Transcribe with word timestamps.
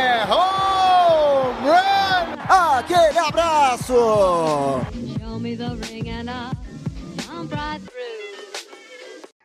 É 0.00 0.24
home 0.24 1.68
run! 1.68 2.38
Aquele 2.48 3.18
abraço. 3.18 3.92
Show 3.92 5.38
me 5.38 5.54
the 5.54 5.76
ring 5.86 6.08
and 6.08 6.30
I'll 6.30 6.56
jump 7.26 7.52
right 7.54 7.80
through. 7.84 8.00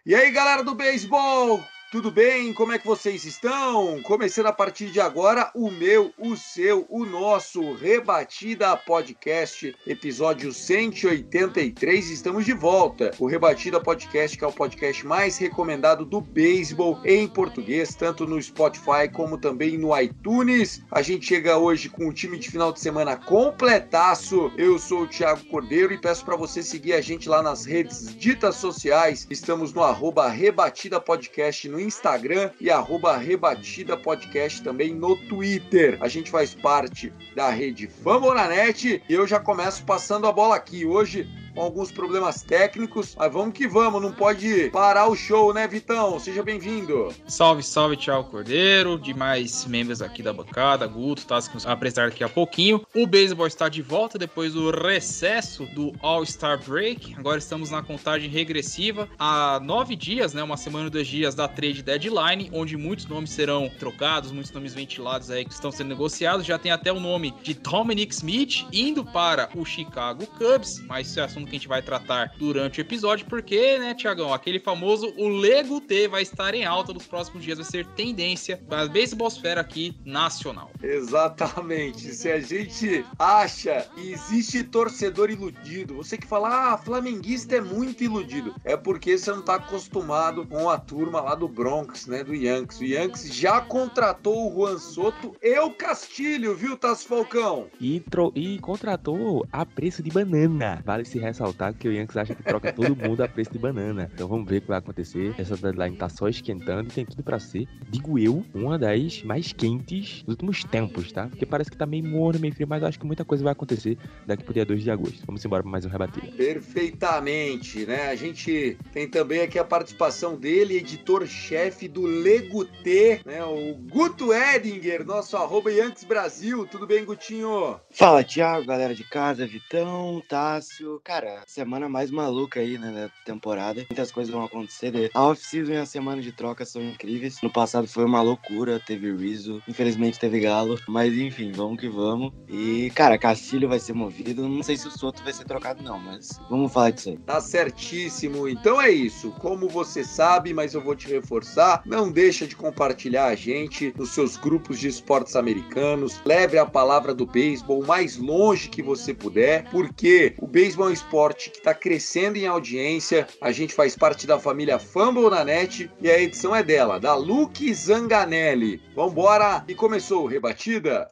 E 0.05 0.15
aí, 0.15 0.31
galera 0.31 0.63
do 0.63 0.73
beisebol, 0.73 1.62
tudo 1.95 2.12
bem? 2.12 2.52
Como 2.52 2.73
é 2.73 2.77
que 2.77 2.85
vocês 2.85 3.23
estão? 3.23 4.02
Começando 4.02 4.48
a 4.48 4.52
partir 4.52 4.91
de 4.91 4.99
agora 4.99 5.49
o 5.55 5.72
meu, 5.72 6.13
o 6.18 6.35
seu, 6.35 6.85
o 6.90 7.05
nosso 7.05 7.71
Rebatida 7.71 8.76
Podcast, 8.76 9.73
episódio 9.88 10.52
183. 10.52 12.09
Estamos 12.09 12.44
de 12.44 12.52
volta. 12.52 13.12
O 13.18 13.26
Rebatida 13.27 13.80
Podcast, 13.80 14.38
que 14.38 14.44
é 14.44 14.48
o 14.48 14.52
podcast 14.52 15.08
mais 15.08 15.38
recomendado 15.38 16.04
do 16.04 16.20
beisebol 16.20 16.99
em 17.05 17.30
português, 17.30 17.96
tanto 17.96 18.27
no 18.27 18.41
Spotify 18.43 19.07
como 19.09 19.38
também 19.38 19.77
no 19.77 19.98
iTunes. 19.98 20.84
A 20.91 21.02
gente 21.02 21.26
chega 21.26 21.57
hoje 21.57 21.88
com 21.88 22.09
o 22.09 22.13
time 22.13 22.38
de 22.38 22.52
final 22.52 22.73
de 22.73 22.82
semana 22.82 23.16
completaço. 23.16 24.52
Eu 24.57 24.77
sou 24.77 25.04
o 25.04 25.07
Thiago 25.07 25.46
Cordeiro 25.46 25.93
e 25.93 25.98
peço 25.98 26.26
para 26.26 26.35
você 26.35 26.62
seguir 26.62 26.91
a 26.91 26.99
gente 26.99 27.30
lá 27.30 27.41
nas 27.41 27.63
redes 27.63 28.13
ditas 28.18 28.57
sociais. 28.57 29.26
Estamos 29.30 29.71
no 29.71 29.82
arroba 29.82 30.27
Rebatida 30.27 30.99
Podcast 30.99 31.70
no 31.70 31.84
Instagram 31.85 32.49
e 32.59 32.69
arroba 32.69 33.17
Rebatida 33.17 33.95
Podcast 33.95 34.61
também 34.61 34.93
no 34.93 35.15
Twitter. 35.15 35.97
A 36.01 36.07
gente 36.07 36.29
faz 36.31 36.53
parte 36.53 37.13
da 37.35 37.49
rede 37.49 37.87
Fambonanet 37.87 39.01
e 39.07 39.13
eu 39.13 39.25
já 39.27 39.39
começo 39.39 39.83
passando 39.83 40.27
a 40.27 40.31
bola 40.31 40.55
aqui. 40.55 40.85
Hoje 40.85 41.27
com 41.55 41.61
alguns 41.61 41.91
problemas 41.91 42.41
técnicos, 42.41 43.15
mas 43.17 43.31
vamos 43.31 43.53
que 43.53 43.67
vamos, 43.67 44.01
não 44.01 44.11
pode 44.11 44.70
parar 44.71 45.07
o 45.07 45.15
show, 45.15 45.53
né, 45.53 45.67
Vitão? 45.67 46.20
Seja 46.20 46.43
bem-vindo. 46.43 47.13
Salve, 47.27 47.63
salve, 47.63 47.95
Thiago 47.95 48.25
Cordeiro, 48.25 48.99
demais 48.99 49.65
membros 49.65 50.01
aqui 50.01 50.21
da 50.21 50.34
bancada, 50.34 50.85
Guto, 50.85 51.25
tá, 51.25 51.39
nos 51.53 51.65
apresentar 51.65 52.09
daqui 52.09 52.23
a 52.23 52.29
pouquinho. 52.29 52.85
O 52.93 53.07
beisebol 53.07 53.47
está 53.47 53.70
de 53.70 53.81
volta 53.81 54.20
depois 54.20 54.53
do 54.53 54.70
recesso 54.70 55.65
do 55.67 55.93
All-Star 56.01 56.62
Break. 56.65 57.15
Agora 57.17 57.37
estamos 57.37 57.71
na 57.71 57.81
contagem 57.81 58.29
regressiva 58.29 59.07
há 59.17 59.59
nove 59.63 59.95
dias, 59.95 60.34
né, 60.34 60.43
uma 60.43 60.57
semana 60.57 60.90
dois 60.90 61.07
dias 61.07 61.34
da 61.34 61.47
trade 61.47 61.81
deadline, 61.81 62.49
onde 62.51 62.75
muitos 62.75 63.05
nomes 63.05 63.29
serão 63.29 63.71
trocados, 63.79 64.31
muitos 64.31 64.51
nomes 64.51 64.73
ventilados 64.73 65.31
aí 65.31 65.45
que 65.45 65.53
estão 65.53 65.72
sendo 65.72 65.88
negociados. 65.88 66.45
Já 66.45 66.59
tem 66.59 66.72
até 66.72 66.91
o 66.91 67.00
nome 67.00 67.34
de 67.41 67.53
Dominic 67.53 68.13
Smith 68.13 68.66
indo 68.73 69.06
para 69.06 69.50
o 69.56 69.63
Chicago 69.63 70.28
Cubs, 70.28 70.81
mas 70.88 71.07
isso 71.07 71.19
é 71.19 71.23
assunto 71.46 71.50
que 71.50 71.56
a 71.56 71.59
gente 71.59 71.68
vai 71.68 71.81
tratar 71.81 72.34
durante 72.38 72.79
o 72.79 72.81
episódio, 72.81 73.25
porque, 73.28 73.78
né, 73.78 73.94
Tiagão, 73.94 74.34
aquele 74.34 74.59
famoso 74.59 75.13
o 75.18 75.29
Lego 75.29 75.79
T 75.79 76.07
vai 76.07 76.24
estar 76.24 76.53
em 76.53 76.66
alta 76.66 76.91
nos 76.91 77.06
próximos 77.06 77.44
dias, 77.44 77.57
vai 77.57 77.66
ser 77.66 77.85
tendência 77.96 78.57
para 78.68 78.81
a 78.81 78.88
beisebosfera 78.88 79.62
aqui 79.62 79.96
nacional. 80.03 80.72
Exatamente. 80.81 82.13
Se 82.13 82.31
a 82.31 82.40
gente 82.40 83.06
acha 83.18 83.88
que 83.96 84.12
existe 84.12 84.63
torcedor 84.63 85.29
iludido, 85.29 85.96
você 85.96 86.18
que 86.18 86.28
fala, 86.28 86.74
ah, 86.74 86.78
flamenguista 86.78 87.56
é 87.56 87.62
muito 87.62 88.03
iludido, 88.03 88.53
é 88.63 88.75
porque 88.75 89.18
você 89.18 89.31
não 89.31 89.42
tá 89.42 89.56
acostumado 89.56 90.46
com 90.46 90.69
a 90.69 90.78
turma 90.78 91.22
lá 91.22 91.36
do 91.36 91.48
Bronx, 91.48 92.08
né, 92.08 92.24
do 92.24 92.34
Yankees. 92.34 92.80
O 92.80 92.86
Yankees 92.86 93.34
já 93.34 93.62
contratou 93.62 94.52
o 94.52 94.56
Juan 94.56 94.80
Soto 94.80 95.36
e 95.42 95.58
o 95.59 95.72
Castilho, 95.72 96.56
viu, 96.56 96.78
Tasso 96.78 97.08
Falcão? 97.08 97.68
E, 97.80 98.03
e 98.36 98.59
contratou 98.59 99.46
a 99.52 99.66
preço 99.66 100.02
de 100.02 100.09
banana. 100.09 100.81
Vale 100.86 101.06
se 101.06 101.19
ressaltar 101.35 101.73
que 101.73 101.88
o 101.88 101.91
Yankees 101.91 102.16
acha 102.16 102.34
que 102.34 102.41
troca 102.41 102.72
todo 102.72 102.96
mundo 102.96 103.22
a 103.22 103.28
preço 103.28 103.51
de 103.51 103.59
banana. 103.59 104.09
Então 104.13 104.28
vamos 104.28 104.50
ver 104.50 104.57
o 104.57 104.62
que 104.62 104.68
vai 104.69 104.78
acontecer. 104.78 105.35
Essa 105.38 105.57
deadline 105.57 105.97
tá 105.97 106.07
só 106.07 106.29
esquentando 106.29 106.88
e 106.90 106.91
tem 106.91 107.06
tudo 107.06 107.22
pra 107.22 107.40
ser, 107.40 107.68
digo 107.90 108.18
eu, 108.18 108.46
uma 108.53 108.79
das 108.79 109.22
mais 109.23 109.51
quentes 109.51 110.24
dos 110.24 110.34
últimos 110.34 110.63
tempos, 110.63 111.12
tá? 111.12 111.28
Porque 111.28 111.45
parece 111.45 111.69
que 111.69 111.78
tá 111.78 111.85
meio 111.85 112.06
morno, 112.06 112.40
meio 112.40 112.53
frio, 112.53 112.68
mas 112.68 112.81
eu 112.81 112.88
acho 112.88 113.00
que 113.00 113.06
muita 113.06 113.25
coisa 113.25 113.44
vai 113.44 113.51
acontecer 113.51 113.97
daqui 114.25 114.44
pro 114.44 114.53
dia 114.53 114.66
2 114.66 114.84
de 114.84 114.91
agosto. 114.91 115.25
Vamos 115.25 115.44
embora 115.44 115.62
pra 115.62 115.72
mais 115.72 115.85
um 115.85 115.90
rebatida. 115.90 116.28
Perfeitamente, 116.38 117.85
né? 117.85 118.09
A 118.09 118.16
gente 118.16 118.78
tem 118.94 119.07
também 119.09 119.41
aqui 119.41 119.59
a 119.59 119.66
participação 119.66 120.38
dele, 120.38 120.78
editor-chefe 120.78 121.88
do 121.88 122.03
Lego 122.03 122.63
T, 122.63 123.22
né? 123.25 123.44
O 123.44 123.75
Guto 123.75 124.34
Edinger, 124.34 125.06
nosso 125.06 125.35
arroba 125.35 125.72
Yankees 125.72 126.06
Brasil. 126.06 126.66
Tudo 126.66 126.88
bem, 126.88 127.03
Gutinho? 127.03 127.79
Fala, 127.90 128.24
Thiago, 128.24 128.66
galera 128.66 128.95
de 128.95 129.03
casa, 129.03 129.45
Vitão, 129.45 130.22
Tássio. 130.29 131.01
Cara, 131.03 131.25
semana 131.47 131.90
mais 131.90 132.12
maluca 132.12 132.59
aí, 132.59 132.78
né, 132.78 132.91
da 132.91 133.09
temporada. 133.25 133.86
Muitas 133.90 134.12
coisas 134.12 134.34
vão 134.34 134.44
acontecer. 134.44 135.09
A 135.13 135.24
off-season 135.28 135.74
e 135.74 135.78
a 135.78 135.86
semana 135.86 136.22
de 136.22 136.31
troca 136.31 136.66
são 136.66 136.81
incríveis. 136.81 137.40
No 137.41 137.52
passado 137.52 137.88
foi 137.88 138.06
uma 138.06 138.22
loucura, 138.22 138.80
teve 138.80 139.13
Rizzo, 139.16 139.62
infelizmente 139.68 140.19
teve 140.19 140.40
Galo. 140.40 140.80
Mas 140.88 141.13
enfim, 141.13 141.52
vamos 141.52 141.80
que 141.80 141.90
vamos. 141.90 142.31
E, 142.47 142.91
cara, 142.96 143.18
Castilho 143.18 143.68
vai 143.68 143.80
ser 143.80 143.94
movido. 143.94 144.47
Não 144.47 144.63
sei 144.63 144.78
se 144.78 144.88
o 144.88 144.91
Soto 144.91 145.24
vai 145.24 145.34
ser 145.34 145.46
trocado, 145.46 145.84
não, 145.84 146.00
mas 146.00 146.40
vamos 146.50 146.72
falar 146.72 146.91
disso 146.91 147.09
aí. 147.09 147.18
Tá 147.18 147.42
certíssimo. 147.42 148.47
Então 148.47 148.81
é 148.81 148.92
isso. 148.92 149.31
Como 149.40 149.68
você 149.68 150.03
sabe, 150.03 150.53
mas 150.53 150.74
eu 150.74 150.81
vou 150.81 150.96
te 150.96 151.07
reforçar, 151.07 151.81
não 151.86 152.12
deixa 152.12 152.46
de 152.46 152.56
compartilhar 152.56 153.25
a 153.25 153.36
gente 153.36 153.94
nos 153.97 154.12
seus 154.12 154.38
grupos 154.38 154.80
de 154.80 154.88
esportes 154.88 155.36
americanos. 155.36 156.22
Leve 156.25 156.57
a 156.57 156.66
palavra 156.66 157.13
do 157.13 157.25
beisebol 157.25 157.84
mais 157.86 158.18
longe 158.18 158.69
que 158.69 158.81
você 158.81 159.13
puder, 159.13 159.69
porque 159.72 160.36
o 160.40 160.47
beisebol 160.47 160.88
é 160.88 160.90
um 160.90 160.94
esporte 160.94 161.15
que 161.50 161.58
está 161.58 161.74
crescendo 161.74 162.38
em 162.38 162.46
audiência. 162.46 163.28
A 163.42 163.52
gente 163.52 163.74
faz 163.74 163.96
parte 163.96 164.28
da 164.28 164.40
família 164.40 164.78
Fumble 164.78 165.30
na 165.30 165.44
net 165.44 165.90
e 166.02 166.09
a 166.09 166.20
edição 166.20 166.56
é 166.56 166.62
dela, 166.62 167.00
da 167.00 167.16
Luke 167.16 167.74
Zanganelli. 167.74 168.81
Vambora! 168.96 169.64
E 169.68 169.74
começou 169.74 170.25
Rebatida? 170.25 171.09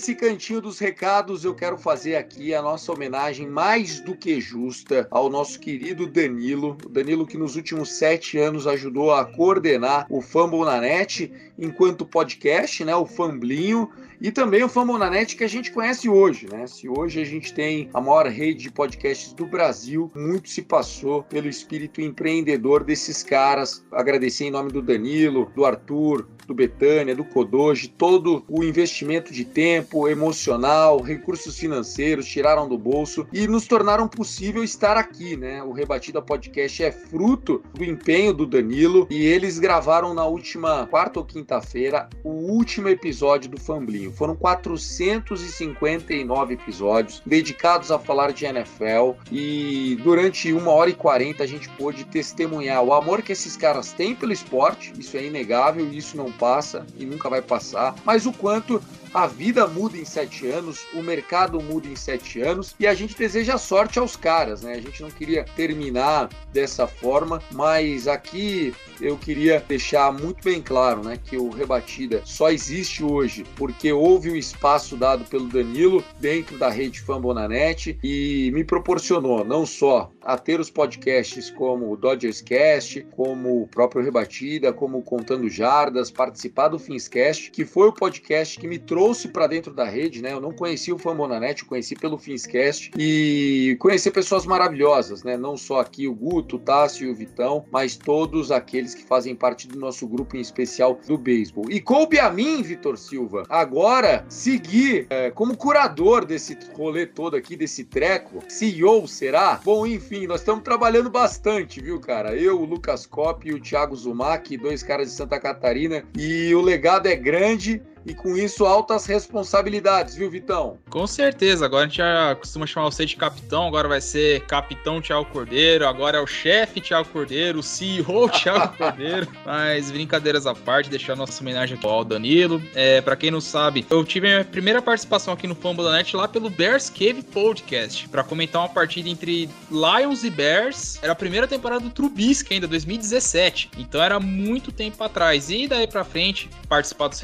Nesse 0.00 0.14
cantinho 0.14 0.62
dos 0.62 0.78
recados, 0.78 1.44
eu 1.44 1.54
quero 1.54 1.76
fazer 1.76 2.16
aqui 2.16 2.54
a 2.54 2.62
nossa 2.62 2.90
homenagem 2.90 3.46
mais 3.46 4.00
do 4.00 4.16
que 4.16 4.40
justa 4.40 5.06
ao 5.10 5.28
nosso 5.28 5.60
querido 5.60 6.06
Danilo. 6.06 6.74
Danilo 6.88 7.26
que 7.26 7.36
nos 7.36 7.54
últimos 7.54 7.92
sete 7.92 8.38
anos 8.38 8.66
ajudou 8.66 9.12
a 9.12 9.26
coordenar 9.26 10.06
o 10.08 10.22
Fumble 10.22 10.64
na 10.64 10.80
Net 10.80 11.30
enquanto 11.58 12.06
podcast, 12.06 12.82
né? 12.82 12.96
O 12.96 13.04
Famblinho. 13.04 13.90
E 14.22 14.30
também 14.30 14.62
o 14.62 14.68
Fambonanet 14.68 15.34
que 15.34 15.44
a 15.44 15.48
gente 15.48 15.72
conhece 15.72 16.06
hoje, 16.06 16.46
né? 16.46 16.66
Se 16.66 16.86
hoje 16.86 17.22
a 17.22 17.24
gente 17.24 17.54
tem 17.54 17.88
a 17.94 18.00
maior 18.02 18.26
rede 18.26 18.64
de 18.64 18.70
podcasts 18.70 19.32
do 19.32 19.46
Brasil, 19.46 20.12
muito 20.14 20.50
se 20.50 20.60
passou 20.60 21.22
pelo 21.22 21.48
espírito 21.48 22.02
empreendedor 22.02 22.84
desses 22.84 23.22
caras. 23.22 23.82
Agradecer 23.90 24.44
em 24.44 24.50
nome 24.50 24.70
do 24.70 24.82
Danilo, 24.82 25.50
do 25.54 25.64
Arthur, 25.64 26.28
do 26.50 26.54
Betânia, 26.54 27.14
do 27.14 27.24
Kodoji, 27.24 27.88
todo 27.88 28.44
o 28.48 28.64
investimento 28.64 29.32
de 29.32 29.44
tempo, 29.44 30.08
emocional, 30.08 31.00
recursos 31.00 31.56
financeiros, 31.56 32.26
tiraram 32.26 32.68
do 32.68 32.76
bolso 32.76 33.24
e 33.32 33.46
nos 33.46 33.68
tornaram 33.68 34.08
possível 34.08 34.64
estar 34.64 34.96
aqui, 34.96 35.36
né? 35.36 35.62
O 35.62 35.70
Rebatida 35.70 36.20
Podcast 36.20 36.82
é 36.82 36.90
fruto 36.90 37.62
do 37.72 37.84
empenho 37.84 38.34
do 38.34 38.44
Danilo 38.44 39.06
e 39.08 39.24
eles 39.24 39.60
gravaram 39.60 40.12
na 40.12 40.24
última 40.24 40.88
quarta 40.88 41.20
ou 41.20 41.24
quinta-feira 41.24 42.08
o 42.24 42.30
último 42.30 42.88
episódio 42.88 43.48
do 43.48 43.60
Famblinho. 43.60 44.10
Foram 44.10 44.34
459 44.34 46.54
episódios 46.54 47.22
dedicados 47.24 47.92
a 47.92 47.98
falar 47.98 48.32
de 48.32 48.44
NFL 48.44 49.12
e 49.30 49.96
durante 50.02 50.52
uma 50.52 50.72
hora 50.72 50.90
e 50.90 50.94
quarenta 50.94 51.44
a 51.44 51.46
gente 51.46 51.68
pôde 51.70 52.04
testemunhar 52.04 52.82
o 52.82 52.92
amor 52.92 53.22
que 53.22 53.30
esses 53.30 53.56
caras 53.56 53.92
têm 53.92 54.16
pelo 54.16 54.32
esporte, 54.32 54.92
isso 54.98 55.16
é 55.16 55.24
inegável 55.24 56.00
isso 56.00 56.16
não 56.16 56.32
passa 56.40 56.86
e 56.96 57.04
nunca 57.04 57.28
vai 57.28 57.42
passar, 57.42 57.94
mas 58.02 58.24
o 58.24 58.32
quanto 58.32 58.82
a 59.12 59.26
vida 59.26 59.66
muda 59.66 59.96
em 59.96 60.04
sete 60.04 60.46
anos, 60.46 60.86
o 60.94 61.02
mercado 61.02 61.60
muda 61.60 61.88
em 61.88 61.96
sete 61.96 62.40
anos 62.40 62.74
e 62.78 62.86
a 62.86 62.94
gente 62.94 63.16
deseja 63.16 63.58
sorte 63.58 63.98
aos 63.98 64.14
caras, 64.14 64.62
né? 64.62 64.74
A 64.74 64.80
gente 64.80 65.02
não 65.02 65.10
queria 65.10 65.44
terminar 65.56 66.28
dessa 66.52 66.86
forma, 66.86 67.42
mas 67.52 68.06
aqui 68.06 68.72
eu 69.00 69.16
queria 69.16 69.64
deixar 69.66 70.12
muito 70.12 70.44
bem 70.44 70.62
claro, 70.62 71.02
né, 71.02 71.18
que 71.22 71.36
o 71.36 71.48
Rebatida 71.48 72.22
só 72.24 72.50
existe 72.50 73.02
hoje 73.02 73.44
porque 73.56 73.92
houve 73.92 74.30
o 74.30 74.36
espaço 74.36 74.96
dado 74.96 75.24
pelo 75.24 75.48
Danilo 75.48 76.04
dentro 76.18 76.58
da 76.58 76.68
rede 76.68 77.00
Fambonanet 77.00 77.98
e 78.02 78.50
me 78.52 78.62
proporcionou 78.62 79.44
não 79.44 79.64
só 79.64 80.12
a 80.22 80.36
ter 80.36 80.60
os 80.60 80.70
podcasts 80.70 81.50
como 81.50 81.90
o 81.90 81.96
Dodgers 81.96 82.42
Cast, 82.42 83.06
como 83.16 83.62
o 83.62 83.68
próprio 83.68 84.04
Rebatida, 84.04 84.72
como 84.72 85.02
Contando 85.02 85.48
Jardas, 85.48 86.10
participar 86.10 86.68
do 86.68 86.78
Finscast, 86.78 87.50
que 87.50 87.64
foi 87.64 87.88
o 87.88 87.92
podcast 87.92 88.58
que 88.58 88.68
me 88.68 88.78
trouxe 88.78 88.99
para 89.28 89.46
dentro 89.46 89.72
da 89.72 89.84
rede, 89.84 90.20
né? 90.20 90.32
Eu 90.32 90.40
não 90.40 90.52
conhecia 90.52 90.94
o 90.94 90.98
Fambonanet, 90.98 91.62
eu 91.62 91.68
conheci 91.68 91.94
pelo 91.94 92.18
Finscast 92.18 92.90
e 92.98 93.76
conhecer 93.80 94.10
pessoas 94.10 94.44
maravilhosas, 94.44 95.22
né? 95.22 95.36
Não 95.36 95.56
só 95.56 95.80
aqui 95.80 96.06
o 96.06 96.14
Guto, 96.14 96.56
o 96.56 96.58
Tássio 96.58 97.08
e 97.08 97.10
o 97.10 97.14
Vitão, 97.14 97.64
mas 97.70 97.96
todos 97.96 98.50
aqueles 98.50 98.94
que 98.94 99.04
fazem 99.04 99.34
parte 99.34 99.66
do 99.66 99.78
nosso 99.78 100.06
grupo 100.06 100.36
em 100.36 100.40
especial 100.40 101.00
do 101.06 101.16
beisebol. 101.16 101.64
E 101.70 101.80
coube 101.80 102.18
a 102.18 102.30
mim, 102.30 102.62
Vitor 102.62 102.98
Silva, 102.98 103.44
agora 103.48 104.24
seguir 104.28 105.06
é, 105.08 105.30
como 105.30 105.56
curador 105.56 106.24
desse 106.24 106.56
rolê 106.74 107.06
todo 107.06 107.36
aqui, 107.36 107.56
desse 107.56 107.84
treco, 107.84 108.42
CEO, 108.48 109.08
será? 109.08 109.60
Bom, 109.64 109.86
enfim, 109.86 110.26
nós 110.26 110.40
estamos 110.40 110.62
trabalhando 110.62 111.08
bastante, 111.08 111.80
viu, 111.80 111.98
cara? 112.00 112.36
Eu, 112.36 112.60
o 112.60 112.64
Lucas 112.64 113.06
Cop 113.06 113.48
e 113.48 113.54
o 113.54 113.60
Thiago 113.60 113.96
Zumac, 113.96 114.56
dois 114.56 114.82
caras 114.82 115.08
de 115.08 115.14
Santa 115.14 115.40
Catarina, 115.40 116.04
e 116.16 116.54
o 116.54 116.60
legado 116.60 117.06
é 117.06 117.16
grande 117.16 117.82
e 118.04 118.14
com 118.14 118.36
isso 118.36 118.64
altas 118.64 119.06
responsabilidades, 119.06 120.14
viu, 120.14 120.30
Vitão? 120.30 120.78
Com 120.88 121.06
certeza. 121.06 121.64
Agora 121.64 121.84
a 121.84 121.86
gente 121.86 121.98
já 121.98 122.34
costuma 122.34 122.66
chamar 122.66 122.90
você 122.90 123.04
de 123.04 123.16
capitão, 123.16 123.66
agora 123.66 123.88
vai 123.88 124.00
ser 124.00 124.40
capitão 124.46 125.00
Thiago 125.00 125.26
Cordeiro, 125.26 125.86
agora 125.86 126.18
é 126.18 126.20
o 126.20 126.26
chefe 126.26 126.80
Thiago 126.80 127.08
Cordeiro, 127.08 127.58
o 127.58 127.62
CEO 127.62 128.28
Thiago 128.30 128.76
Cordeiro. 128.76 129.28
Mas 129.44 129.90
brincadeiras 129.90 130.46
à 130.46 130.54
parte, 130.54 130.90
deixar 130.90 131.16
nossa 131.16 131.40
homenagem 131.42 131.76
aqui 131.76 131.86
ao 131.86 132.04
Danilo. 132.04 132.62
É, 132.74 133.00
para 133.00 133.16
quem 133.16 133.30
não 133.30 133.40
sabe, 133.40 133.86
eu 133.90 134.04
tive 134.04 134.28
a 134.28 134.30
minha 134.30 134.44
primeira 134.44 134.80
participação 134.80 135.34
aqui 135.34 135.46
no 135.46 135.54
Fumble 135.54 135.84
da 135.84 135.92
Net 135.92 136.16
lá 136.16 136.26
pelo 136.26 136.48
Bears 136.48 136.88
Cave 136.90 137.22
Podcast, 137.22 138.08
para 138.08 138.24
comentar 138.24 138.62
uma 138.62 138.68
partida 138.68 139.08
entre 139.08 139.48
Lions 139.70 140.24
e 140.24 140.30
Bears. 140.30 140.98
Era 141.02 141.12
a 141.12 141.16
primeira 141.16 141.46
temporada 141.46 141.80
do 141.80 141.90
Trubisky 141.90 142.54
ainda, 142.54 142.66
2017. 142.66 143.70
Então 143.78 144.02
era 144.02 144.18
muito 144.18 144.72
tempo 144.72 145.02
atrás. 145.02 145.50
E 145.50 145.68
daí 145.68 145.86
para 145.86 146.04
frente, 146.04 146.48
participar 146.68 147.08
dos 147.08 147.20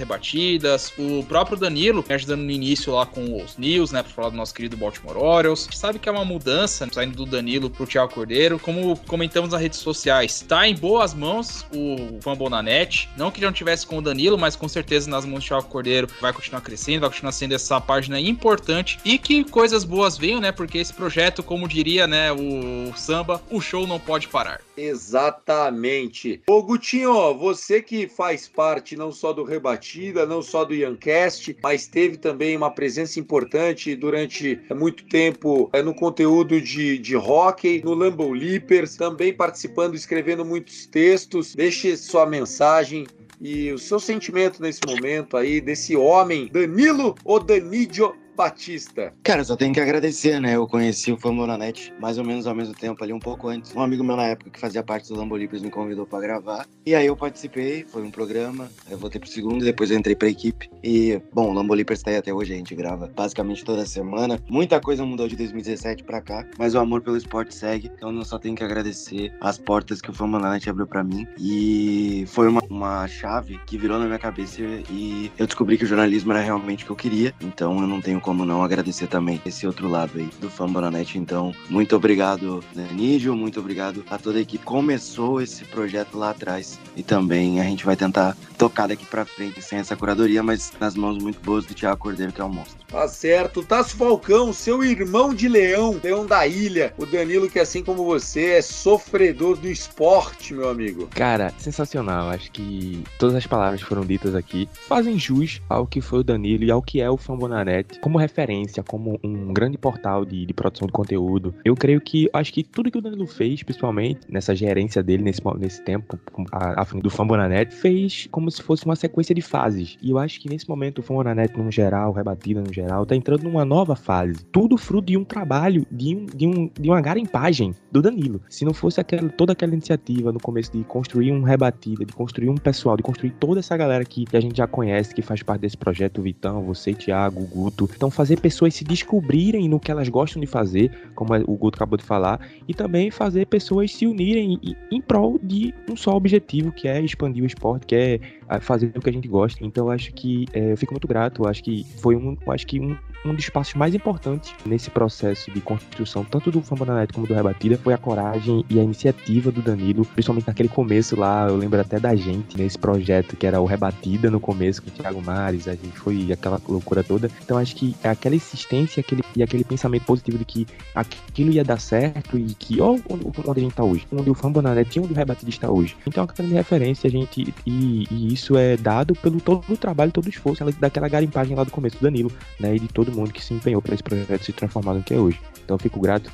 rebatidas 0.67 0.93
o 0.99 1.25
próprio 1.25 1.57
Danilo 1.57 2.05
me 2.07 2.15
ajudando 2.15 2.41
no 2.41 2.51
início 2.51 2.93
lá 2.93 3.07
com 3.07 3.43
os 3.43 3.57
News, 3.57 3.93
né, 3.93 4.03
pra 4.03 4.13
falar 4.13 4.31
do 4.31 4.37
nosso 4.37 4.53
querido 4.53 4.77
Baltimore 4.77 5.17
Orioles. 5.17 5.63
A 5.63 5.65
gente 5.65 5.79
sabe 5.79 5.99
que 5.99 6.09
é 6.09 6.13
uma 6.13 6.25
mudança 6.25 6.89
saindo 6.93 7.17
do 7.17 7.27
Danilo 7.27 7.71
pro 7.71 7.87
Thiago 7.87 8.13
Cordeiro. 8.13 8.59
Como 8.59 8.97
comentamos 9.07 9.51
nas 9.51 9.61
redes 9.61 9.79
sociais, 9.79 10.45
tá 10.47 10.67
em 10.69 10.75
boas 10.75 11.15
mãos 11.15 11.67
o 11.73 12.49
na 12.49 12.63
net. 12.63 13.09
Não 13.17 13.31
que 13.31 13.41
já 13.41 13.47
não 13.47 13.53
tivesse 13.53 13.87
com 13.87 13.99
o 13.99 14.03
Danilo, 14.03 14.39
mas 14.39 14.57
com 14.57 14.69
certeza 14.69 15.09
nas 15.09 15.25
mãos 15.25 15.45
do 15.45 15.47
Thiago 15.47 15.67
Cordeiro 15.67 16.09
vai 16.21 16.33
continuar 16.33 16.61
crescendo, 16.61 17.01
vai 17.01 17.11
continuar 17.11 17.33
sendo 17.33 17.55
essa 17.55 17.81
página 17.81 18.21
importante 18.21 18.99
e 19.05 19.19
que 19.19 19.45
coisas 19.45 19.85
boas 19.85 20.19
venham, 20.19 20.41
né, 20.41 20.53
porque 20.53 20.79
esse 20.79 20.93
projeto, 20.93 21.43
como 21.43 21.69
diria, 21.69 22.07
né, 22.07 22.33
o 22.33 22.93
samba, 22.97 23.41
o 23.51 23.61
show 23.61 23.87
não 23.87 23.99
pode 23.99 24.29
parar. 24.29 24.66
Exatamente. 24.77 26.43
Ô 26.49 26.63
Gutinho, 26.63 27.35
você 27.35 27.81
que 27.81 28.09
faz 28.09 28.47
parte 28.49 28.97
não 28.97 29.11
só 29.11 29.33
do 29.33 29.45
Rebatida, 29.45 30.27
não 30.27 30.43
só 30.43 30.65
do 30.65 30.75
Yancast, 30.75 31.57
mas 31.63 31.87
teve 31.87 32.17
também 32.17 32.57
uma 32.57 32.71
presença 32.71 33.19
importante 33.19 33.95
durante 33.97 34.61
muito 34.75 35.05
tempo 35.07 35.71
é, 35.73 35.83
no 35.83 35.95
conteúdo 35.95 36.61
de, 36.61 36.99
de 36.99 37.17
hockey, 37.17 37.83
no 37.85 37.95
Lambo 37.95 38.33
Leapers, 38.33 38.97
também 38.97 39.33
participando, 39.33 39.95
escrevendo 39.95 40.45
muitos 40.45 40.87
textos. 40.87 41.55
Deixe 41.55 41.97
sua 41.97 42.27
mensagem 42.27 43.07
e 43.41 43.73
o 43.73 43.79
seu 43.79 44.01
sentimento 44.01 44.63
nesse 44.63 44.81
momento 44.87 45.37
aí 45.37 45.61
desse 45.61 45.97
homem, 45.97 46.49
Danilo 46.51 47.15
Odanidio 47.25 48.15
Batista. 48.37 49.13
Cara, 49.23 49.43
só 49.43 49.57
tenho 49.57 49.73
que 49.73 49.81
agradecer, 49.81 50.39
né? 50.41 50.57
Eu 50.57 50.67
conheci 50.67 51.11
o 51.11 51.17
Fambonanet 51.17 51.93
mais 51.99 52.19
ou 52.19 52.25
menos 52.25 52.47
ao 52.47 52.55
mesmo 52.55 52.75
tempo 52.75 53.03
ali, 53.03 53.13
um 53.13 53.19
pouco 53.19 53.49
antes. 53.49 53.75
Um 53.75 53.81
amigo 53.81 54.05
meu 54.05 54.15
na 54.15 54.25
época 54.25 54.51
que 54.51 54.61
fazia 54.61 54.83
parte 54.83 55.09
do 55.09 55.17
Lambolipers 55.17 55.63
me 55.63 55.71
convidou 55.71 56.07
para 56.07 56.21
gravar. 56.21 56.67
E 56.85 56.95
aí 56.95 57.07
eu 57.07 57.17
participei, 57.17 57.85
foi 57.85 58.03
um 58.03 58.11
programa. 58.11 58.71
Eu 58.91 58.99
voltei 58.99 59.19
pro 59.19 59.29
segundo, 59.29 59.65
depois 59.65 59.91
eu 59.91 59.99
entrei 59.99 60.15
pra 60.15 60.29
equipe. 60.29 60.71
E, 60.85 61.21
bom, 61.33 61.51
o 61.51 61.53
Lambolipers 61.55 62.03
tá 62.03 62.11
aí 62.11 62.17
até 62.19 62.33
hoje, 62.33 62.53
a 62.53 62.57
gente 62.57 62.75
grava 62.75 63.11
basicamente 63.15 63.65
toda 63.65 63.87
semana. 63.87 64.39
Muita 64.49 64.81
coisa 64.81 65.05
mudou 65.05 65.27
de 65.27 65.35
2017 65.37 66.05
para 66.05 66.21
cá, 66.21 66.47
mas 66.59 66.75
o 66.75 66.79
amor 66.79 67.01
pelo 67.01 67.17
esporte 67.17 67.55
segue. 67.55 67.91
Então 67.97 68.15
eu 68.15 68.25
só 68.25 68.39
tenho 68.39 68.55
que 68.55 68.63
agradecer 68.63 69.33
as 69.41 69.57
portas 69.57 70.03
que 70.03 70.11
o 70.11 70.13
Fambonanet 70.13 70.69
abriu 70.69 70.87
para 70.87 71.03
mim. 71.03 71.27
E 71.41 72.25
foi 72.29 72.49
uma, 72.49 72.63
uma 72.69 73.09
chave 73.09 73.59
que 73.67 73.79
virou 73.79 73.99
na 73.99 74.05
minha 74.05 74.19
cabeça 74.19 74.61
e 74.91 75.31
eu 75.39 75.47
descobri 75.47 75.79
que 75.79 75.85
o 75.85 75.87
jornalismo 75.87 76.33
era 76.33 76.41
realmente 76.41 76.85
o 76.85 76.87
que 76.87 76.93
eu 76.93 76.97
queria. 76.97 77.35
Então 77.41 77.81
eu 77.81 77.87
não 77.87 78.01
tenho 78.01 78.21
como 78.27 78.45
não 78.45 78.61
agradecer 78.61 79.07
também 79.07 79.41
esse 79.47 79.69
outro 79.69 79.89
lado 79.89 80.19
aí 80.19 80.29
do 80.41 80.51
Fambonanet. 80.51 81.17
Então, 81.17 81.55
muito 81.71 81.95
obrigado, 81.95 82.63
né, 82.75 82.89
Nígio, 82.91 83.37
muito 83.37 83.61
obrigado 83.61 84.05
a 84.11 84.19
toda 84.19 84.39
a 84.39 84.41
equipe. 84.41 84.65
Começou 84.65 85.41
esse 85.41 85.65
projeto 85.65 86.19
lá 86.19 86.31
atrás 86.31 86.77
e 86.97 87.05
também 87.05 87.61
a 87.61 87.63
gente 87.63 87.87
vai 87.87 87.95
tentar 87.95 88.37
tocar 88.59 88.89
daqui 88.89 89.07
para 89.07 89.25
frente 89.25 89.63
sem 89.63 89.79
essa 89.79 89.95
curadoria, 89.95 90.43
mas 90.43 90.73
nas 90.81 90.97
mãos 90.97 91.23
muito 91.23 91.41
boas 91.41 91.65
do 91.67 91.73
Thiago 91.73 92.01
Cordeiro, 92.01 92.33
que 92.33 92.41
é 92.41 92.45
o 92.45 92.49
monstro. 92.49 92.85
Tá 92.89 93.09
certo. 93.09 93.63
Tasso 93.63 93.97
Falcão, 93.97 94.53
seu 94.53 94.83
irmão 94.85 95.35
de 95.35 95.49
leão, 95.49 96.01
leão 96.03 96.27
da 96.27 96.47
ilha. 96.47 96.93
O 96.97 97.05
Danilo, 97.05 97.51
que 97.51 97.59
assim 97.59 97.83
como 97.83 98.05
você, 98.05 98.53
é 98.53 98.63
sofredor 98.63 99.57
do 99.57 99.69
esporte, 99.69 100.55
meu 100.55 100.69
amigo. 100.69 101.09
Cara, 101.09 101.53
sensacional. 101.59 102.29
Acho 102.31 102.51
que 102.53 103.03
todas 103.19 103.35
as 103.35 103.47
palavras 103.47 103.81
foram 103.81 104.05
ditas 104.05 104.35
aqui 104.35 104.69
fazem 104.89 105.19
jus 105.19 105.61
ao 105.69 105.87
que 105.87 106.01
foi 106.01 106.21
o 106.21 106.25
Danilo 106.25 106.65
e 106.65 106.71
ao 106.71 106.81
que 106.81 107.01
é 107.01 107.11
o 107.11 107.17
Fambonanet 107.17 107.99
como 108.01 108.19
referência, 108.19 108.83
como 108.83 109.19
um 109.23 109.53
grande 109.53 109.77
portal 109.77 110.25
de, 110.25 110.47
de 110.47 110.55
produção 110.55 110.87
de 110.87 110.93
conteúdo. 110.93 111.55
Eu 111.65 111.75
creio 111.75 112.01
que, 112.01 112.29
acho 112.33 112.53
que 112.53 112.63
tudo 112.63 112.91
que 112.91 112.99
o 112.99 113.03
Danilo 113.03 113.27
fez, 113.27 113.63
principalmente 113.63 114.21
nessa 114.29 114.55
gerência 114.55 115.03
dele 115.03 115.23
nesse, 115.23 115.41
nesse 115.59 115.83
tempo, 115.83 116.19
à 116.53 116.85
frente 116.85 117.03
do 117.03 117.11
Fambonanet, 117.11 117.75
fez 117.75 118.29
como 118.31 118.51
se 118.51 118.63
fosse 118.63 118.85
uma 118.85 118.97
sequência 118.97 119.35
de 119.35 119.43
fases. 119.43 119.99
E 120.01 120.11
eu 120.11 120.19
acho 120.19 120.41
que 120.41 120.49
nesse 120.49 120.69
momento 120.69 120.99
o 120.99 121.03
Fambonanet, 121.03 121.57
no 121.57 121.71
geral, 121.71 122.13
rebatida 122.13 122.61
no 122.61 122.73
geral, 122.77 123.07
tá 123.07 123.17
entrando 123.17 123.43
numa 123.45 123.65
nova 123.65 123.97
fase. 123.97 124.45
Tudo 124.53 124.77
fruto 124.77 125.07
de 125.07 125.17
um 125.17 125.25
trabalho, 125.25 125.87
de, 125.91 126.15
um, 126.15 126.27
de, 126.27 126.47
um, 126.47 126.71
de 126.79 126.89
uma 126.89 127.01
garimpagem 127.01 127.75
do 127.91 128.03
Danilo. 128.03 128.41
Se 128.49 128.65
não 128.65 128.75
fosse 128.75 129.01
aquela, 129.01 129.29
toda 129.29 129.53
aquela 129.53 129.73
iniciativa 129.73 130.33
no 130.33 130.41
começo 130.41 130.73
de 130.73 130.85
construir 130.85 131.33
um 131.33 131.43
rebatida, 131.43 132.05
de 132.05 132.13
construir 132.13 132.49
um 132.49 132.57
pessoal, 132.57 132.97
de 132.97 133.03
construir 133.03 133.31
toda 133.31 133.61
essa 133.61 133.77
galera 133.77 134.03
aqui 134.03 134.25
que 134.25 134.37
a 134.37 134.41
gente 134.41 134.57
já 134.57 134.67
conhece, 134.67 135.15
que 135.15 135.23
faz 135.23 135.43
parte 135.43 135.63
desse 135.63 135.77
projeto, 135.77 136.23
Vitão, 136.23 136.63
você, 136.63 136.93
Thiago, 136.93 137.43
Guto. 137.47 137.89
Então, 137.95 138.11
fazer 138.11 138.41
pessoas 138.41 138.75
se 138.75 138.85
descobrirem 138.85 139.69
no 139.69 139.81
que 139.81 139.91
elas 139.91 140.09
gostam 140.09 140.41
de 140.41 140.47
fazer, 140.47 140.91
como 141.15 141.35
o 141.35 141.57
Guto 141.57 141.77
acabou 141.77 141.97
de 141.97 142.05
falar, 142.05 142.41
e 142.69 142.75
também 142.75 143.11
fazer 143.11 143.47
pessoas 143.47 143.93
se 143.93 144.07
unirem 144.07 144.59
em 144.91 145.01
prol 145.01 145.39
de 145.43 145.73
um 145.91 145.97
só 145.97 146.15
objetivo, 146.15 146.73
que 146.73 146.89
é 146.89 147.01
expandir 147.01 147.43
o 147.43 147.47
esporte, 147.47 147.87
que 147.87 147.95
é 147.95 148.21
fazer 148.61 148.93
o 148.95 149.01
que 149.01 149.11
a 149.11 149.13
gente 149.13 149.29
gosta. 149.29 149.65
Então, 149.65 149.91
acho 149.91 150.13
que 150.13 150.47
é, 150.53 150.73
eu 150.73 150.77
fico 150.77 150.93
muito 150.93 151.09
grato. 151.09 151.47
Acho 151.47 151.63
que 151.63 151.85
foi 152.01 152.17
um, 152.17 152.37
acho 152.49 152.67
que 152.67 152.81
um 152.81 152.97
um 153.25 153.35
dos 153.35 153.49
passos 153.49 153.75
mais 153.75 153.95
importantes 153.95 154.55
nesse 154.65 154.91
processo 154.91 155.51
de 155.51 155.61
construção, 155.61 156.25
tanto 156.25 156.51
do 156.51 156.63
Fambonanet 156.63 157.13
como 157.13 157.27
do 157.27 157.35
Rebatida, 157.35 157.77
foi 157.77 157.95
a 157.95 157.99
coragem 157.99 158.65
e 158.71 158.79
a 158.79 158.83
iniciativa 158.83 159.51
do 159.51 159.63
Danilo, 159.63 160.05
principalmente 160.05 160.47
naquele 160.47 160.69
começo 160.69 161.19
lá, 161.19 161.49
eu 161.49 161.57
lembro 161.57 161.81
até 161.81 161.99
da 161.99 162.15
gente, 162.15 162.57
nesse 162.57 162.79
projeto 162.79 163.37
que 163.37 163.47
era 163.47 163.61
o 163.61 163.65
Rebatida 163.65 164.31
no 164.31 164.41
começo 164.41 164.83
com 164.83 164.89
o 164.89 164.93
Thiago 164.93 165.23
Mares, 165.23 165.69
a 165.69 165.73
gente 165.73 165.99
foi 165.99 166.33
aquela 166.33 166.61
loucura 166.69 167.03
toda. 167.03 167.31
Então 167.43 167.59
acho 167.59 167.75
que 167.75 167.97
é 168.03 168.09
aquela 168.09 168.35
insistência 168.35 169.01
aquele, 169.01 169.23
e 169.35 169.43
aquele 169.43 169.65
pensamento 169.65 170.05
positivo 170.05 170.39
de 170.39 170.45
que 170.45 170.67
aquilo 170.95 171.51
ia 171.51 171.65
dar 171.65 171.81
certo 171.81 172.39
e 172.39 172.55
que, 172.55 172.81
ó, 172.81 172.97
onde, 173.09 173.27
onde 173.27 173.61
a 173.61 173.63
gente 173.63 173.75
tá 173.75 173.85
hoje, 173.85 174.07
onde 174.13 174.31
o 174.31 174.35
Fambonanet 174.35 174.91
tinha 174.91 175.03
onde 175.03 175.13
o 175.13 175.17
Rebatida 175.17 175.51
está 175.51 175.71
hoje. 175.71 175.97
Então 176.07 176.23
é 176.23 176.27
uma 176.27 176.33
grande 176.33 176.55
referência, 176.55 177.09
a 177.09 177.11
gente, 177.11 177.55
e, 177.67 178.07
e, 178.11 178.33
isso 178.37 178.57
é 178.57 178.77
dado 178.77 179.15
pelo 179.15 179.41
todo 179.41 179.65
o 179.69 179.77
trabalho, 179.77 180.13
todo 180.13 180.27
o 180.27 180.29
esforço 180.29 180.63
daquela 180.79 181.09
garimpagem 181.09 181.57
lá 181.57 181.65
do 181.65 181.71
começo 181.71 181.97
do 181.97 182.03
Danilo, 182.03 182.31
né, 182.61 182.77
e 182.77 182.79
de 182.79 182.89
todo 182.89 183.11
mundo 183.11 183.33
que 183.33 183.43
se 183.43 183.55
empenhou 183.55 183.83
para 183.83 183.95
esse 183.95 184.03
projeto 184.03 184.45
se 184.45 184.53
transformar 184.53 184.95
no 184.95 185.03
que 185.03 185.15
é 185.15 185.19
hoje. 185.19 185.41
Então 185.65 185.79
fico 185.79 185.99
grato. 185.99 186.31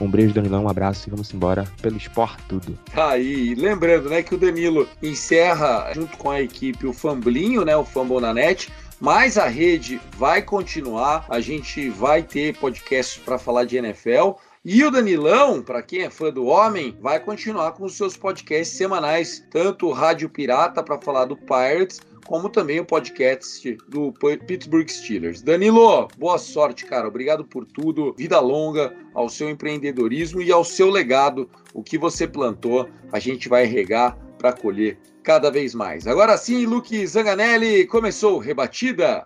Um 0.00 0.08
beijo, 0.08 0.34
Danilão, 0.34 0.64
um 0.64 0.68
abraço 0.68 1.08
e 1.08 1.10
vamos 1.10 1.32
embora 1.32 1.64
pelo 1.80 1.96
esporte 1.96 2.42
tudo. 2.48 2.78
Tá 2.94 3.10
aí, 3.10 3.54
lembrando, 3.54 4.10
né, 4.10 4.22
que 4.22 4.34
o 4.34 4.38
Danilo 4.38 4.86
encerra 5.02 5.92
junto 5.94 6.16
com 6.18 6.30
a 6.30 6.42
equipe 6.42 6.86
o 6.86 6.92
Famblinho, 6.92 7.64
né, 7.64 7.74
o 7.76 7.84
Fambonanet, 7.84 8.70
mas 9.00 9.38
a 9.38 9.46
rede 9.46 10.00
vai 10.16 10.42
continuar, 10.42 11.24
a 11.28 11.40
gente 11.40 11.88
vai 11.88 12.22
ter 12.22 12.56
podcasts 12.56 13.22
para 13.22 13.38
falar 13.38 13.64
de 13.64 13.76
NFL. 13.76 14.32
E 14.68 14.82
o 14.82 14.90
Danilão, 14.90 15.62
para 15.62 15.80
quem 15.80 16.02
é 16.02 16.10
fã 16.10 16.32
do 16.32 16.46
homem, 16.46 16.98
vai 17.00 17.20
continuar 17.20 17.70
com 17.70 17.84
os 17.84 17.96
seus 17.96 18.16
podcasts 18.16 18.76
semanais, 18.76 19.46
tanto 19.48 19.86
o 19.86 19.92
Rádio 19.92 20.28
Pirata 20.28 20.82
para 20.82 21.00
falar 21.00 21.26
do 21.26 21.36
Pirates, 21.36 22.00
como 22.26 22.48
também 22.48 22.80
o 22.80 22.84
podcast 22.84 23.78
do 23.88 24.12
Pittsburgh 24.44 24.88
Steelers. 24.88 25.40
Danilo, 25.40 26.08
boa 26.18 26.36
sorte, 26.36 26.84
cara. 26.84 27.06
Obrigado 27.06 27.44
por 27.44 27.64
tudo. 27.64 28.12
Vida 28.18 28.40
longa 28.40 28.92
ao 29.14 29.28
seu 29.28 29.48
empreendedorismo 29.48 30.42
e 30.42 30.50
ao 30.50 30.64
seu 30.64 30.90
legado. 30.90 31.48
O 31.72 31.80
que 31.80 31.96
você 31.96 32.26
plantou, 32.26 32.88
a 33.12 33.20
gente 33.20 33.48
vai 33.48 33.66
regar 33.66 34.18
para 34.36 34.52
colher 34.52 34.98
cada 35.22 35.48
vez 35.48 35.76
mais. 35.76 36.08
Agora 36.08 36.36
sim, 36.36 36.66
Luke 36.66 37.06
Zanganelli 37.06 37.86
começou 37.86 38.38
rebatida. 38.38 39.24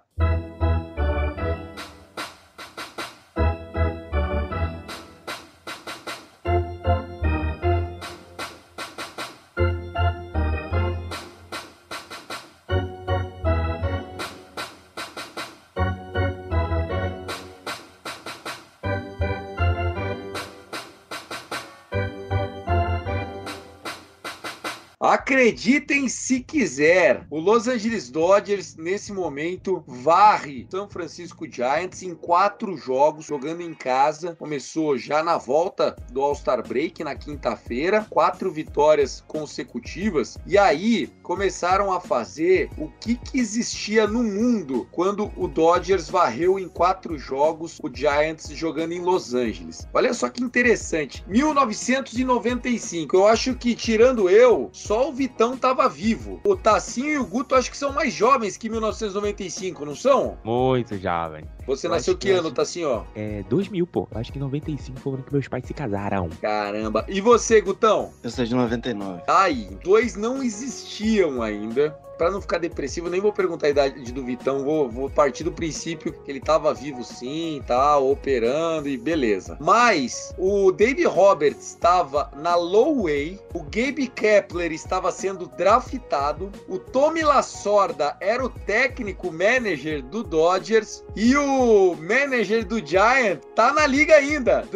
Acreditem 25.51 26.09
se 26.09 26.39
quiser, 26.39 27.27
o 27.29 27.41
Los 27.41 27.67
Angeles 27.67 28.09
Dodgers 28.09 28.77
nesse 28.77 29.13
momento 29.13 29.83
varre 29.85 30.65
São 30.71 30.89
Francisco 30.89 31.45
Giants 31.51 32.05
em 32.05 32.15
quatro 32.15 32.77
jogos, 32.77 33.27
jogando 33.27 33.61
em 33.61 33.75
casa. 33.75 34.37
Começou 34.37 34.97
já 34.97 35.25
na 35.25 35.37
volta 35.37 35.97
do 36.13 36.23
All-Star 36.23 36.65
Break 36.65 37.03
na 37.03 37.17
quinta-feira, 37.17 38.07
quatro 38.09 38.53
vitórias 38.53 39.25
consecutivas. 39.27 40.39
E 40.47 40.57
aí 40.57 41.09
começaram 41.25 41.93
a 41.93 42.01
fazer 42.01 42.71
o 42.79 42.87
que, 43.01 43.17
que 43.17 43.41
existia 43.41 44.07
no 44.07 44.23
mundo 44.23 44.87
quando 44.93 45.33
o 45.37 45.49
Dodgers 45.49 46.09
varreu 46.09 46.61
em 46.61 46.69
quatro 46.69 47.19
jogos 47.19 47.81
o 47.83 47.91
Giants 47.93 48.51
jogando 48.51 48.93
em 48.93 49.01
Los 49.01 49.35
Angeles. 49.35 49.85
Olha 49.93 50.15
só 50.15 50.29
que 50.29 50.45
interessante, 50.45 51.25
1995. 51.27 53.17
Eu 53.17 53.27
acho 53.27 53.57
que 53.57 53.75
tirando 53.75 54.31
eu, 54.31 54.71
só 54.73 55.09
o 55.09 55.13
Vitão 55.41 55.57
tava 55.57 55.89
vivo. 55.89 56.39
O 56.45 56.55
Tassinho 56.55 57.13
e 57.13 57.19
o 57.19 57.25
Guto 57.25 57.55
acho 57.55 57.71
que 57.71 57.77
são 57.77 57.95
mais 57.95 58.13
jovens 58.13 58.59
que 58.59 58.69
1995, 58.69 59.87
não 59.87 59.95
são? 59.97 60.37
Muito 60.45 60.99
jovem. 60.99 61.47
Você 61.67 61.87
eu 61.87 61.93
nasceu 61.93 62.15
que 62.15 62.31
ano, 62.31 62.51
Tassinho? 62.51 63.07
É, 63.15 63.43
2000, 63.49 63.87
pô. 63.87 64.07
Acho 64.15 64.31
que 64.31 64.39
95 64.39 65.01
foi 65.01 65.13
o 65.13 65.15
ano 65.15 65.25
que 65.25 65.33
meus 65.33 65.49
pais 65.49 65.65
se 65.65 65.73
casaram. 65.73 66.29
Caramba. 66.43 67.07
E 67.09 67.23
você, 67.23 67.59
Gutão? 67.63 68.13
Eu 68.23 68.29
sou 68.29 68.45
de 68.45 68.55
99. 68.55 69.23
Aí, 69.27 69.79
dois 69.83 70.15
não 70.15 70.43
existiam 70.43 71.41
ainda 71.41 71.99
para 72.21 72.31
não 72.31 72.43
ficar 72.43 72.59
depressivo, 72.59 73.09
nem 73.09 73.19
vou 73.19 73.33
perguntar 73.33 73.69
a 73.69 73.71
idade 73.71 74.13
do 74.13 74.23
Vitão, 74.23 74.63
vou, 74.63 74.91
vou 74.91 75.09
partir 75.09 75.43
do 75.43 75.51
princípio 75.51 76.13
que 76.13 76.31
ele 76.31 76.39
estava 76.39 76.75
vivo 76.75 77.03
sim, 77.03 77.63
tá, 77.67 77.97
operando 77.97 78.91
e 78.91 78.99
beleza. 78.99 79.57
Mas 79.59 80.35
o 80.37 80.71
Dave 80.71 81.05
Roberts 81.05 81.69
estava 81.69 82.31
na 82.37 82.55
low 82.57 83.05
way, 83.05 83.41
o 83.55 83.63
Gabe 83.63 84.07
Kepler 84.07 84.71
estava 84.71 85.11
sendo 85.11 85.47
draftado, 85.57 86.53
o 86.69 86.79
Tommy 86.79 87.23
Lasorda 87.23 88.15
era 88.21 88.45
o 88.45 88.51
técnico 88.51 89.33
manager 89.33 90.03
do 90.03 90.23
Dodgers 90.23 91.03
e 91.17 91.35
o 91.35 91.97
manager 91.97 92.67
do 92.67 92.87
Giant 92.87 93.41
tá 93.55 93.73
na 93.73 93.87
liga 93.87 94.17
ainda. 94.17 94.69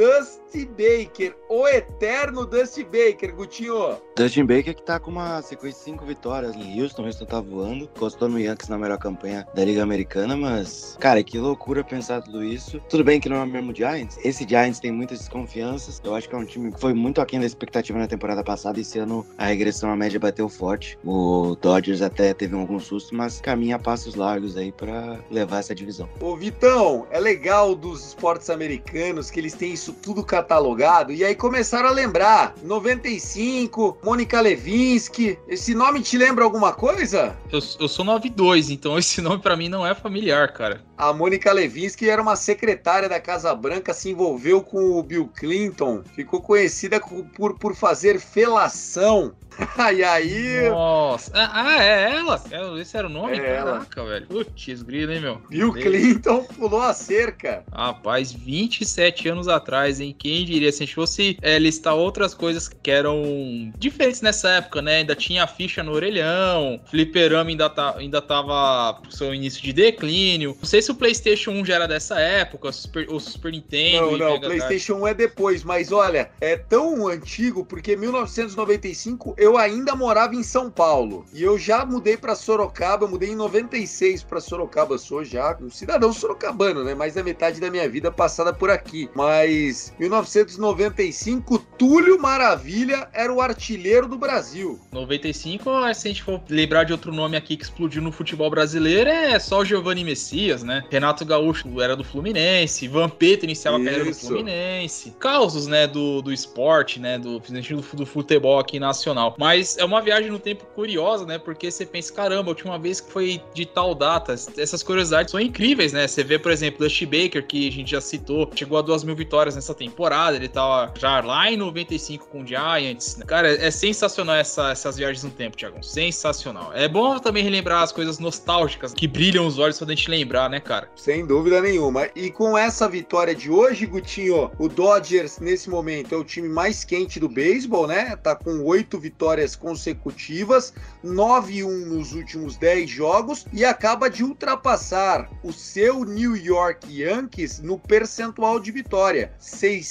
Dusty 0.55 0.67
Baker, 0.67 1.35
o 1.49 1.67
eterno 1.67 2.47
Dusty 2.47 2.85
Baker, 2.85 3.35
Gutinho. 3.35 3.99
Dustin 4.17 4.45
Baker 4.45 4.73
que 4.73 4.83
tá 4.83 5.01
com 5.01 5.11
uma 5.11 5.43
sequência 5.43 5.79
de 5.79 5.85
cinco 5.85 6.07
vitórias 6.07 6.55
em 6.55 6.81
Houston, 6.81 7.07
Houston 7.07 7.25
tá 7.25 7.41
voando, 7.41 7.85
encostou 7.85 8.29
no 8.29 8.39
Yankees 8.39 8.69
na 8.69 8.79
melhor 8.79 8.99
campanha 8.99 9.45
da 9.53 9.65
Liga 9.65 9.83
Americana, 9.83 10.37
mas, 10.37 10.97
cara, 11.01 11.25
que 11.25 11.37
loucura 11.39 11.83
pensar 11.83 12.23
tudo 12.23 12.45
isso. 12.45 12.81
Tudo 12.89 13.03
bem 13.03 13.19
que 13.19 13.29
não 13.29 13.39
é 13.39 13.43
o 13.43 13.47
mesmo 13.47 13.75
Giants, 13.75 14.17
esse 14.25 14.49
Giants 14.49 14.79
tem 14.79 14.93
muitas 14.93 15.19
desconfianças, 15.19 16.01
eu 16.05 16.15
acho 16.15 16.29
que 16.29 16.35
é 16.37 16.39
um 16.39 16.45
time 16.45 16.71
que 16.71 16.81
foi 16.81 16.95
muito 16.95 17.21
aquém 17.21 17.41
da 17.41 17.47
expectativa 17.47 17.99
na 17.99 18.07
temporada 18.07 18.45
passada, 18.45 18.79
esse 18.79 18.97
ano 18.97 19.27
a 19.37 19.47
regressão 19.47 19.91
à 19.91 19.97
média 19.97 20.21
bateu 20.21 20.49
forte, 20.49 20.97
o 21.05 21.57
Dodgers 21.61 22.01
até 22.01 22.33
teve 22.33 22.55
algum 22.55 22.79
susto, 22.79 23.13
mas 23.13 23.41
caminha 23.41 23.75
a 23.75 23.79
passos 23.81 24.15
largos 24.15 24.57
aí 24.57 24.71
para 24.71 25.19
levar 25.33 25.59
essa 25.59 25.75
divisão. 25.75 26.09
Ô 26.21 26.37
Vitão, 26.37 27.09
é 27.11 27.19
legal 27.19 27.75
dos 27.75 28.07
esportes 28.07 28.49
americanos 28.51 29.33
que 29.33 29.41
eles 29.41 29.55
têm 29.55 29.73
isso 29.73 29.93
tudo 29.93 30.25
catalogado, 30.45 31.11
e 31.11 31.25
aí 31.25 31.35
começaram 31.35 31.89
a 31.89 31.93
lembrar, 31.93 32.55
95, 32.63 33.97
Mônica 34.05 34.39
Levinsky. 34.41 35.39
Esse 35.49 35.75
nome 35.75 36.03
te 36.03 36.19
lembra 36.19 36.45
alguma 36.45 36.73
coisa? 36.73 37.35
Eu, 37.51 37.61
eu 37.81 37.89
sou 37.89 38.05
92, 38.05 38.69
então 38.69 38.99
esse 38.99 39.21
nome 39.23 39.41
para 39.41 39.57
mim 39.57 39.71
não 39.71 39.87
é 39.87 39.95
familiar, 39.95 40.53
cara. 40.53 40.83
A 40.97 41.13
Mônica 41.13 41.51
Levinsky 41.51 42.09
era 42.09 42.21
uma 42.21 42.37
secretária 42.37 43.09
da 43.09 43.19
Casa 43.19 43.55
Branca, 43.55 43.95
se 43.95 44.11
envolveu 44.11 44.63
com 44.63 44.99
o 44.99 45.03
Bill 45.03 45.29
Clinton, 45.35 46.03
ficou 46.15 46.41
conhecida 46.41 47.01
por, 47.35 47.59
por 47.59 47.75
fazer 47.75 48.21
felação. 48.21 49.35
e 49.95 50.03
aí. 50.03 50.69
Nossa. 50.69 51.31
Ah, 51.35 51.83
é 51.83 52.17
ela? 52.17 52.43
É, 52.51 52.81
esse 52.81 52.97
era 52.97 53.07
o 53.07 53.11
nome? 53.11 53.39
É 53.39 53.57
Caraca, 53.57 54.01
ela. 54.01 54.11
velho. 54.11 54.27
Putz, 54.27 54.83
grilo, 54.83 55.13
hein, 55.13 55.21
meu? 55.21 55.41
Bill 55.49 55.73
Clinton 55.73 56.45
pulou 56.45 56.83
a 56.83 56.93
cerca. 56.93 57.65
Rapaz, 57.73 58.33
27 58.33 59.29
anos 59.29 59.49
atrás, 59.49 60.01
hein? 60.01 60.15
Quem 60.19 60.34
diria? 60.43 60.73
Se 60.73 60.83
a 60.83 60.87
gente 60.87 60.95
fosse 60.95 61.37
é, 61.43 61.59
listar 61.59 61.95
outras 61.95 62.33
coisas 62.33 62.67
que 62.67 62.91
eram 62.91 63.71
diferentes 63.79 64.23
nessa 64.23 64.49
época, 64.53 64.81
né? 64.81 64.97
Ainda 64.97 65.15
tinha 65.15 65.45
a 65.45 65.47
ficha 65.47 65.83
no 65.83 65.93
orelhão, 65.93 66.81
fliperama 66.87 67.51
ainda, 67.51 67.69
tá, 67.69 67.95
ainda 67.99 68.23
tava 68.23 68.95
pro 69.03 69.13
seu 69.13 69.35
início 69.35 69.63
de 69.63 69.73
declínio. 69.73 70.57
Não 70.59 70.67
sei 70.67 70.81
se 70.81 70.91
o 70.91 70.95
PlayStation 70.95 71.51
1 71.51 71.67
já 71.67 71.75
era 71.75 71.87
dessa 71.87 72.19
época, 72.19 72.69
o 72.69 72.73
Super, 72.73 73.11
o 73.11 73.21
Super 73.21 73.53
Nintendo. 73.53 74.13
Não, 74.13 74.19
não, 74.19 74.35
o 74.37 74.41
PlayStation 74.41 74.95
1 74.95 75.09
é 75.09 75.15
depois, 75.15 75.63
mas 75.63 75.93
olha, 75.93 76.31
é 76.41 76.57
tão 76.57 77.07
antigo 77.07 77.65
porque 77.65 77.97
1995 77.97 79.35
eu 79.37 79.59
ainda 79.59 79.95
morava 79.95 80.35
em 80.35 80.43
São 80.43 80.71
Paulo 80.71 81.27
e 81.35 81.43
eu 81.43 81.59
já 81.59 81.85
mudei 81.85 82.17
para 82.17 82.35
Sorocaba, 82.35 83.07
mudei 83.07 83.31
em 83.31 83.37
96 83.37 84.23
para 84.23 84.41
Sorocaba, 84.41 84.97
sou 84.97 85.23
já 85.25 85.57
um 85.61 85.71
cidadão 85.71 86.13
sorocabano, 86.13 86.85
né? 86.85 86.95
Mais 86.95 87.15
da 87.15 87.23
metade 87.23 87.61
da 87.61 87.71
minha 87.71 87.89
vida 87.89 88.11
passada 88.11 88.53
por 88.53 88.71
aqui. 88.71 89.11
Mas 89.15 89.93
1995, 90.25 91.59
Túlio 91.79 92.21
Maravilha 92.21 93.09
era 93.13 93.33
o 93.33 93.41
artilheiro 93.41 94.09
do 94.09 94.17
Brasil. 94.17 94.79
95, 94.93 95.71
se 95.95 96.09
a 96.09 96.11
gente 96.11 96.23
for 96.23 96.41
lembrar 96.49 96.85
de 96.85 96.93
outro 96.93 97.13
nome 97.13 97.37
aqui 97.37 97.57
que 97.57 97.65
explodiu 97.65 98.03
no 98.03 98.11
futebol 98.11 98.51
brasileiro, 98.51 99.09
é 99.09 99.39
só 99.39 99.61
o 99.61 99.65
Giovanni 99.65 100.05
Messias, 100.05 100.63
né? 100.63 100.85
Renato 100.91 101.25
Gaúcho 101.25 101.81
era 101.81 101.95
do 101.95 102.05
Fluminense, 102.05 102.89
Vampeta 102.89 103.45
iniciava 103.45 103.79
Isso. 103.79 103.89
a 103.89 103.91
carreira 103.91 104.11
do 104.11 104.17
Fluminense. 104.17 105.15
Causos, 105.19 105.67
né, 105.67 105.87
do, 105.87 106.23
do 106.23 106.33
esporte, 106.33 106.99
né, 106.99 107.19
do, 107.19 107.39
do, 107.39 107.97
do 107.97 108.07
futebol 108.07 108.59
aqui 108.59 108.79
nacional. 108.79 109.35
Mas 109.39 109.77
é 109.79 109.85
uma 109.85 110.01
viagem 110.01 110.31
no 110.31 110.39
tempo 110.39 110.65
curiosa, 110.75 111.27
né? 111.27 111.39
Porque 111.39 111.71
você 111.71 111.85
pensa, 111.85 112.13
caramba, 112.13 112.49
a 112.49 112.53
última 112.53 112.79
vez 112.79 113.01
que 113.01 113.13
foi 113.13 113.41
de 113.53 113.67
tal 113.67 113.95
data. 113.95 114.35
Essas 114.57 114.83
curiosidades 114.83 115.31
são 115.31 115.41
incríveis, 115.41 115.93
né? 115.93 116.07
Você 116.07 116.23
vê, 116.23 116.39
por 116.39 116.53
exemplo, 116.53 116.81
o 116.81 116.89
Dusty 116.89 117.07
Baker, 117.07 117.47
que 117.47 117.69
a 117.69 117.73
gente 117.73 117.91
já 117.91 118.01
citou, 118.01 118.51
chegou 118.55 118.79
a 118.79 118.83
duas 118.83 119.05
mil 119.05 119.15
vitórias 119.15 119.55
nessa 119.55 119.75
temporada. 119.75 120.04
Ele 120.37 120.49
tava 120.49 120.93
já 120.99 121.21
lá 121.21 121.51
em 121.51 121.57
95 121.57 122.29
com 122.29 122.43
o 122.43 122.47
Giants. 122.47 123.19
Cara, 123.27 123.49
é 123.49 123.71
sensacional 123.71 124.37
essa, 124.37 124.71
essas 124.71 124.97
viagens 124.97 125.25
no 125.25 125.31
tempo, 125.31 125.57
Thiago. 125.57 125.83
Sensacional. 125.83 126.73
É 126.75 126.89
bom 126.89 127.19
também 127.19 127.43
relembrar 127.43 127.83
as 127.83 127.93
coisas 127.93 128.19
nostálgicas 128.19 128.93
que 128.93 129.07
brilham 129.07 129.47
os 129.47 129.59
olhos 129.59 129.79
pra 129.79 129.89
gente 129.89 130.11
lembrar, 130.11 130.49
né, 130.51 130.61
cara? 130.61 130.89
Sem 130.97 131.27
dúvida 131.27 131.61
nenhuma. 131.61 132.09
E 132.15 132.31
com 132.31 132.57
essa 132.57 132.89
vitória 132.89 133.35
de 133.35 133.51
hoje, 133.51 133.87
Gutinho, 133.87 134.51
o 134.59 134.69
Dodgers, 134.69 135.39
nesse 135.39 135.71
momento, 135.71 136.15
é 136.15 136.19
o 136.19 136.25
time 136.25 136.49
mais 136.49 136.85
quente 136.85 137.19
do 137.19 137.29
beisebol, 137.29 137.87
né? 137.87 138.17
Tá 138.17 138.35
com 138.35 138.63
oito 138.65 138.99
vitórias 138.99 139.57
consecutivas, 139.57 140.73
9-1 141.05 141.87
nos 141.87 142.13
últimos 142.13 142.57
10 142.57 142.89
jogos 142.89 143.47
e 143.53 143.65
acaba 143.65 144.09
de 144.09 144.25
ultrapassar 144.25 145.29
o 145.43 145.53
seu 145.53 146.05
New 146.05 146.37
York 146.37 146.87
Yankees 146.91 147.61
no 147.61 147.79
percentual 147.79 148.59
de 148.59 148.71
vitória, 148.71 149.33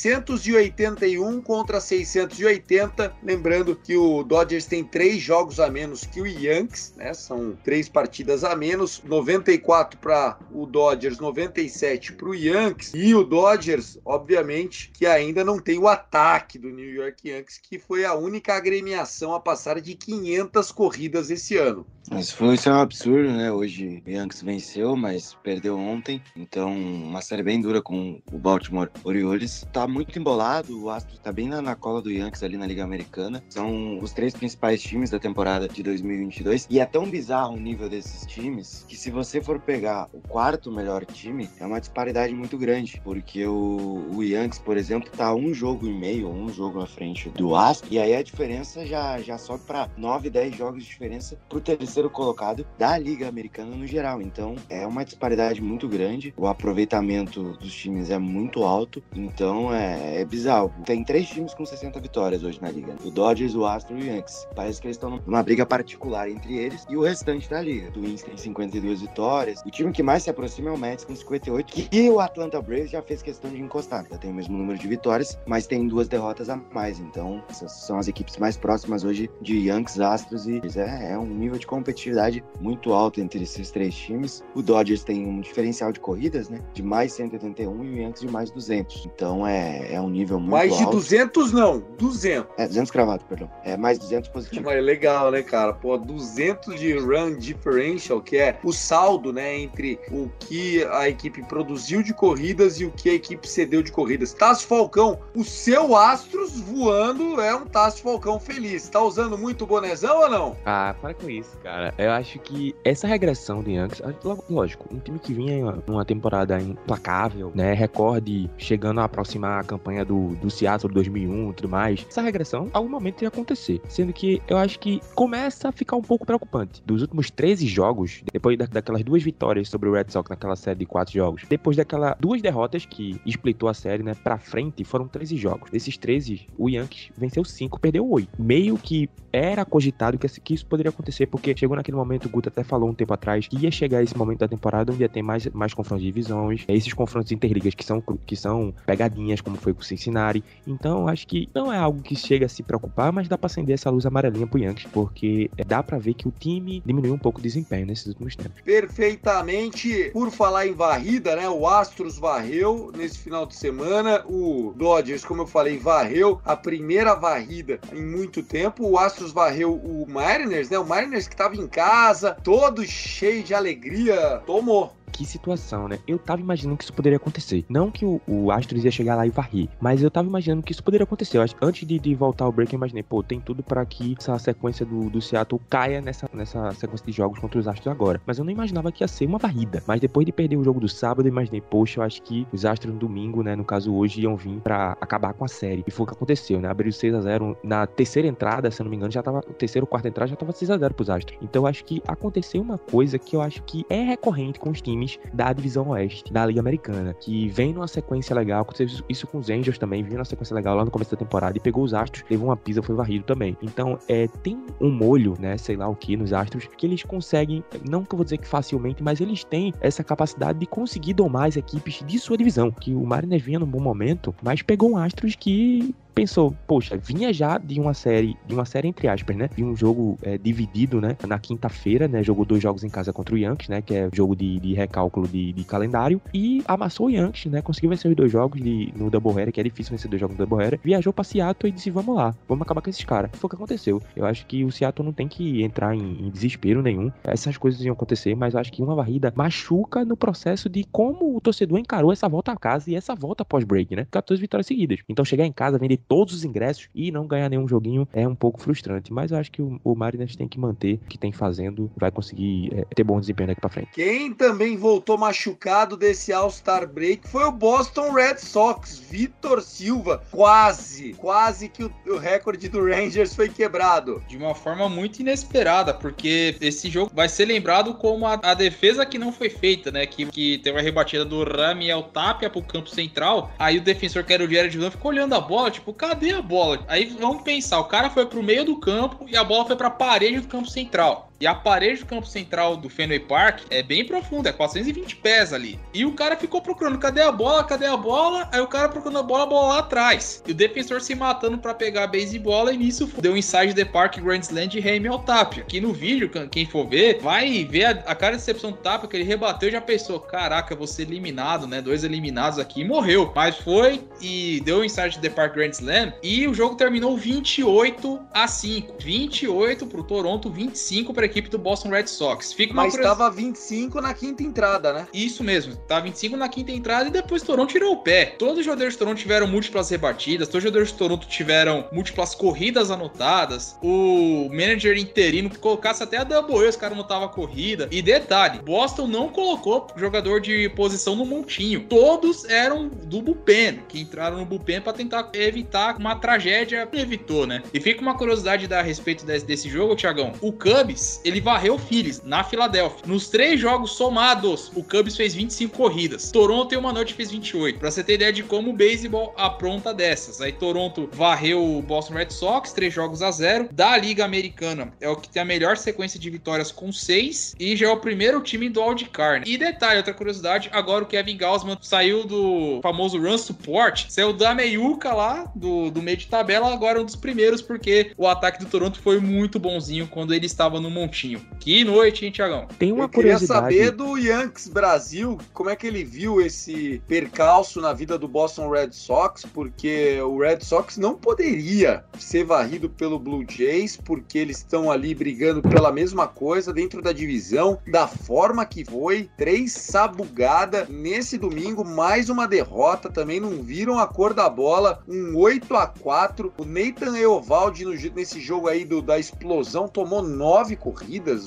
681 0.03 1.41
contra 1.41 1.79
680, 1.79 3.15
lembrando 3.23 3.73
que 3.73 3.95
o 3.95 4.21
Dodgers 4.21 4.65
tem 4.65 4.83
três 4.83 5.21
jogos 5.21 5.61
a 5.61 5.69
menos 5.69 6.05
que 6.05 6.19
o 6.19 6.27
Yankees, 6.27 6.93
né? 6.97 7.13
São 7.13 7.57
três 7.63 7.87
partidas 7.87 8.43
a 8.43 8.53
menos, 8.53 9.01
94 9.05 9.97
para 9.99 10.37
o 10.51 10.65
Dodgers, 10.65 11.19
97 11.19 12.11
para 12.11 12.27
o 12.27 12.35
Yankees 12.35 12.91
e 12.93 13.15
o 13.15 13.23
Dodgers, 13.23 13.97
obviamente, 14.03 14.91
que 14.93 15.05
ainda 15.05 15.41
não 15.41 15.57
tem 15.57 15.79
o 15.79 15.87
ataque 15.87 16.59
do 16.59 16.69
New 16.69 16.93
York 16.93 17.29
Yankees, 17.29 17.57
que 17.57 17.79
foi 17.79 18.03
a 18.03 18.13
única 18.13 18.55
agremiação 18.55 19.33
a 19.33 19.39
passar 19.39 19.79
de 19.79 19.95
500 19.95 20.69
corridas 20.73 21.29
esse 21.29 21.55
ano. 21.55 21.87
Isso 22.11 22.35
foi 22.35 22.55
isso 22.55 22.67
é 22.67 22.73
um 22.73 22.81
absurdo, 22.81 23.31
né? 23.31 23.51
Hoje 23.51 24.03
o 24.05 24.09
Yankees 24.09 24.41
venceu, 24.41 24.95
mas 24.95 25.33
perdeu 25.41 25.77
ontem. 25.77 26.21
Então, 26.35 26.75
uma 26.75 27.21
série 27.21 27.41
bem 27.41 27.61
dura 27.61 27.81
com 27.81 28.21
o 28.31 28.37
Baltimore 28.37 28.89
Orioles. 29.03 29.65
Tá 29.71 29.87
muito 29.93 30.17
embolado, 30.17 30.83
o 30.83 30.89
Astros 30.89 31.19
tá 31.19 31.31
bem 31.31 31.47
na, 31.47 31.61
na 31.61 31.75
cola 31.75 32.01
do 32.01 32.09
Yankees 32.09 32.41
ali 32.41 32.57
na 32.57 32.65
Liga 32.65 32.83
Americana. 32.83 33.43
São 33.47 33.99
os 33.99 34.11
três 34.11 34.33
principais 34.33 34.81
times 34.81 35.11
da 35.11 35.19
temporada 35.19 35.67
de 35.67 35.83
2022 35.83 36.67
E 36.69 36.79
é 36.79 36.85
tão 36.85 37.05
bizarro 37.05 37.55
o 37.55 37.59
nível 37.59 37.87
desses 37.87 38.25
times 38.25 38.83
que 38.87 38.97
se 38.97 39.11
você 39.11 39.41
for 39.41 39.59
pegar 39.59 40.09
o 40.11 40.19
quarto 40.19 40.71
melhor 40.71 41.05
time, 41.05 41.47
é 41.59 41.65
uma 41.65 41.79
disparidade 41.79 42.33
muito 42.33 42.57
grande. 42.57 42.99
Porque 43.03 43.45
o, 43.45 44.07
o 44.13 44.23
Yankees, 44.23 44.59
por 44.59 44.77
exemplo, 44.77 45.11
tá 45.15 45.33
um 45.35 45.53
jogo 45.53 45.87
e 45.87 45.93
meio, 45.93 46.27
um 46.27 46.49
jogo 46.49 46.81
à 46.81 46.87
frente 46.87 47.29
do 47.29 47.55
Astro. 47.55 47.87
E 47.91 47.99
aí 47.99 48.15
a 48.15 48.23
diferença 48.23 48.85
já, 48.85 49.19
já 49.19 49.37
sobe 49.37 49.63
para 49.65 49.89
9, 49.95 50.29
10 50.29 50.55
jogos 50.55 50.83
de 50.83 50.89
diferença 50.89 51.39
pro 51.47 51.61
terceiro 51.61 52.09
colocado 52.09 52.65
da 52.79 52.97
Liga 52.97 53.27
Americana 53.27 53.75
no 53.75 53.85
geral. 53.85 54.21
Então 54.21 54.55
é 54.69 54.87
uma 54.87 55.05
disparidade 55.05 55.61
muito 55.61 55.87
grande. 55.87 56.33
O 56.35 56.47
aproveitamento 56.47 57.53
dos 57.57 57.73
times 57.73 58.09
é 58.09 58.17
muito 58.17 58.63
alto. 58.63 59.03
Então 59.13 59.73
é, 59.73 59.82
é 59.83 60.25
bizarro. 60.25 60.73
Tem 60.85 61.03
três 61.03 61.27
times 61.27 61.53
com 61.53 61.65
60 61.65 61.99
vitórias 61.99 62.43
hoje 62.43 62.59
na 62.61 62.71
liga: 62.71 62.95
o 63.03 63.11
Dodgers, 63.11 63.55
o 63.55 63.65
Astro 63.65 63.97
e 63.97 64.03
o 64.03 64.05
Yankees. 64.05 64.47
Parece 64.55 64.81
que 64.81 64.87
eles 64.87 64.97
estão 64.97 65.21
numa 65.25 65.43
briga 65.43 65.65
particular 65.65 66.29
entre 66.29 66.57
eles 66.57 66.85
e 66.89 66.95
o 66.95 67.01
restante 67.01 67.49
da 67.49 67.61
liga. 67.61 67.89
O 67.89 67.91
Twins 67.91 68.23
tem 68.23 68.35
52 68.35 69.01
vitórias. 69.01 69.61
O 69.65 69.71
time 69.71 69.91
que 69.91 70.03
mais 70.03 70.23
se 70.23 70.29
aproxima 70.29 70.69
é 70.69 70.73
o 70.73 70.77
Mets 70.77 71.05
com 71.05 71.15
58. 71.15 71.89
E 71.91 72.09
o 72.09 72.19
Atlanta 72.19 72.61
Braves 72.61 72.91
já 72.91 73.01
fez 73.01 73.21
questão 73.21 73.49
de 73.51 73.61
encostar. 73.61 74.05
Já 74.09 74.17
tem 74.17 74.31
o 74.31 74.33
mesmo 74.33 74.57
número 74.57 74.77
de 74.77 74.87
vitórias, 74.87 75.37
mas 75.45 75.67
tem 75.67 75.87
duas 75.87 76.07
derrotas 76.07 76.49
a 76.49 76.57
mais. 76.73 76.99
Então, 76.99 77.43
essas 77.49 77.71
são 77.71 77.97
as 77.97 78.07
equipes 78.07 78.37
mais 78.37 78.57
próximas 78.57 79.03
hoje 79.03 79.29
de 79.41 79.67
Yankees, 79.67 79.99
Astros 79.99 80.47
e 80.47 80.61
é, 80.75 81.13
é 81.13 81.17
um 81.17 81.25
nível 81.25 81.57
de 81.57 81.67
competitividade 81.67 82.43
muito 82.59 82.93
alto 82.93 83.19
entre 83.21 83.43
esses 83.43 83.71
três 83.71 83.95
times. 83.95 84.43
O 84.55 84.61
Dodgers 84.61 85.03
tem 85.03 85.25
um 85.25 85.41
diferencial 85.41 85.91
de 85.91 85.99
corridas, 85.99 86.49
né? 86.49 86.59
De 86.73 86.83
mais 86.83 87.13
181 87.13 87.83
e 87.83 87.89
o 87.89 87.97
Yankees 87.97 88.21
de 88.21 88.27
mais 88.27 88.51
200. 88.51 89.05
Então 89.05 89.45
é, 89.45 89.72
é 89.91 90.01
um 90.01 90.09
nível 90.09 90.39
muito 90.39 90.51
mais 90.51 90.71
alto. 90.71 90.83
Mais 90.93 91.07
de 91.07 91.17
200 91.17 91.51
não, 91.51 91.83
200. 91.97 92.53
É, 92.57 92.67
200 92.67 92.91
cravado, 92.91 93.23
perdão. 93.25 93.49
É 93.63 93.77
mais 93.77 93.97
200 93.99 94.29
positivo. 94.29 94.65
Mas 94.65 94.77
é 94.77 94.81
legal, 94.81 95.31
né, 95.31 95.41
cara? 95.41 95.73
Pô, 95.73 95.97
200 95.97 96.79
de 96.79 96.93
run 96.97 97.35
differential, 97.37 98.21
que 98.21 98.37
é 98.37 98.59
o 98.63 98.71
saldo, 98.71 99.31
né, 99.31 99.59
entre 99.59 99.99
o 100.11 100.29
que 100.39 100.83
a 100.85 101.09
equipe 101.09 101.43
produziu 101.43 102.01
de 102.03 102.13
corridas 102.13 102.79
e 102.79 102.85
o 102.85 102.91
que 102.91 103.09
a 103.09 103.13
equipe 103.13 103.47
cedeu 103.47 103.81
de 103.81 103.91
corridas. 103.91 104.33
Tasso 104.33 104.67
Falcão, 104.67 105.19
o 105.35 105.43
seu 105.43 105.95
Astros 105.95 106.59
voando 106.59 107.41
é 107.41 107.55
um 107.55 107.65
Tasso 107.65 108.01
Falcão 108.01 108.39
feliz. 108.39 108.89
Tá 108.89 109.01
usando 109.01 109.37
muito 109.37 109.65
bonezão 109.65 110.21
ou 110.21 110.29
não? 110.29 110.57
Ah, 110.65 110.95
para 110.99 111.13
com 111.13 111.29
isso, 111.29 111.57
cara. 111.63 111.93
Eu 111.97 112.11
acho 112.11 112.39
que 112.39 112.75
essa 112.83 113.07
regressão 113.07 113.61
do 113.61 113.69
Yankees, 113.69 114.01
lógico, 114.49 114.87
um 114.93 114.99
time 114.99 115.19
que 115.19 115.33
vinha 115.33 115.75
numa 115.87 116.05
temporada 116.05 116.59
implacável, 116.59 117.51
né, 117.55 117.73
recorde 117.73 118.49
chegando 118.57 118.99
a 118.99 119.05
aproximar 119.05 119.62
campanha 119.63 120.05
do, 120.05 120.35
do 120.35 120.49
Seattle 120.49 120.93
2001 120.93 121.49
e 121.49 121.53
tudo 121.53 121.69
mais, 121.69 122.05
essa 122.07 122.21
regressão, 122.21 122.69
algum 122.73 122.89
momento 122.89 123.21
ia 123.21 123.27
acontecer. 123.27 123.81
Sendo 123.87 124.13
que 124.13 124.41
eu 124.47 124.57
acho 124.57 124.79
que 124.79 125.01
começa 125.15 125.69
a 125.69 125.71
ficar 125.71 125.95
um 125.95 126.01
pouco 126.01 126.25
preocupante. 126.25 126.81
Dos 126.85 127.01
últimos 127.01 127.29
13 127.29 127.67
jogos, 127.67 128.23
depois 128.31 128.57
da, 128.57 128.65
daquelas 128.65 129.03
duas 129.03 129.23
vitórias 129.23 129.69
sobre 129.69 129.89
o 129.89 129.93
Red 129.93 130.05
Sox 130.09 130.29
naquela 130.29 130.55
série 130.55 130.79
de 130.79 130.85
quatro 130.85 131.13
jogos, 131.13 131.43
depois 131.49 131.77
daquelas 131.77 132.15
duas 132.19 132.41
derrotas 132.41 132.85
que 132.85 133.19
splitou 133.25 133.69
a 133.69 133.73
série, 133.73 134.03
né, 134.03 134.13
pra 134.13 134.37
frente, 134.37 134.83
foram 134.83 135.07
13 135.07 135.37
jogos. 135.37 135.69
Desses 135.69 135.97
13, 135.97 136.47
o 136.57 136.69
Yankees 136.69 137.11
venceu 137.17 137.43
5, 137.43 137.79
perdeu 137.79 138.09
8. 138.09 138.29
Meio 138.39 138.77
que 138.77 139.09
era 139.31 139.65
cogitado 139.65 140.17
que, 140.17 140.27
que 140.27 140.53
isso 140.53 140.65
poderia 140.65 140.89
acontecer, 140.89 141.25
porque 141.25 141.55
chegou 141.57 141.75
naquele 141.75 141.97
momento, 141.97 142.25
o 142.25 142.29
Guto 142.29 142.49
até 142.49 142.63
falou 142.63 142.89
um 142.89 142.93
tempo 142.93 143.13
atrás, 143.13 143.47
que 143.47 143.57
ia 143.57 143.71
chegar 143.71 144.03
esse 144.03 144.15
momento 144.15 144.39
da 144.39 144.47
temporada 144.47 144.91
onde 144.91 145.01
ia 145.01 145.09
ter 145.09 145.21
mais, 145.21 145.47
mais 145.47 145.73
confrontos 145.73 146.03
de 146.03 146.11
divisões, 146.11 146.63
esses 146.67 146.93
confrontos 146.93 147.31
interligas 147.31 147.73
que 147.73 147.83
são, 147.83 148.01
que 148.01 148.35
são 148.35 148.73
pegadinhas, 148.85 149.41
como 149.41 149.52
foi 149.57 149.73
com 149.73 149.81
o 149.81 149.83
Cincinnati. 149.83 150.43
Então, 150.65 151.07
acho 151.07 151.27
que 151.27 151.49
não 151.53 151.71
é 151.71 151.77
algo 151.77 152.01
que 152.01 152.15
chega 152.15 152.45
a 152.45 152.49
se 152.49 152.63
preocupar, 152.63 153.11
mas 153.11 153.27
dá 153.27 153.37
pra 153.37 153.47
acender 153.47 153.73
essa 153.73 153.89
luz 153.89 154.05
amarelinha 154.05 154.47
pro 154.47 154.59
Yankees, 154.59 154.89
porque 154.91 155.49
dá 155.65 155.81
para 155.81 155.97
ver 155.97 156.13
que 156.13 156.27
o 156.27 156.31
time 156.31 156.81
diminuiu 156.85 157.13
um 157.13 157.17
pouco 157.17 157.39
o 157.39 157.41
desempenho 157.41 157.85
nesses 157.85 158.07
últimos 158.07 158.35
tempos. 158.35 158.61
Perfeitamente. 158.61 160.09
Por 160.11 160.31
falar 160.31 160.67
em 160.67 160.73
varrida, 160.73 161.35
né? 161.35 161.49
O 161.49 161.67
Astros 161.67 162.17
varreu 162.17 162.91
nesse 162.95 163.19
final 163.19 163.45
de 163.45 163.55
semana, 163.55 164.23
o 164.25 164.73
Dodgers, 164.75 165.25
como 165.25 165.43
eu 165.43 165.47
falei, 165.47 165.77
varreu 165.77 166.39
a 166.45 166.55
primeira 166.55 167.15
varrida 167.15 167.79
em 167.91 168.03
muito 168.03 168.43
tempo. 168.43 168.87
O 168.87 168.97
Astros 168.97 169.31
varreu 169.31 169.73
o 169.73 170.05
Mariners, 170.07 170.69
né? 170.69 170.79
O 170.79 170.85
Mariners 170.85 171.27
que 171.27 171.35
tava 171.35 171.55
em 171.55 171.67
casa, 171.67 172.37
todo 172.43 172.85
cheio 172.85 173.43
de 173.43 173.53
alegria, 173.53 174.41
tomou 174.45 174.93
que 175.13 175.25
situação, 175.25 175.87
né? 175.87 175.99
Eu 176.07 176.17
tava 176.17 176.41
imaginando 176.41 176.75
que 176.75 176.83
isso 176.83 176.93
poderia 176.93 177.17
acontecer. 177.17 177.63
Não 177.69 177.91
que 177.91 178.03
o, 178.03 178.19
o 178.27 178.51
Astros 178.51 178.83
ia 178.83 178.91
chegar 178.91 179.15
lá 179.15 179.25
e 179.27 179.29
varrer, 179.29 179.69
mas 179.79 180.01
eu 180.01 180.09
tava 180.09 180.27
imaginando 180.27 180.63
que 180.63 180.71
isso 180.71 180.83
poderia 180.83 181.03
acontecer. 181.03 181.37
Eu, 181.37 181.45
antes 181.61 181.87
de, 181.87 181.99
de, 181.99 182.15
voltar 182.15 182.45
ao 182.45 182.51
break, 182.51 182.73
eu 182.73 182.77
imaginei, 182.77 183.03
pô, 183.03 183.21
tem 183.21 183.39
tudo 183.39 183.61
para 183.61 183.85
que 183.85 184.15
essa 184.19 184.37
sequência 184.39 184.85
do, 184.85 185.09
do 185.09 185.21
Seattle 185.21 185.61
caia 185.69 186.01
nessa, 186.01 186.27
nessa 186.33 186.71
sequência 186.71 187.05
de 187.05 187.11
jogos 187.11 187.39
contra 187.39 187.59
os 187.59 187.67
Astros 187.67 187.87
agora. 187.87 188.19
Mas 188.25 188.39
eu 188.39 188.43
não 188.43 188.51
imaginava 188.51 188.91
que 188.91 189.03
ia 189.03 189.07
ser 189.07 189.25
uma 189.27 189.37
varrida. 189.37 189.83
Mas 189.87 190.01
depois 190.01 190.25
de 190.25 190.31
perder 190.31 190.57
o 190.57 190.63
jogo 190.63 190.79
do 190.79 190.89
sábado, 190.89 191.27
eu 191.27 191.31
imaginei, 191.31 191.61
poxa, 191.61 191.99
eu 191.99 192.03
acho 192.03 192.21
que 192.23 192.47
os 192.51 192.65
Astros 192.65 192.93
no 192.93 192.99
domingo, 192.99 193.43
né, 193.43 193.55
no 193.55 193.63
caso 193.63 193.93
hoje, 193.93 194.21
iam 194.21 194.35
vir 194.35 194.59
para 194.61 194.97
acabar 194.99 195.33
com 195.33 195.45
a 195.45 195.47
série. 195.47 195.83
E 195.85 195.91
foi 195.91 196.05
o 196.05 196.07
que 196.07 196.13
aconteceu, 196.13 196.59
né? 196.59 196.69
Abriu 196.69 196.91
6 196.91 197.13
a 197.13 197.21
0 197.21 197.55
na 197.63 197.85
terceira 197.85 198.27
entrada, 198.27 198.71
se 198.71 198.81
eu 198.81 198.85
não 198.85 198.89
me 198.89 198.97
engano, 198.97 199.11
já 199.11 199.21
tava, 199.21 199.41
terceira 199.41 199.83
ou 199.83 199.87
quarta 199.87 200.07
entrada 200.07 200.29
já 200.29 200.35
tava 200.35 200.51
6 200.51 200.71
a 200.71 200.77
0 200.77 200.93
pros 200.93 201.09
Astros. 201.09 201.37
Então 201.41 201.63
eu 201.63 201.67
acho 201.67 201.85
que 201.85 202.01
aconteceu 202.07 202.61
uma 202.61 202.77
coisa 202.77 203.19
que 203.19 203.35
eu 203.35 203.41
acho 203.41 203.61
que 203.63 203.85
é 203.89 204.01
recorrente 204.01 204.59
com 204.59 204.69
os 204.69 204.81
times 204.81 205.02
da 205.33 205.51
divisão 205.53 205.89
oeste 205.89 206.31
da 206.31 206.45
Liga 206.45 206.59
Americana, 206.59 207.13
que 207.13 207.47
vem 207.49 207.73
numa 207.73 207.87
sequência 207.87 208.35
legal, 208.35 208.61
aconteceu 208.61 209.03
isso 209.09 209.27
com 209.27 209.37
os 209.37 209.49
Angels 209.49 209.77
também, 209.77 210.03
viu 210.03 210.13
numa 210.13 210.25
sequência 210.25 210.55
legal 210.55 210.75
lá 210.75 210.85
no 210.85 210.91
começo 210.91 211.11
da 211.11 211.17
temporada 211.17 211.57
e 211.57 211.61
pegou 211.61 211.83
os 211.83 211.93
Astros, 211.93 212.23
levou 212.29 212.49
uma 212.49 212.57
pisa, 212.57 212.81
foi 212.81 212.95
varrido 212.95 213.25
também. 213.25 213.57
Então, 213.61 213.97
é, 214.07 214.27
tem 214.41 214.63
um 214.79 214.89
molho, 214.89 215.35
né, 215.39 215.57
sei 215.57 215.75
lá 215.75 215.87
o 215.87 215.95
que, 215.95 216.15
nos 216.17 216.33
Astros, 216.33 216.67
que 216.77 216.85
eles 216.85 217.03
conseguem, 217.03 217.63
não 217.89 218.03
que 218.03 218.13
eu 218.13 218.17
vou 218.17 218.23
dizer 218.23 218.37
que 218.37 218.47
facilmente, 218.47 219.03
mas 219.03 219.21
eles 219.21 219.43
têm 219.43 219.73
essa 219.81 220.03
capacidade 220.03 220.59
de 220.59 220.65
conseguir 220.65 221.13
domar 221.13 221.47
as 221.47 221.57
equipes 221.57 222.03
de 222.05 222.19
sua 222.19 222.37
divisão, 222.37 222.71
que 222.71 222.93
o 222.93 223.05
Mariners 223.05 223.41
vinha 223.43 223.59
num 223.59 223.65
bom 223.65 223.79
momento, 223.79 224.33
mas 224.41 224.61
pegou 224.61 224.91
um 224.91 224.97
Astros 224.97 225.35
que 225.35 225.93
pensou, 226.13 226.55
poxa, 226.67 226.97
vinha 226.97 227.33
já 227.33 227.57
de 227.57 227.79
uma 227.79 227.93
série, 227.93 228.37
de 228.45 228.53
uma 228.53 228.65
série 228.65 228.87
entre 228.87 229.07
aspas, 229.07 229.35
né? 229.35 229.49
De 229.55 229.63
um 229.63 229.75
jogo 229.75 230.17
é, 230.21 230.37
dividido, 230.37 231.01
né? 231.01 231.17
Na 231.27 231.39
quinta-feira, 231.39 232.07
né? 232.07 232.23
Jogou 232.23 232.45
dois 232.45 232.61
jogos 232.61 232.83
em 232.83 232.89
casa 232.89 233.11
contra 233.11 233.35
o 233.35 233.37
Yankees, 233.37 233.69
né? 233.69 233.81
Que 233.81 233.95
é 233.95 234.09
jogo 234.13 234.35
de, 234.35 234.59
de 234.59 234.73
recálculo 234.73 235.27
de, 235.27 235.53
de, 235.53 235.63
calendário. 235.63 236.21
E 236.33 236.63
amassou 236.67 237.07
o 237.07 237.09
Yankees, 237.09 237.51
né? 237.51 237.61
Conseguiu 237.61 237.89
vencer 237.89 238.09
os 238.09 238.15
dois 238.15 238.31
jogos 238.31 238.61
de, 238.61 238.93
no 238.95 239.09
Doubleheader, 239.09 239.53
que 239.53 239.59
é 239.59 239.63
difícil 239.63 239.91
vencer 239.91 240.09
dois 240.09 240.19
jogos 240.19 240.37
no 240.37 240.45
Doubleheader. 240.45 240.79
Viajou 240.83 241.11
pra 241.11 241.23
Seattle 241.23 241.69
e 241.69 241.75
disse, 241.75 241.89
vamos 241.89 242.15
lá, 242.15 242.35
vamos 242.47 242.63
acabar 242.63 242.81
com 242.81 242.89
esses 242.89 243.03
caras. 243.03 243.31
Foi 243.33 243.47
o 243.47 243.49
que 243.49 243.55
aconteceu. 243.55 244.01
Eu 244.15 244.25
acho 244.25 244.45
que 244.45 244.63
o 244.63 244.71
Seattle 244.71 245.05
não 245.05 245.13
tem 245.13 245.27
que 245.27 245.63
entrar 245.63 245.95
em, 245.95 246.27
em 246.27 246.29
desespero 246.29 246.81
nenhum. 246.81 247.11
Essas 247.23 247.57
coisas 247.57 247.81
iam 247.81 247.93
acontecer, 247.93 248.35
mas 248.35 248.53
eu 248.53 248.59
acho 248.59 248.71
que 248.71 248.81
uma 248.81 248.95
varrida 248.95 249.33
machuca 249.35 250.05
no 250.05 250.15
processo 250.15 250.69
de 250.69 250.83
como 250.91 251.35
o 251.35 251.41
torcedor 251.41 251.79
encarou 251.79 252.11
essa 252.11 252.27
volta 252.27 252.51
a 252.51 252.57
casa 252.57 252.91
e 252.91 252.95
essa 252.95 253.15
volta 253.15 253.43
pós-break, 253.43 253.95
né? 253.95 254.07
14 254.11 254.41
vitórias 254.41 254.67
seguidas. 254.67 254.99
Então 255.09 255.25
chegar 255.25 255.45
em 255.45 255.51
casa, 255.51 255.77
vender 255.77 255.99
todos 256.07 256.33
os 256.33 256.43
ingressos 256.43 256.89
e 256.93 257.11
não 257.11 257.27
ganhar 257.27 257.49
nenhum 257.49 257.67
joguinho 257.67 258.07
é 258.13 258.27
um 258.27 258.35
pouco 258.35 258.61
frustrante. 258.61 259.11
Mas 259.11 259.31
eu 259.31 259.37
acho 259.37 259.51
que 259.51 259.61
o, 259.61 259.79
o 259.83 259.95
Mariners 259.95 260.35
tem 260.35 260.47
que 260.47 260.59
manter 260.59 260.95
o 260.95 261.07
que 261.07 261.17
tem 261.17 261.31
fazendo, 261.31 261.91
vai 261.97 262.11
conseguir 262.11 262.71
é, 262.73 262.85
ter 262.95 263.03
bom 263.03 263.19
desempenho 263.19 263.47
daqui 263.47 263.61
pra 263.61 263.69
frente. 263.69 263.89
Quem 263.93 264.33
também 264.33 264.77
voltou 264.77 265.17
machucado 265.17 265.95
desse 265.95 266.31
All-Star 266.31 266.87
Break 266.87 267.27
foi 267.27 267.45
o 267.45 267.51
Boston 267.51 268.11
Red 268.11 268.37
Sox, 268.37 268.97
Vitor 268.97 269.61
Silva. 269.61 270.23
Quase, 270.31 271.13
quase 271.13 271.69
que 271.69 271.83
o, 271.83 271.93
o 272.07 272.17
recorde 272.17 272.67
do 272.69 272.83
Rangers 272.83 273.35
foi 273.35 273.49
quebrado. 273.49 274.23
De 274.27 274.37
uma 274.37 274.55
forma 274.55 274.89
muito 274.89 275.19
inesperada, 275.19 275.93
porque 275.93 276.55
esse 276.61 276.89
jogo 276.89 277.11
vai 277.13 277.29
ser 277.29 277.45
lembrado 277.45 277.93
como 277.95 278.25
a, 278.25 278.39
a 278.43 278.53
defesa 278.53 279.05
que 279.05 279.17
não 279.17 279.31
foi 279.31 279.49
feita, 279.49 279.91
né? 279.91 280.05
Que, 280.05 280.25
que 280.25 280.57
teve 280.59 280.79
a 280.79 280.81
rebatida 280.81 281.23
do 281.25 281.43
Ramiel 281.43 282.03
Tapia 282.03 282.49
pro 282.49 282.61
campo 282.61 282.89
central. 282.89 283.51
Aí 283.57 283.77
o 283.77 283.81
defensor, 283.81 284.23
que 284.23 284.33
era 284.33 284.43
o 284.43 284.51
Jared 284.51 284.77
Van, 284.77 284.91
ficou 284.91 285.11
olhando 285.11 285.33
a 285.33 285.41
bola, 285.41 285.71
tipo, 285.71 285.92
cadê 285.93 286.31
a 286.31 286.41
bola? 286.41 286.83
Aí 286.87 287.05
vamos 287.05 287.43
pensar, 287.43 287.79
o 287.79 287.85
cara 287.85 288.09
foi 288.09 288.25
pro 288.25 288.43
meio 288.43 288.65
do 288.65 288.79
campo 288.79 289.25
e 289.27 289.37
a 289.37 289.43
bola 289.43 289.65
foi 289.65 289.75
pra 289.75 289.89
parede 289.89 290.39
do 290.39 290.47
campo 290.47 290.69
central. 290.69 291.32
E 291.39 291.47
a 291.47 291.53
parede 291.53 292.01
do 292.01 292.05
campo 292.05 292.25
central 292.25 292.77
do 292.77 292.89
Fenway 292.89 293.19
Park 293.19 293.61
é 293.69 293.83
bem 293.83 294.05
profunda, 294.05 294.49
é 294.49 294.53
420 294.53 295.17
pés 295.17 295.51
ali. 295.51 295.79
E 295.93 296.05
o 296.05 296.13
cara 296.13 296.37
ficou 296.37 296.61
procurando, 296.61 296.97
cadê 296.97 297.21
a 297.21 297.31
bola? 297.31 297.63
Cadê 297.63 297.85
a 297.85 297.97
bola? 297.97 298.47
Aí 298.51 298.61
o 298.61 298.67
cara 298.67 298.89
procurando 298.89 299.19
a 299.19 299.23
bola, 299.23 299.43
a 299.43 299.47
bola 299.47 299.67
lá 299.73 299.79
atrás. 299.79 300.41
E 300.47 300.51
o 300.51 300.55
defensor 300.55 301.01
se 301.01 301.15
matando 301.15 301.57
para 301.57 301.73
pegar 301.73 302.03
a 302.03 302.07
base 302.07 302.37
bola 302.39 302.73
e 302.73 302.77
nisso 302.77 303.09
deu 303.19 303.33
um 303.33 303.37
inside 303.37 303.73
the 303.73 303.85
park 303.85 304.19
Grand 304.19 304.41
Slam 304.41 304.67
de 304.67 304.79
Remy 304.79 305.09
Tapia. 305.25 305.63
Aqui 305.63 305.81
no 305.81 305.91
vídeo, 305.91 306.29
quem 306.49 306.65
for 306.65 306.87
ver, 306.87 307.19
vai 307.21 307.65
ver 307.65 307.85
a, 307.85 307.89
a 308.11 308.15
cara 308.15 308.33
de 308.33 308.37
decepção 308.37 308.71
do 308.71 308.77
Tapia 308.77 309.09
que 309.09 309.15
ele 309.17 309.23
rebateu 309.23 309.69
e 309.69 309.71
já 309.71 309.81
pensou, 309.81 310.19
caraca, 310.19 310.75
vou 310.75 310.87
ser 310.87 311.03
eliminado, 311.03 311.67
né? 311.67 311.81
Dois 311.81 312.03
eliminados 312.03 312.59
aqui 312.59 312.81
e 312.81 312.85
morreu. 312.85 313.31
Mas 313.35 313.57
foi 313.57 314.01
e 314.21 314.61
deu 314.63 314.79
um 314.79 314.83
inside 314.83 315.19
the 315.19 315.29
park 315.29 315.53
Grand 315.55 315.71
Slam 315.71 316.13
e 316.21 316.47
o 316.47 316.53
jogo 316.53 316.75
terminou 316.75 317.17
28 317.17 318.19
a 318.33 318.47
5. 318.47 318.95
28 318.99 319.85
pro 319.87 320.03
Toronto, 320.03 320.49
25 320.49 321.13
para 321.13 321.22
para 321.23 321.27
a 321.27 321.31
equipe 321.31 321.49
do 321.49 321.57
Boston 321.57 321.89
Red 321.89 322.07
Sox. 322.07 322.51
Fica 322.51 322.73
uma 322.73 322.83
Mas 322.83 322.95
estava 322.95 323.29
25 323.29 324.01
na 324.01 324.13
quinta 324.13 324.43
entrada, 324.43 324.91
né? 324.91 325.07
Isso 325.13 325.43
mesmo, 325.43 325.75
tá 325.75 325.99
25 325.99 326.35
na 326.35 326.49
quinta 326.49 326.71
entrada 326.71 327.07
e 327.07 327.11
depois 327.11 327.41
Toronto 327.41 327.71
tirou 327.71 327.93
o 327.93 327.97
pé. 327.97 328.35
Todos 328.37 328.59
os 328.59 328.65
jogadores 328.65 328.93
de 328.93 328.99
Toronto 328.99 329.17
tiveram 329.17 329.47
múltiplas 329.47 329.89
rebatidas, 329.89 330.47
todos 330.47 330.57
os 330.57 330.63
jogadores 330.63 330.89
de 330.89 330.97
Toronto 330.97 331.27
tiveram 331.27 331.87
múltiplas 331.91 332.35
corridas 332.35 332.91
anotadas. 332.91 333.77
O 333.81 334.49
manager 334.49 334.97
interino 334.97 335.49
colocasse 335.57 336.03
até 336.03 336.17
a 336.17 336.23
double 336.23 336.67
os 336.67 336.75
caras 336.75 336.97
anotavam 336.97 337.25
a 337.25 337.29
corrida. 337.29 337.87
E 337.91 338.01
detalhe, 338.01 338.59
Boston 338.59 339.07
não 339.07 339.29
colocou 339.29 339.87
jogador 339.95 340.41
de 340.41 340.69
posição 340.69 341.15
no 341.15 341.25
montinho. 341.25 341.85
Todos 341.87 342.45
eram 342.45 342.89
do 342.89 343.21
bullpen, 343.21 343.79
que 343.87 343.99
entraram 343.99 344.37
no 344.37 344.45
bullpen 344.45 344.81
para 344.81 344.93
tentar 344.93 345.29
evitar 345.33 345.97
uma 345.97 346.15
tragédia. 346.15 346.87
Evitou, 346.91 347.47
né? 347.47 347.63
E 347.73 347.79
fica 347.79 348.01
uma 348.01 348.17
curiosidade 348.17 348.71
a 348.73 348.81
respeito 348.81 349.25
desse, 349.25 349.45
desse 349.45 349.69
jogo, 349.69 349.95
Thiagão. 349.95 350.33
O 350.41 350.51
Cubs, 350.51 351.12
ele 351.23 351.41
varreu 351.41 351.75
o 351.75 351.79
Phillies 351.79 352.21
na 352.23 352.43
Filadélfia. 352.43 353.03
Nos 353.05 353.29
três 353.29 353.59
jogos 353.59 353.91
somados, 353.91 354.71
o 354.75 354.83
Cubs 354.83 355.15
fez 355.15 355.33
25 355.33 355.75
corridas. 355.75 356.31
Toronto 356.31 356.73
em 356.73 356.77
uma 356.77 356.93
noite 356.93 357.13
fez 357.13 357.31
28. 357.31 357.79
Pra 357.79 357.91
você 357.91 358.03
ter 358.03 358.13
ideia 358.13 358.33
de 358.33 358.43
como 358.43 358.71
o 358.71 358.73
beisebol 358.73 359.33
apronta 359.37 359.93
dessas. 359.93 360.41
Aí 360.41 360.51
Toronto 360.51 361.09
varreu 361.11 361.63
o 361.63 361.81
Boston 361.81 362.15
Red 362.15 362.31
Sox, 362.31 362.71
três 362.71 362.93
jogos 362.93 363.21
a 363.21 363.31
zero. 363.31 363.69
Da 363.71 363.97
Liga 363.97 364.25
Americana, 364.25 364.93
é 364.99 365.09
o 365.09 365.15
que 365.15 365.29
tem 365.29 365.41
a 365.41 365.45
melhor 365.45 365.77
sequência 365.77 366.19
de 366.19 366.29
vitórias 366.29 366.71
com 366.71 366.91
seis. 366.91 367.55
E 367.59 367.75
já 367.75 367.87
é 367.87 367.91
o 367.91 367.97
primeiro 367.97 368.41
time 368.41 368.69
do 368.69 368.83
wildcard. 368.83 369.49
E 369.49 369.57
detalhe, 369.57 369.97
outra 369.97 370.13
curiosidade, 370.13 370.69
agora 370.71 371.03
o 371.03 371.07
Kevin 371.07 371.37
Gausman 371.37 371.77
saiu 371.81 372.25
do 372.25 372.79
famoso 372.81 373.19
run 373.19 373.37
support, 373.37 374.05
saiu 374.09 374.33
da 374.33 374.53
meiuca 374.53 375.13
lá, 375.13 375.51
do, 375.55 375.89
do 375.91 376.01
meio 376.01 376.17
de 376.17 376.27
tabela, 376.27 376.71
agora 376.73 376.99
é 376.99 377.01
um 377.01 377.05
dos 377.05 377.15
primeiros, 377.15 377.61
porque 377.61 378.11
o 378.17 378.27
ataque 378.27 378.59
do 378.59 378.69
Toronto 378.69 378.99
foi 378.99 379.19
muito 379.19 379.59
bonzinho 379.59 380.07
quando 380.07 380.33
ele 380.33 380.45
estava 380.45 380.79
no 380.79 380.89
montinho. 381.03 381.41
Que 381.59 381.83
noite, 381.83 382.25
hein, 382.25 382.31
Thiagão? 382.31 382.67
Tem 382.79 382.91
uma 382.91 383.05
Eu 383.05 383.09
queria 383.09 383.33
curiosidade. 383.33 383.75
saber 383.75 383.91
do 383.91 384.17
Yankees 384.17 384.67
Brasil, 384.67 385.37
como 385.53 385.69
é 385.69 385.75
que 385.75 385.87
ele 385.87 386.03
viu 386.03 386.41
esse 386.41 387.01
percalço 387.07 387.79
na 387.81 387.93
vida 387.93 388.17
do 388.17 388.27
Boston 388.27 388.69
Red 388.69 388.91
Sox, 388.91 389.45
porque 389.53 390.19
o 390.21 390.39
Red 390.39 390.61
Sox 390.61 390.97
não 390.97 391.15
poderia 391.15 392.03
ser 392.17 392.43
varrido 392.43 392.89
pelo 392.89 393.19
Blue 393.19 393.45
Jays, 393.47 393.97
porque 393.97 394.37
eles 394.37 394.57
estão 394.57 394.91
ali 394.91 395.13
brigando 395.13 395.61
pela 395.61 395.91
mesma 395.91 396.27
coisa 396.27 396.73
dentro 396.73 397.01
da 397.01 397.11
divisão, 397.11 397.79
da 397.87 398.07
forma 398.07 398.65
que 398.65 398.85
foi, 398.85 399.29
três 399.37 399.71
sabugada 399.73 400.87
nesse 400.89 401.37
domingo, 401.37 401.83
mais 401.83 402.29
uma 402.29 402.47
derrota, 402.47 403.09
também 403.09 403.39
não 403.39 403.61
viram 403.61 403.99
a 403.99 404.07
cor 404.07 404.33
da 404.33 404.49
bola, 404.49 405.03
um 405.07 405.35
8 405.37 405.75
a 405.75 405.87
4 405.87 406.53
o 406.57 406.65
Nathan 406.65 407.17
Eovaldi 407.17 407.85
no, 407.85 407.93
nesse 408.15 408.39
jogo 408.39 408.67
aí 408.67 408.85
do, 408.85 409.01
da 409.01 409.17
explosão 409.17 409.87
tomou 409.87 410.21
nove 410.21 410.75
corridas, 410.75 410.92